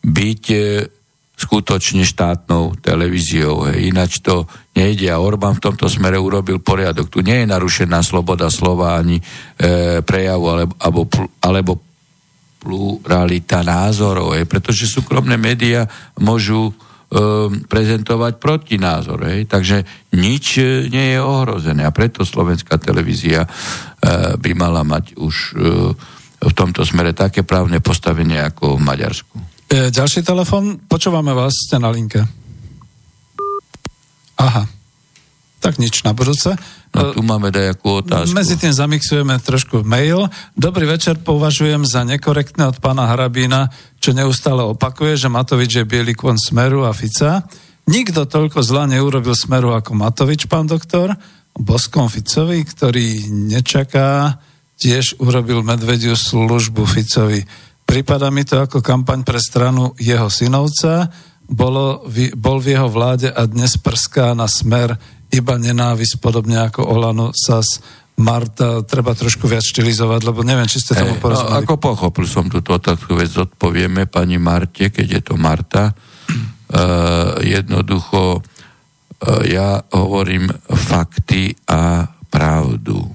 byť 0.05 0.43
e, 0.53 0.61
skutočne 1.35 2.07
štátnou 2.07 2.79
televíziou. 2.79 3.67
Hej. 3.67 3.91
Ináč 3.91 4.23
to 4.23 4.47
nejde 4.75 5.11
a 5.11 5.19
Orbán 5.19 5.59
v 5.59 5.71
tomto 5.71 5.91
smere 5.91 6.15
urobil 6.15 6.63
poriadok. 6.63 7.11
Tu 7.11 7.19
nie 7.23 7.43
je 7.43 7.51
narušená 7.51 7.99
sloboda 8.03 8.47
slova 8.47 8.99
ani 8.99 9.19
e, 9.19 9.23
prejavu 9.99 10.45
alebo, 10.47 10.73
alebo, 10.79 11.01
alebo 11.43 11.73
pluralita 12.65 13.61
názorov, 13.61 14.33
hej, 14.33 14.49
pretože 14.49 14.89
súkromné 14.89 15.37
médiá 15.37 15.85
môžu 16.17 16.71
e, 16.71 16.73
prezentovať 17.69 18.41
protinázor. 18.41 19.21
Hej, 19.29 19.45
takže 19.45 19.85
nič 20.17 20.57
e, 20.57 20.89
nie 20.89 21.13
je 21.13 21.19
ohrozené 21.21 21.85
a 21.85 21.93
preto 21.93 22.25
slovenská 22.25 22.81
televízia 22.81 23.45
e, 23.45 23.49
by 24.39 24.51
mala 24.57 24.81
mať 24.81 25.13
už 25.19 25.35
e, 25.35 25.53
v 26.41 26.53
tomto 26.57 26.81
smere 26.83 27.13
také 27.13 27.45
právne 27.45 27.79
postavenie 27.79 28.41
ako 28.41 28.79
v 28.79 28.81
Maďarsku. 28.81 29.54
E, 29.65 29.89
ďalší 29.89 30.21
telefon, 30.21 30.77
počúvame 30.85 31.33
vás, 31.33 31.53
ste 31.57 31.81
na 31.81 31.89
linke. 31.89 32.21
Aha, 34.37 34.69
tak 35.63 35.81
nič 35.81 36.05
na 36.05 36.13
budúce. 36.13 36.53
No 36.95 37.11
tu 37.11 37.25
máme 37.25 37.51
dajakú 37.51 38.05
otázku. 38.05 38.31
Medzi 38.31 38.55
tým 38.55 38.71
zamixujeme 38.71 39.35
trošku 39.41 39.83
mail. 39.83 40.31
Dobrý 40.55 40.87
večer, 40.87 41.19
považujem 41.19 41.83
za 41.83 42.07
nekorektné 42.07 42.71
od 42.71 42.77
pána 42.79 43.09
Harabína, 43.09 43.73
čo 43.99 44.15
neustále 44.15 44.63
opakuje, 44.63 45.19
že 45.19 45.27
Matovič 45.27 45.81
je 45.81 45.83
bielý 45.83 46.15
kon 46.15 46.39
Smeru 46.39 46.87
a 46.87 46.95
Fica. 46.95 47.43
Nikto 47.89 48.29
toľko 48.29 48.63
zla 48.63 48.87
neurobil 48.87 49.35
Smeru 49.35 49.75
ako 49.75 49.91
Matovič, 49.97 50.47
pán 50.47 50.69
doktor. 50.71 51.17
Boskom 51.55 52.07
Ficovi, 52.07 52.63
ktorý 52.63 53.27
nečaká, 53.31 54.39
tiež 54.79 55.19
urobil 55.23 55.63
medvediu 55.63 56.15
službu 56.15 56.83
Ficovi. 56.83 57.47
Prípada 57.85 58.33
mi 58.33 58.41
to 58.41 58.65
ako 58.65 58.81
kampaň 58.81 59.21
pre 59.21 59.37
stranu 59.37 59.93
jeho 60.01 60.27
synovca, 60.27 61.13
bolo, 61.45 62.01
bol 62.33 62.57
v 62.57 62.73
jeho 62.73 62.89
vláde 62.89 63.29
a 63.29 63.45
dnes 63.45 63.77
prská 63.77 64.33
na 64.33 64.49
smer 64.49 64.97
iba 65.29 65.55
nenávisť, 65.61 66.17
podobne 66.17 66.65
ako 66.65 66.81
Olano, 66.81 67.29
SAS, 67.37 67.81
Marta, 68.15 68.79
treba 68.87 69.11
trošku 69.11 69.43
viac 69.43 69.67
štilizovať, 69.67 70.23
lebo 70.23 70.39
neviem, 70.39 70.65
či 70.71 70.79
ste 70.79 70.95
tomu 70.95 71.19
porozumeli. 71.19 71.51
No, 71.51 71.59
ako 71.67 71.75
pochopil 71.75 72.23
som 72.23 72.47
túto 72.47 72.71
otázku, 72.71 73.11
veď 73.11 73.43
zodpovieme 73.43 74.07
pani 74.07 74.39
Marte, 74.39 74.87
keď 74.87 75.07
je 75.19 75.21
to 75.21 75.35
Marta. 75.35 75.91
Uh, 76.71 77.43
jednoducho, 77.59 78.39
uh, 78.39 79.41
ja 79.43 79.83
hovorím 79.91 80.47
fakty 80.63 81.59
a 81.67 82.07
pravdu. 82.31 83.03
Uh, 83.03 83.13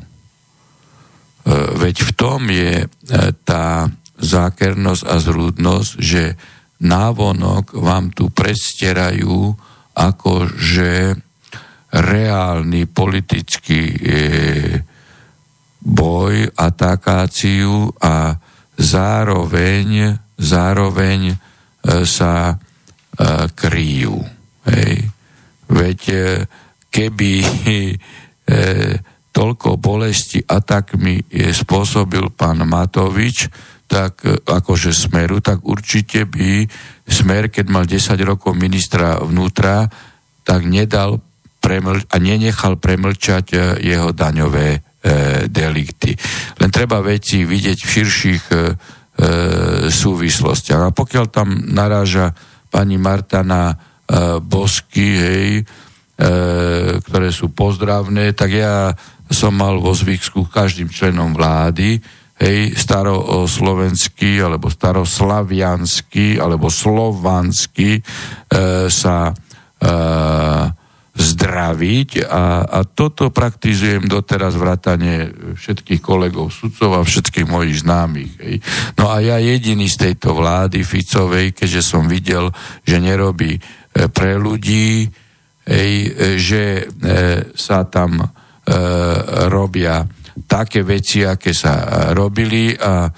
veď 1.81 1.97
v 2.05 2.13
tom 2.13 2.41
je 2.53 2.85
uh, 2.85 3.33
tá 3.41 3.89
zákernosť 4.21 5.03
a 5.09 5.17
zrúdnosť, 5.17 5.91
že 5.97 6.37
návonok 6.81 7.77
vám 7.77 8.13
tu 8.13 8.33
predstierajú, 8.33 9.53
ako 9.97 10.33
že 10.57 11.17
reálny 11.91 12.87
politický 12.87 13.83
e, 13.91 13.99
boj, 15.83 16.47
atakáciu 16.55 17.91
a 17.99 18.39
zároveň, 18.79 20.15
zároveň 20.39 21.35
e, 21.35 21.37
sa 22.07 22.55
e, 22.55 22.57
kryjú. 23.51 24.23
Hej. 24.71 25.11
Veď 25.67 26.01
e, 26.11 26.19
keby 26.91 27.33
e, 27.43 27.95
toľko 29.31 29.79
bolesti 29.79 30.43
atakmi 30.43 31.23
e, 31.27 31.51
spôsobil 31.55 32.31
pán 32.35 32.63
Matovič, 32.67 33.51
tak 33.91 34.23
e, 34.23 34.39
akože 34.39 34.95
Smeru, 34.95 35.43
tak 35.43 35.67
určite 35.67 36.23
by 36.31 36.71
Smer, 37.11 37.51
keď 37.51 37.67
mal 37.67 37.85
10 37.91 38.15
rokov 38.23 38.55
ministra 38.55 39.19
vnútra, 39.19 39.91
tak 40.47 40.63
nedal 40.63 41.19
preml- 41.59 42.07
a 42.07 42.17
nenechal 42.23 42.79
premlčať 42.79 43.47
e, 43.51 43.59
jeho 43.83 44.15
daňové 44.15 44.79
e, 44.79 44.81
delikty. 45.51 46.15
Len 46.63 46.71
treba 46.71 47.03
veci 47.03 47.43
vidieť 47.43 47.79
v 47.83 47.93
širších 47.99 48.45
e, 48.47 48.55
e, 48.55 48.63
súvislostiach. 49.91 50.83
A 50.87 50.95
pokiaľ 50.95 51.27
tam 51.27 51.51
naráža 51.75 52.31
pani 52.71 52.95
Marta 52.95 53.43
na 53.43 53.75
e, 53.75 53.77
bosky, 54.39 55.09
hej, 55.19 55.47
e, 55.59 55.63
ktoré 57.03 57.35
sú 57.35 57.51
pozdravné, 57.51 58.39
tak 58.39 58.55
ja 58.55 58.95
som 59.31 59.55
mal 59.55 59.83
vo 59.83 59.91
zvyksku 59.95 60.47
každým 60.47 60.91
členom 60.91 61.35
vlády, 61.35 62.20
hej, 62.41 62.73
staroslovenský, 62.73 64.41
alebo 64.41 64.73
staroslaviansky, 64.73 66.41
alebo 66.41 66.73
slovanský 66.73 68.01
e, 68.01 68.03
sa 68.89 69.31
e, 69.31 69.35
zdraviť 71.21 72.25
a, 72.25 72.65
a 72.65 72.79
toto 72.89 73.29
praktizujem 73.29 74.09
doteraz 74.09 74.57
vrátane 74.57 75.29
všetkých 75.53 76.01
kolegov 76.01 76.49
sudcov 76.49 76.97
a 76.97 77.05
všetkých 77.05 77.45
mojich 77.45 77.85
známych. 77.85 78.33
Hej. 78.41 78.57
No 78.97 79.13
a 79.13 79.21
ja 79.21 79.37
jediný 79.37 79.85
z 79.85 80.09
tejto 80.09 80.33
vlády 80.33 80.81
Ficovej, 80.81 81.53
keďže 81.53 81.83
som 81.85 82.09
videl, 82.09 82.49
že 82.89 83.05
nerobí 83.05 83.61
e, 83.61 83.61
pre 84.09 84.41
ľudí, 84.41 85.13
hej, 85.69 85.93
e, 86.09 86.11
že 86.41 86.63
e, 86.81 87.53
sa 87.53 87.85
tam 87.85 88.17
e, 88.17 88.27
robia 89.53 90.09
také 90.47 90.83
veci, 90.87 91.27
aké 91.27 91.55
sa 91.55 92.11
robili 92.13 92.75
a 92.75 93.07
e, 93.07 93.11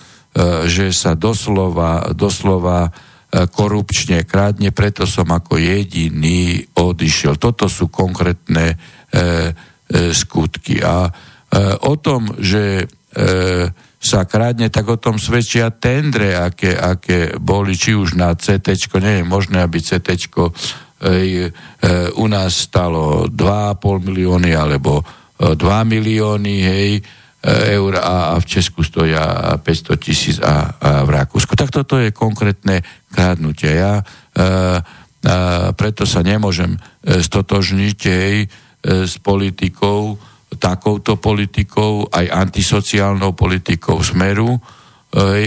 že 0.68 0.92
sa 0.94 1.16
doslova, 1.16 2.12
doslova 2.12 2.92
korupčne 3.32 4.28
krádne, 4.28 4.76
preto 4.76 5.08
som 5.08 5.24
ako 5.32 5.56
jediný 5.56 6.68
odišiel. 6.76 7.40
Toto 7.40 7.64
sú 7.64 7.88
konkrétne 7.88 8.66
e, 8.68 8.76
e, 8.76 10.12
skutky. 10.12 10.84
A 10.84 11.08
e, 11.08 11.10
o 11.88 11.96
tom, 11.96 12.28
že 12.36 12.84
e, 12.84 12.84
sa 14.02 14.20
krádne, 14.28 14.68
tak 14.68 14.84
o 14.84 15.00
tom 15.00 15.16
svedčia 15.16 15.72
tendre, 15.72 16.36
aké, 16.36 16.76
aké 16.76 17.38
boli, 17.40 17.72
či 17.72 17.96
už 17.96 18.20
na 18.20 18.36
CT, 18.36 18.76
nie 19.00 19.22
je 19.22 19.24
možné, 19.24 19.64
aby 19.64 19.80
CT 19.80 20.08
e, 20.12 20.18
e, 20.20 21.50
u 22.12 22.26
nás 22.28 22.68
stalo 22.68 23.32
2,5 23.32 24.06
milióny 24.12 24.52
alebo 24.52 25.00
2 25.42 25.58
e, 25.58 25.84
milióny, 25.84 26.54
hej, 26.62 26.92
Eh, 27.42 27.74
eur 27.74 27.98
a, 27.98 28.38
v 28.38 28.46
Česku 28.46 28.86
stoja 28.86 29.58
500 29.58 29.98
tisíc 29.98 30.38
a, 30.38 30.78
a 30.78 31.02
v 31.02 31.10
Rakúsku. 31.10 31.58
Tak 31.58 31.74
toto 31.74 31.98
je 31.98 32.14
konkrétne 32.14 32.86
krádnutie. 33.10 33.82
Ja 33.82 33.98
eh, 33.98 34.78
a 35.22 35.70
preto 35.74 36.06
sa 36.06 36.22
nemôžem 36.22 36.78
eh, 36.78 37.18
stotožniť 37.18 37.98
aj 38.06 38.34
s 38.82 39.14
politikou, 39.22 40.18
takouto 40.58 41.14
politikou, 41.14 42.10
aj 42.10 42.26
antisociálnou 42.34 43.30
politikou 43.30 44.02
Smeru. 44.02 44.58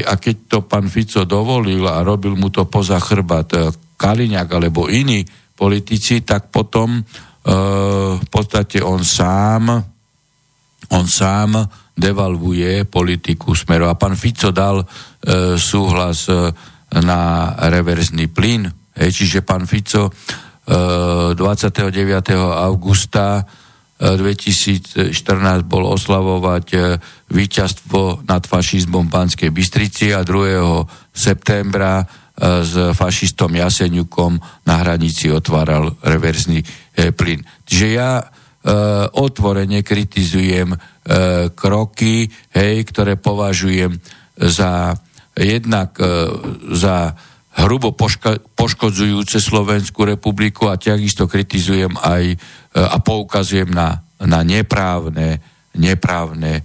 A 0.08 0.14
keď 0.16 0.36
to 0.48 0.64
pán 0.64 0.88
Fico 0.88 1.28
dovolil 1.28 1.84
a 1.84 2.00
robil 2.00 2.39
mu 2.39 2.48
to 2.48 2.64
poza 2.72 2.96
chrbát 2.96 3.76
Kaliňák 4.00 4.48
alebo 4.56 4.88
iní 4.88 5.28
politici, 5.52 6.24
tak 6.24 6.48
potom 6.48 7.04
v 7.46 8.28
podstate 8.34 8.82
on 8.82 9.06
sám 9.06 9.93
on 10.89 11.08
sám 11.08 11.70
devalvuje 11.98 12.86
politiku 12.86 13.56
smeru. 13.56 13.88
A 13.88 13.96
pán 13.96 14.14
Fico 14.20 14.52
dal 14.52 14.84
e, 14.84 14.86
súhlas 15.58 16.28
e, 16.28 16.52
na 17.02 17.52
reverzný 17.72 18.28
plyn. 18.28 18.68
E, 18.68 19.10
čiže 19.10 19.41
pán 19.41 19.66
Fico 19.66 20.12
e, 20.12 20.12
29. 21.34 21.96
augusta 22.60 23.48
2014 23.96 25.16
e, 25.16 25.64
bol 25.64 25.88
oslavovať 25.88 27.00
víťazstvo 27.32 28.28
nad 28.28 28.43
fašizmom 28.43 29.08
Banskej 29.08 29.56
Bystrici 29.56 30.12
a 30.12 30.22
2. 30.28 31.16
septembra 31.16 32.04
s 32.36 32.76
fašistom 32.91 33.56
Jaseňukom 33.56 34.36
na 34.68 34.76
hranici 34.84 35.32
otváral 35.32 35.96
reverzný 36.04 36.60
plyn. 36.96 37.43
Čiže 37.68 37.88
ja 37.91 38.24
otvorene 39.14 39.86
kritizujem 39.86 40.74
E, 41.06 41.54
kroky, 41.54 42.26
hej, 42.50 42.82
ktoré 42.89 43.14
považujem 43.14 43.93
za 44.41 44.98
jednak 45.38 45.93
e, 46.02 46.10
za 46.74 47.14
hrubo 47.62 47.93
poška, 47.93 48.41
poškodzujúce 48.58 49.38
Slovenskú 49.38 50.10
republiku 50.10 50.66
a 50.66 50.82
takisto 50.82 51.30
kritizujem 51.30 51.93
aj 52.02 52.34
e, 52.34 52.38
a 52.74 52.98
poukazujem 52.98 53.70
na, 53.70 54.02
na 54.18 54.41
neprávne, 54.41 55.38
neprávne 55.78 56.54
e, 56.58 56.62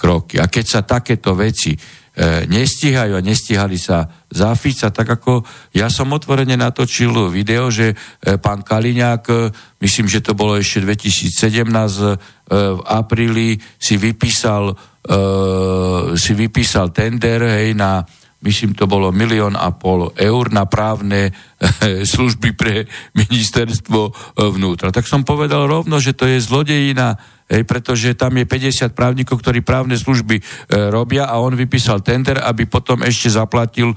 kroky. 0.00 0.40
A 0.40 0.48
keď 0.48 0.64
sa 0.64 0.80
takéto 0.80 1.36
veci 1.36 1.76
e, 1.76 1.78
nestíhajú 2.20 3.16
a 3.16 3.24
nestíhali 3.24 3.80
sa 3.80 4.04
za 4.28 4.52
Fica, 4.52 4.92
tak 4.92 5.08
ako 5.16 5.44
ja 5.72 5.88
som 5.88 6.12
otvorene 6.12 6.60
natočil 6.60 7.32
video, 7.32 7.72
že 7.72 7.92
e, 7.92 8.36
pán 8.36 8.60
Kaliňák, 8.60 9.22
e, 9.32 9.48
myslím, 9.80 10.12
že 10.12 10.20
to 10.20 10.36
bolo 10.36 10.60
ešte 10.60 10.84
2017 10.84 11.64
e, 11.64 12.16
v 12.52 12.80
apríli, 12.84 13.56
si 13.80 13.96
vypísal, 13.96 14.76
e, 14.76 16.16
si 16.20 16.32
vypísal 16.36 16.92
tender 16.92 17.40
hej, 17.48 17.72
na 17.72 18.04
myslím, 18.42 18.74
to 18.74 18.90
bolo 18.90 19.14
milión 19.14 19.54
a 19.54 19.70
pol 19.72 20.10
eur 20.18 20.50
na 20.50 20.66
právne 20.66 21.30
e, 21.30 22.02
služby 22.04 22.52
pre 22.58 22.84
ministerstvo 23.14 24.00
e, 24.02 24.12
vnútra. 24.50 24.90
Tak 24.90 25.06
som 25.06 25.22
povedal 25.22 25.70
rovno, 25.70 26.02
že 26.02 26.12
to 26.12 26.26
je 26.26 26.42
zlodejina, 26.42 27.16
hej, 27.52 27.68
pretože 27.68 28.16
tam 28.16 28.40
je 28.40 28.48
50 28.48 28.96
právnikov, 28.96 29.44
ktorí 29.44 29.60
právne 29.60 30.00
služby 30.00 30.40
e, 30.40 30.42
robia 30.88 31.28
a 31.28 31.36
on 31.44 31.52
vypísal 31.52 32.00
tender, 32.00 32.40
aby 32.40 32.64
potom 32.64 33.04
ešte 33.04 33.28
zaplatil 33.28 33.92
e, 33.92 33.96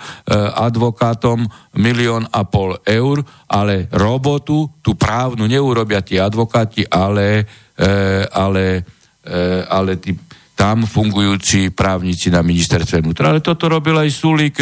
advokátom 0.60 1.47
milión 1.80 2.28
a 2.36 2.43
pol 2.43 2.76
eur, 2.84 3.24
ale 3.47 3.88
robotu, 3.95 4.68
tú 4.84 4.99
právnu, 4.99 5.47
neurobia 5.47 6.03
tí 6.03 6.20
advokáti, 6.20 6.84
ale, 6.91 7.47
e, 7.80 7.91
ale, 8.28 8.84
e, 9.24 9.64
ale 9.72 9.95
tí 10.03 10.12
tam 10.56 10.88
fungujúci 10.88 11.76
právnici 11.76 12.32
na 12.32 12.39
ministerstve 12.39 13.03
vnútra. 13.03 13.28
Ale 13.28 13.43
toto 13.43 13.68
robil 13.68 13.91
aj 13.99 14.08
Sulik 14.08 14.56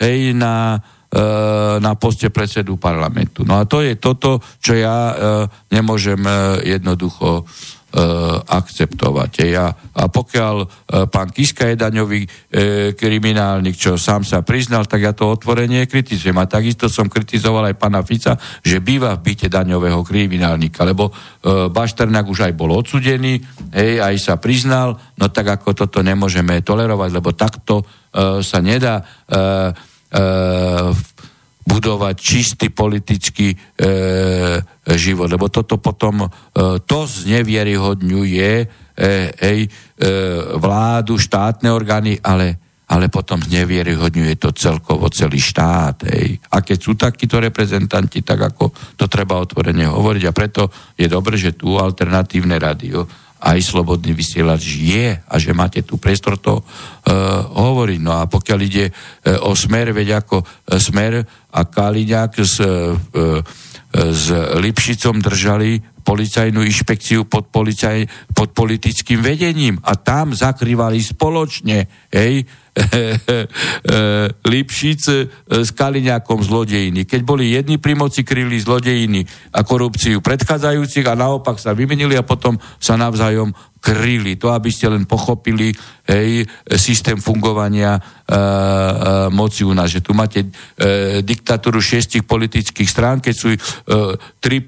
hej, 0.00 0.32
na, 0.32 0.80
na 1.84 1.92
poste 2.00 2.32
predsedu 2.32 2.80
parlamentu. 2.80 3.44
No 3.44 3.60
a 3.60 3.68
to 3.68 3.84
je 3.84 4.00
toto, 4.00 4.40
čo 4.56 4.72
ja 4.72 5.12
nemôžem 5.68 6.16
jednoducho 6.64 7.44
E, 7.83 7.83
akceptovať. 8.44 9.32
Ja, 9.46 9.70
a 9.70 10.02
pokiaľ 10.10 10.56
e, 10.58 10.66
pán 11.06 11.30
Kiska 11.30 11.70
je 11.70 11.78
daňový 11.78 12.20
e, 12.26 12.28
kriminálnik, 12.98 13.78
čo 13.78 13.94
sám 13.94 14.26
sa 14.26 14.42
priznal, 14.42 14.90
tak 14.90 15.06
ja 15.06 15.14
to 15.14 15.30
otvorenie 15.30 15.86
kritizujem. 15.86 16.34
A 16.42 16.50
takisto 16.50 16.90
som 16.90 17.06
kritizoval 17.06 17.70
aj 17.70 17.78
pána 17.78 18.02
Fica, 18.02 18.34
že 18.66 18.82
býva 18.82 19.14
v 19.14 19.30
byte 19.30 19.46
daňového 19.46 20.02
kriminálnika, 20.02 20.82
lebo 20.82 21.10
e, 21.10 21.12
Bašternák 21.70 22.26
už 22.26 22.50
aj 22.50 22.52
bol 22.58 22.74
odsudený, 22.74 23.38
hej, 23.70 24.02
aj 24.02 24.14
sa 24.18 24.34
priznal, 24.42 24.98
no 25.14 25.30
tak 25.30 25.54
ako 25.54 25.86
toto 25.86 26.02
nemôžeme 26.02 26.66
tolerovať, 26.66 27.10
lebo 27.14 27.30
takto 27.38 27.82
e, 27.82 27.84
sa 28.42 28.58
nedá 28.58 28.98
e, 28.98 29.04
e, 30.10 31.13
budovať 31.64 32.14
čistý 32.20 32.68
politický 32.68 33.52
e, 33.52 33.56
život. 34.94 35.32
Lebo 35.32 35.48
toto 35.48 35.80
potom 35.80 36.24
e, 36.24 36.28
to 36.84 36.98
znevieryhodňuje 37.08 38.50
e, 38.60 38.64
ej, 39.32 39.58
e, 39.64 39.68
vládu, 40.60 41.16
štátne 41.16 41.72
orgány, 41.72 42.20
ale, 42.20 42.60
ale 42.92 43.08
potom 43.08 43.40
znevieryhodňuje 43.40 44.36
to 44.36 44.52
celkovo 44.52 45.08
celý 45.08 45.40
štát. 45.40 46.04
Ej. 46.04 46.36
A 46.52 46.60
keď 46.60 46.78
sú 46.78 46.92
takíto 47.00 47.40
reprezentanti, 47.40 48.20
tak 48.20 48.54
ako 48.54 48.70
to 49.00 49.08
treba 49.08 49.40
otvorene 49.40 49.88
hovoriť. 49.88 50.24
A 50.28 50.36
preto 50.36 50.68
je 51.00 51.08
dobre, 51.08 51.40
že 51.40 51.56
tu 51.56 51.80
alternatívne 51.80 52.60
rádio 52.60 53.23
aj 53.44 53.60
slobodný 53.60 54.16
vysielač 54.16 54.80
je 54.80 55.20
a 55.20 55.34
že 55.36 55.52
máte 55.52 55.84
tu 55.84 56.00
priestor 56.00 56.40
to 56.40 56.64
uh, 56.64 56.64
hovoriť. 57.52 58.00
No 58.00 58.16
a 58.16 58.24
pokiaľ 58.24 58.58
ide 58.64 58.88
uh, 58.88 59.44
o 59.44 59.52
smer, 59.52 59.92
veď 59.92 60.24
ako 60.24 60.40
uh, 60.40 60.48
smer 60.80 61.20
a 61.52 61.60
Kaliňák 61.68 62.32
s, 62.40 62.56
uh, 62.64 62.96
s 63.94 64.24
Lipšicom 64.58 65.20
držali 65.20 65.93
policajnú 66.04 66.60
inšpekciu 66.60 67.24
pod, 67.24 67.48
policaj, 67.48 68.04
pod 68.36 68.52
politickým 68.52 69.24
vedením 69.24 69.80
a 69.80 69.96
tam 69.96 70.36
zakrývali 70.36 71.00
spoločne, 71.00 71.88
hej, 72.12 72.44
Lipšic 74.50 75.02
s 75.46 75.70
Kaliňákom 75.78 76.42
zlodejiny. 76.42 77.06
Keď 77.06 77.20
boli 77.22 77.54
jedni 77.54 77.78
pri 77.78 77.94
moci, 77.94 78.26
kryli 78.26 78.58
zlodejiny 78.58 79.22
a 79.54 79.62
korupciu 79.62 80.18
predchádzajúcich 80.18 81.06
a 81.06 81.14
naopak 81.14 81.56
sa 81.62 81.70
vymenili 81.70 82.18
a 82.18 82.26
potom 82.26 82.58
sa 82.82 82.98
navzájom 82.98 83.54
kryli. 83.78 84.40
To, 84.40 84.50
aby 84.50 84.72
ste 84.72 84.90
len 84.90 85.06
pochopili 85.06 85.70
hej, 86.08 86.48
systém 86.74 87.20
fungovania 87.20 87.94
e, 87.94 88.00
e, 88.00 88.38
moci 89.30 89.62
u 89.62 89.76
nás. 89.76 89.92
Že 89.92 90.00
tu 90.00 90.12
máte 90.16 90.40
e, 90.42 90.48
diktatúru 91.22 91.78
šiestich 91.78 92.26
politických 92.26 92.88
strán, 92.90 93.20
keď 93.22 93.34
sú 93.36 93.54
e, 93.54 93.58
tri 94.42 94.66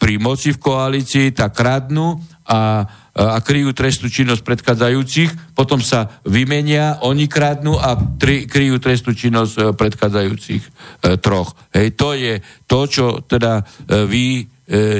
pri 0.00 0.16
moci 0.16 0.56
v 0.56 0.62
koalícii, 0.64 1.36
tak 1.36 1.60
kradnú 1.60 2.16
a 2.48 2.88
a 3.10 3.42
kryjú 3.42 3.74
trestnú 3.74 4.06
činnosť 4.06 4.42
predchádzajúcich, 4.46 5.52
potom 5.58 5.82
sa 5.82 6.22
vymenia, 6.22 7.02
oni 7.02 7.26
kradnú 7.26 7.76
a 7.76 7.98
tri, 8.16 8.46
kryjú 8.46 8.78
trestnú 8.78 9.12
činnosť 9.18 9.54
e, 9.58 9.62
predchádzajúcich 9.74 10.62
e, 10.62 10.70
troch. 11.18 11.52
Hej, 11.74 11.98
to 11.98 12.14
je 12.14 12.38
to, 12.70 12.80
čo 12.86 13.04
teda 13.26 13.60
e, 13.60 14.06
vy 14.06 14.24
e, 14.40 14.42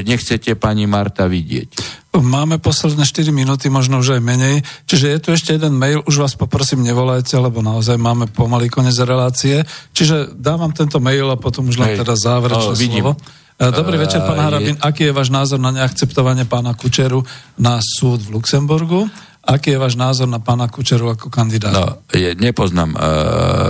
nechcete, 0.03 0.59
pani 0.59 0.91
Marta, 0.91 1.31
vidieť. 1.31 2.03
Máme 2.19 2.59
posledné 2.59 3.07
4 3.07 3.31
minúty, 3.31 3.71
možno 3.71 4.03
už 4.03 4.19
aj 4.19 4.23
menej. 4.27 4.67
Čiže 4.91 5.07
je 5.15 5.19
tu 5.23 5.29
ešte 5.31 5.55
jeden 5.55 5.79
mail, 5.79 6.03
už 6.11 6.27
vás 6.27 6.35
poprosím, 6.35 6.83
nevolajte, 6.83 7.39
lebo 7.39 7.63
naozaj 7.63 7.95
máme 7.95 8.27
pomaly 8.27 8.67
konec 8.67 8.99
relácie. 8.99 9.63
Čiže 9.95 10.35
dávam 10.35 10.75
tento 10.75 10.99
mail 10.99 11.31
a 11.31 11.39
potom 11.39 11.71
už 11.71 11.79
len 11.79 11.95
teda 11.95 12.19
záverečné 12.19 12.75
no, 12.75 12.83
slovo. 12.83 13.13
E, 13.61 13.69
dobrý 13.77 14.01
večer, 14.01 14.25
pán 14.25 14.41
Harabin. 14.41 14.81
Aký 14.81 15.05
je 15.05 15.13
váš 15.13 15.29
názor 15.29 15.61
na 15.61 15.69
neakceptovanie 15.69 16.49
pána 16.49 16.73
Kučeru 16.73 17.21
na 17.61 17.77
súd 17.85 18.25
v 18.25 18.41
Luxemburgu? 18.41 19.05
Aký 19.45 19.77
je 19.77 19.79
váš 19.81 20.01
názor 20.01 20.33
na 20.33 20.41
pána 20.41 20.65
Kučeru 20.73 21.13
ako 21.13 21.29
kandidáta? 21.29 21.77
No, 21.77 21.85
je, 22.09 22.33
nepoznám 22.41 22.97
uh, 22.97 23.01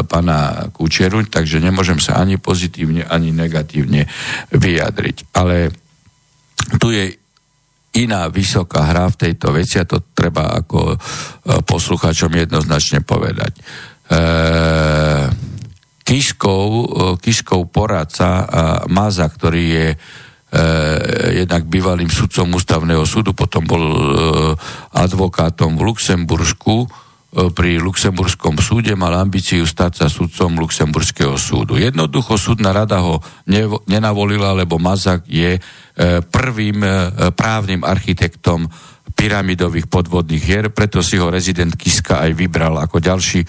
pána 0.06 0.70
Kučeru, 0.70 1.26
takže 1.26 1.58
nemôžem 1.58 1.98
sa 1.98 2.22
ani 2.22 2.38
pozitívne, 2.38 3.02
ani 3.02 3.34
negatívne 3.34 4.06
vyjadriť. 4.54 5.34
Ale 5.34 5.74
tu 6.78 6.94
je 6.94 7.10
iná 7.98 8.30
vysoká 8.30 8.86
hra 8.86 9.10
v 9.10 9.18
tejto 9.26 9.50
veci 9.50 9.82
a 9.82 9.90
to 9.90 10.06
treba 10.14 10.54
ako 10.54 10.94
uh, 10.94 10.98
poslucháčom 11.66 12.30
jednoznačne 12.30 13.02
povedať. 13.02 13.58
Uh, 14.10 15.26
Kiškov, 16.10 16.66
e, 16.66 16.86
Kiškov 17.22 17.70
poradca 17.70 18.42
Maza, 18.90 19.30
ktorý 19.30 19.62
je 19.62 19.88
e, 19.94 19.96
jednak 21.46 21.70
bývalým 21.70 22.10
sudcom 22.10 22.50
ústavného 22.50 23.06
súdu, 23.06 23.30
potom 23.30 23.62
bol 23.62 23.78
e, 23.78 24.02
advokátom 24.98 25.78
v 25.78 25.86
Luxembursku, 25.86 27.06
pri 27.30 27.78
Luxemburskom 27.78 28.58
súde 28.58 28.98
mal 28.98 29.14
ambíciu 29.14 29.62
stať 29.62 30.02
sa 30.02 30.06
sudcom 30.10 30.66
Luxemburského 30.66 31.38
súdu. 31.38 31.78
Jednoducho 31.78 32.34
súdna 32.34 32.74
rada 32.74 32.98
ho 33.06 33.22
ne, 33.46 33.70
nenavolila, 33.86 34.50
lebo 34.50 34.82
Mazak 34.82 35.30
je 35.30 35.62
prvým 36.26 36.82
právnym 37.38 37.86
architektom 37.86 38.66
pyramidových 39.14 39.86
podvodných 39.86 40.42
hier, 40.42 40.74
preto 40.74 41.06
si 41.06 41.22
ho 41.22 41.30
rezident 41.30 41.78
Kiska 41.78 42.18
aj 42.18 42.34
vybral 42.34 42.74
ako 42.82 42.98
ďalší 42.98 43.46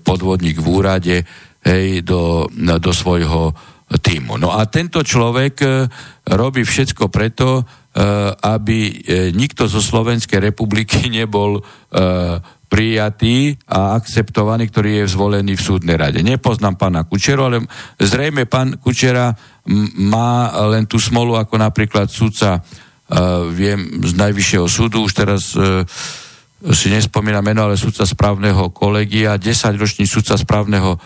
podvodník 0.00 0.56
v 0.56 0.68
úrade 0.72 1.16
hej, 1.62 2.02
do, 2.02 2.46
do 2.78 2.92
svojho 2.92 3.54
týmu. 4.00 4.40
No 4.40 4.56
a 4.56 4.64
tento 4.70 5.04
človek 5.04 5.54
e, 5.60 5.68
robí 6.32 6.64
všetko 6.64 7.12
preto, 7.12 7.60
e, 7.60 7.62
aby 8.40 8.78
e, 8.88 8.92
nikto 9.36 9.68
zo 9.68 9.84
Slovenskej 9.84 10.40
republiky 10.40 11.08
nebol 11.18 11.60
prijatý 12.72 13.52
a 13.68 13.92
akceptovaný, 14.00 14.72
ktorý 14.72 15.04
je 15.04 15.12
zvolený 15.12 15.60
v 15.60 15.66
súdnej 15.68 16.00
rade. 16.00 16.24
Nepoznám 16.24 16.80
pána 16.80 17.04
Kučeru, 17.04 17.44
ale 17.44 17.68
zrejme 18.00 18.48
pán 18.48 18.80
Kučera 18.80 19.28
má 20.00 20.48
len 20.72 20.88
tú 20.88 20.96
smolu 20.96 21.36
ako 21.36 21.60
napríklad 21.60 22.08
sudca, 22.08 22.64
viem, 23.52 24.00
z 24.00 24.16
najvyššieho 24.16 24.64
súdu, 24.72 25.04
už 25.04 25.12
teraz 25.12 25.52
si 26.72 26.88
nespomínam 26.88 27.44
meno, 27.44 27.68
ale 27.68 27.76
sudca 27.76 28.08
správneho 28.08 28.72
kolegia, 28.72 29.36
10-ročný 29.36 30.08
sudca 30.08 30.40
správneho 30.40 30.96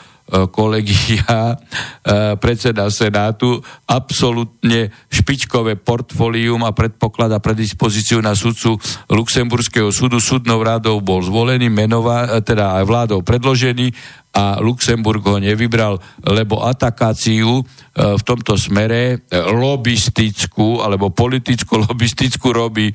kolegia, 0.51 1.55
e, 1.55 2.35
predseda 2.43 2.91
Senátu, 2.91 3.63
absolútne 3.87 4.91
špičkové 5.07 5.79
portfólium 5.79 6.67
a 6.67 6.75
predpoklada 6.75 7.39
predispozíciu 7.39 8.19
na 8.19 8.35
sudcu 8.35 8.75
Luxemburského 9.07 9.95
súdu. 9.95 10.19
Súdnou 10.19 10.59
rádou 10.67 10.99
bol 10.99 11.23
zvolený, 11.23 11.71
menová, 11.71 12.27
e, 12.27 12.43
teda 12.43 12.83
vládou 12.83 13.23
predložený 13.23 13.95
a 14.37 14.59
Luxemburg 14.61 15.23
ho 15.25 15.41
nevybral, 15.41 15.97
lebo 16.21 16.61
atakáciu 16.61 17.65
v 17.97 18.21
tomto 18.21 18.61
smere 18.61 19.25
lobistickú 19.33 20.85
alebo 20.85 21.09
politickú 21.09 21.81
lobistickú 21.81 22.53
robí, 22.53 22.93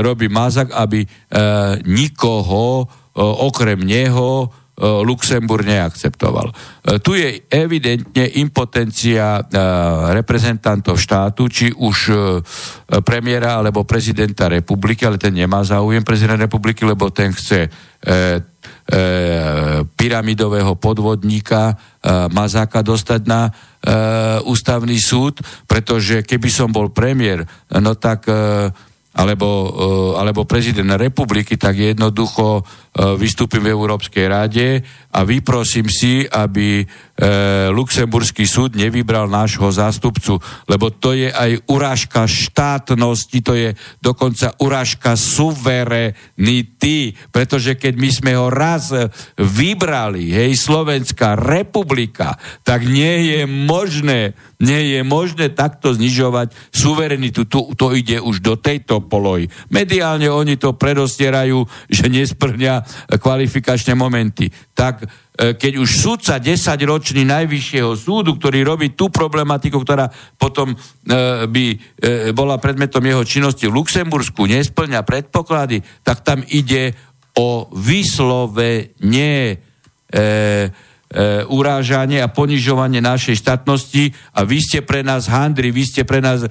robí 0.00 0.32
Mazak, 0.32 0.72
aby 0.72 1.04
nikoho 1.84 2.88
okrem 3.44 3.84
neho 3.84 4.48
E, 4.48 4.63
Luxemburg 4.82 5.62
neakceptoval. 5.62 6.50
E, 6.50 6.98
tu 6.98 7.14
je 7.14 7.46
evidentne 7.46 8.26
impotencia 8.42 9.38
e, 9.38 9.42
reprezentantov 10.10 10.98
štátu, 10.98 11.46
či 11.46 11.70
už 11.70 11.96
premiéra 13.06 13.62
alebo 13.62 13.86
prezidenta 13.86 14.50
republiky, 14.50 15.06
ale 15.06 15.18
ten 15.18 15.34
nemá 15.34 15.62
záujem 15.62 16.02
prezident 16.02 16.38
republiky, 16.38 16.82
lebo 16.82 17.10
ten 17.10 17.30
chce 17.32 17.70
pyramidového 19.96 20.76
podvodníka 20.76 21.72
Mazáka 22.28 22.84
dostať 22.84 23.20
na 23.24 23.48
ústavný 24.44 25.00
súd, 25.00 25.40
pretože 25.64 26.20
keby 26.20 26.48
som 26.52 26.68
bol 26.68 26.92
premiér, 26.92 27.48
no 27.80 27.96
tak 27.96 28.28
alebo, 29.14 29.70
alebo 30.18 30.42
prezident 30.42 30.98
republiky, 30.98 31.54
tak 31.54 31.78
jednoducho 31.78 32.66
E, 32.94 33.18
vystúpim 33.18 33.58
v 33.58 33.74
Európskej 33.74 34.30
rade 34.30 34.78
a 35.10 35.26
vyprosím 35.26 35.90
si, 35.90 36.22
aby 36.30 36.78
e, 36.78 36.84
Luxemburský 37.74 38.46
súd 38.46 38.78
nevybral 38.78 39.26
nášho 39.26 39.66
zástupcu, 39.66 40.38
lebo 40.70 40.94
to 40.94 41.10
je 41.10 41.26
aj 41.26 41.58
urážka 41.66 42.22
štátnosti, 42.22 43.42
to 43.42 43.58
je 43.58 43.74
dokonca 43.98 44.54
urážka 44.62 45.18
suverenity, 45.18 47.18
pretože 47.34 47.74
keď 47.74 47.98
my 47.98 48.10
sme 48.14 48.32
ho 48.38 48.46
raz 48.46 48.94
vybrali, 49.42 50.30
hej, 50.30 50.54
Slovenská 50.54 51.34
republika, 51.34 52.38
tak 52.62 52.86
nie 52.86 53.34
je 53.34 53.40
možné, 53.42 54.38
nie 54.64 54.96
je 54.96 55.00
možné 55.04 55.52
takto 55.52 55.92
znižovať 55.92 56.56
suverenitu. 56.72 57.44
Tu, 57.44 57.60
to 57.76 57.92
ide 57.92 58.18
už 58.24 58.40
do 58.40 58.56
tejto 58.56 59.04
polohy. 59.04 59.52
Mediálne 59.68 60.32
oni 60.32 60.56
to 60.56 60.72
predostierajú, 60.72 61.68
že 61.92 62.08
nesplňa 62.08 63.06
kvalifikačné 63.20 63.92
momenty. 63.92 64.48
Tak 64.72 65.04
e, 65.04 65.52
keď 65.54 65.72
už 65.76 65.88
súdca 65.92 66.40
10-ročný 66.40 67.28
najvyššieho 67.28 67.92
súdu, 67.92 68.40
ktorý 68.40 68.64
robí 68.64 68.96
tú 68.96 69.12
problematiku, 69.12 69.84
ktorá 69.84 70.08
potom 70.40 70.72
e, 70.72 70.76
by 71.44 71.64
e, 71.68 71.76
bola 72.32 72.56
predmetom 72.56 73.04
jeho 73.04 73.22
činnosti 73.22 73.68
v 73.68 73.76
Luxembursku, 73.76 74.48
nesplňa 74.48 75.04
predpoklady, 75.04 75.84
tak 76.00 76.24
tam 76.24 76.40
ide 76.48 76.96
o 77.36 77.66
vyslovenie 77.74 79.58
e, 80.08 80.70
e, 81.14 81.46
urážanie 81.46 82.18
a 82.18 82.26
ponižovanie 82.26 82.98
našej 82.98 83.38
štátnosti 83.38 84.10
a 84.34 84.42
vy 84.42 84.58
ste 84.58 84.82
pre 84.82 85.06
nás 85.06 85.30
handri, 85.30 85.70
vy 85.70 85.86
ste 85.86 86.02
pre 86.02 86.18
nás 86.18 86.42
e, 86.42 86.50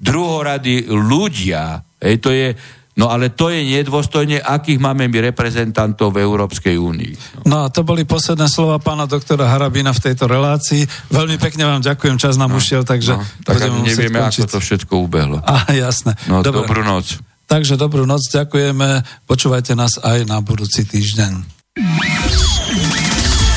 druhoradí 0.00 0.88
ľudia. 0.88 1.84
Ej, 2.00 2.16
to 2.24 2.32
je, 2.32 2.56
No 2.94 3.10
ale 3.10 3.34
to 3.34 3.50
je 3.50 3.66
nedôstojne, 3.66 4.38
akých 4.38 4.78
máme 4.78 5.10
my 5.10 5.18
reprezentantov 5.34 6.14
v 6.14 6.22
Európskej 6.22 6.78
únii. 6.78 7.42
No. 7.42 7.50
no 7.50 7.56
a 7.66 7.68
to 7.70 7.82
boli 7.82 8.06
posledné 8.06 8.46
slova 8.46 8.78
pána 8.78 9.10
doktora 9.10 9.50
Harabina 9.50 9.90
v 9.90 9.98
tejto 9.98 10.30
relácii. 10.30 10.86
Veľmi 11.10 11.34
pekne 11.42 11.66
vám 11.66 11.82
ďakujem, 11.82 12.22
čas 12.22 12.38
nám 12.38 12.54
no, 12.54 12.62
ušiel, 12.62 12.86
takže... 12.86 13.18
No, 13.18 13.26
tak 13.42 13.66
ani 13.66 13.82
nevieme, 13.82 14.22
končiť. 14.22 14.46
ako 14.46 14.52
to 14.54 14.58
všetko 14.62 14.92
ubehlo. 15.10 15.42
A 15.50 15.74
jasné. 15.74 16.14
No, 16.30 16.46
Dobre. 16.46 16.62
dobrú 16.62 16.86
noc. 16.86 17.18
Takže 17.50 17.74
dobrú 17.74 18.06
noc, 18.06 18.30
ďakujeme. 18.30 19.02
Počúvajte 19.26 19.74
nás 19.74 19.98
aj 19.98 20.30
na 20.30 20.38
budúci 20.38 20.86
týždeň. 20.86 21.32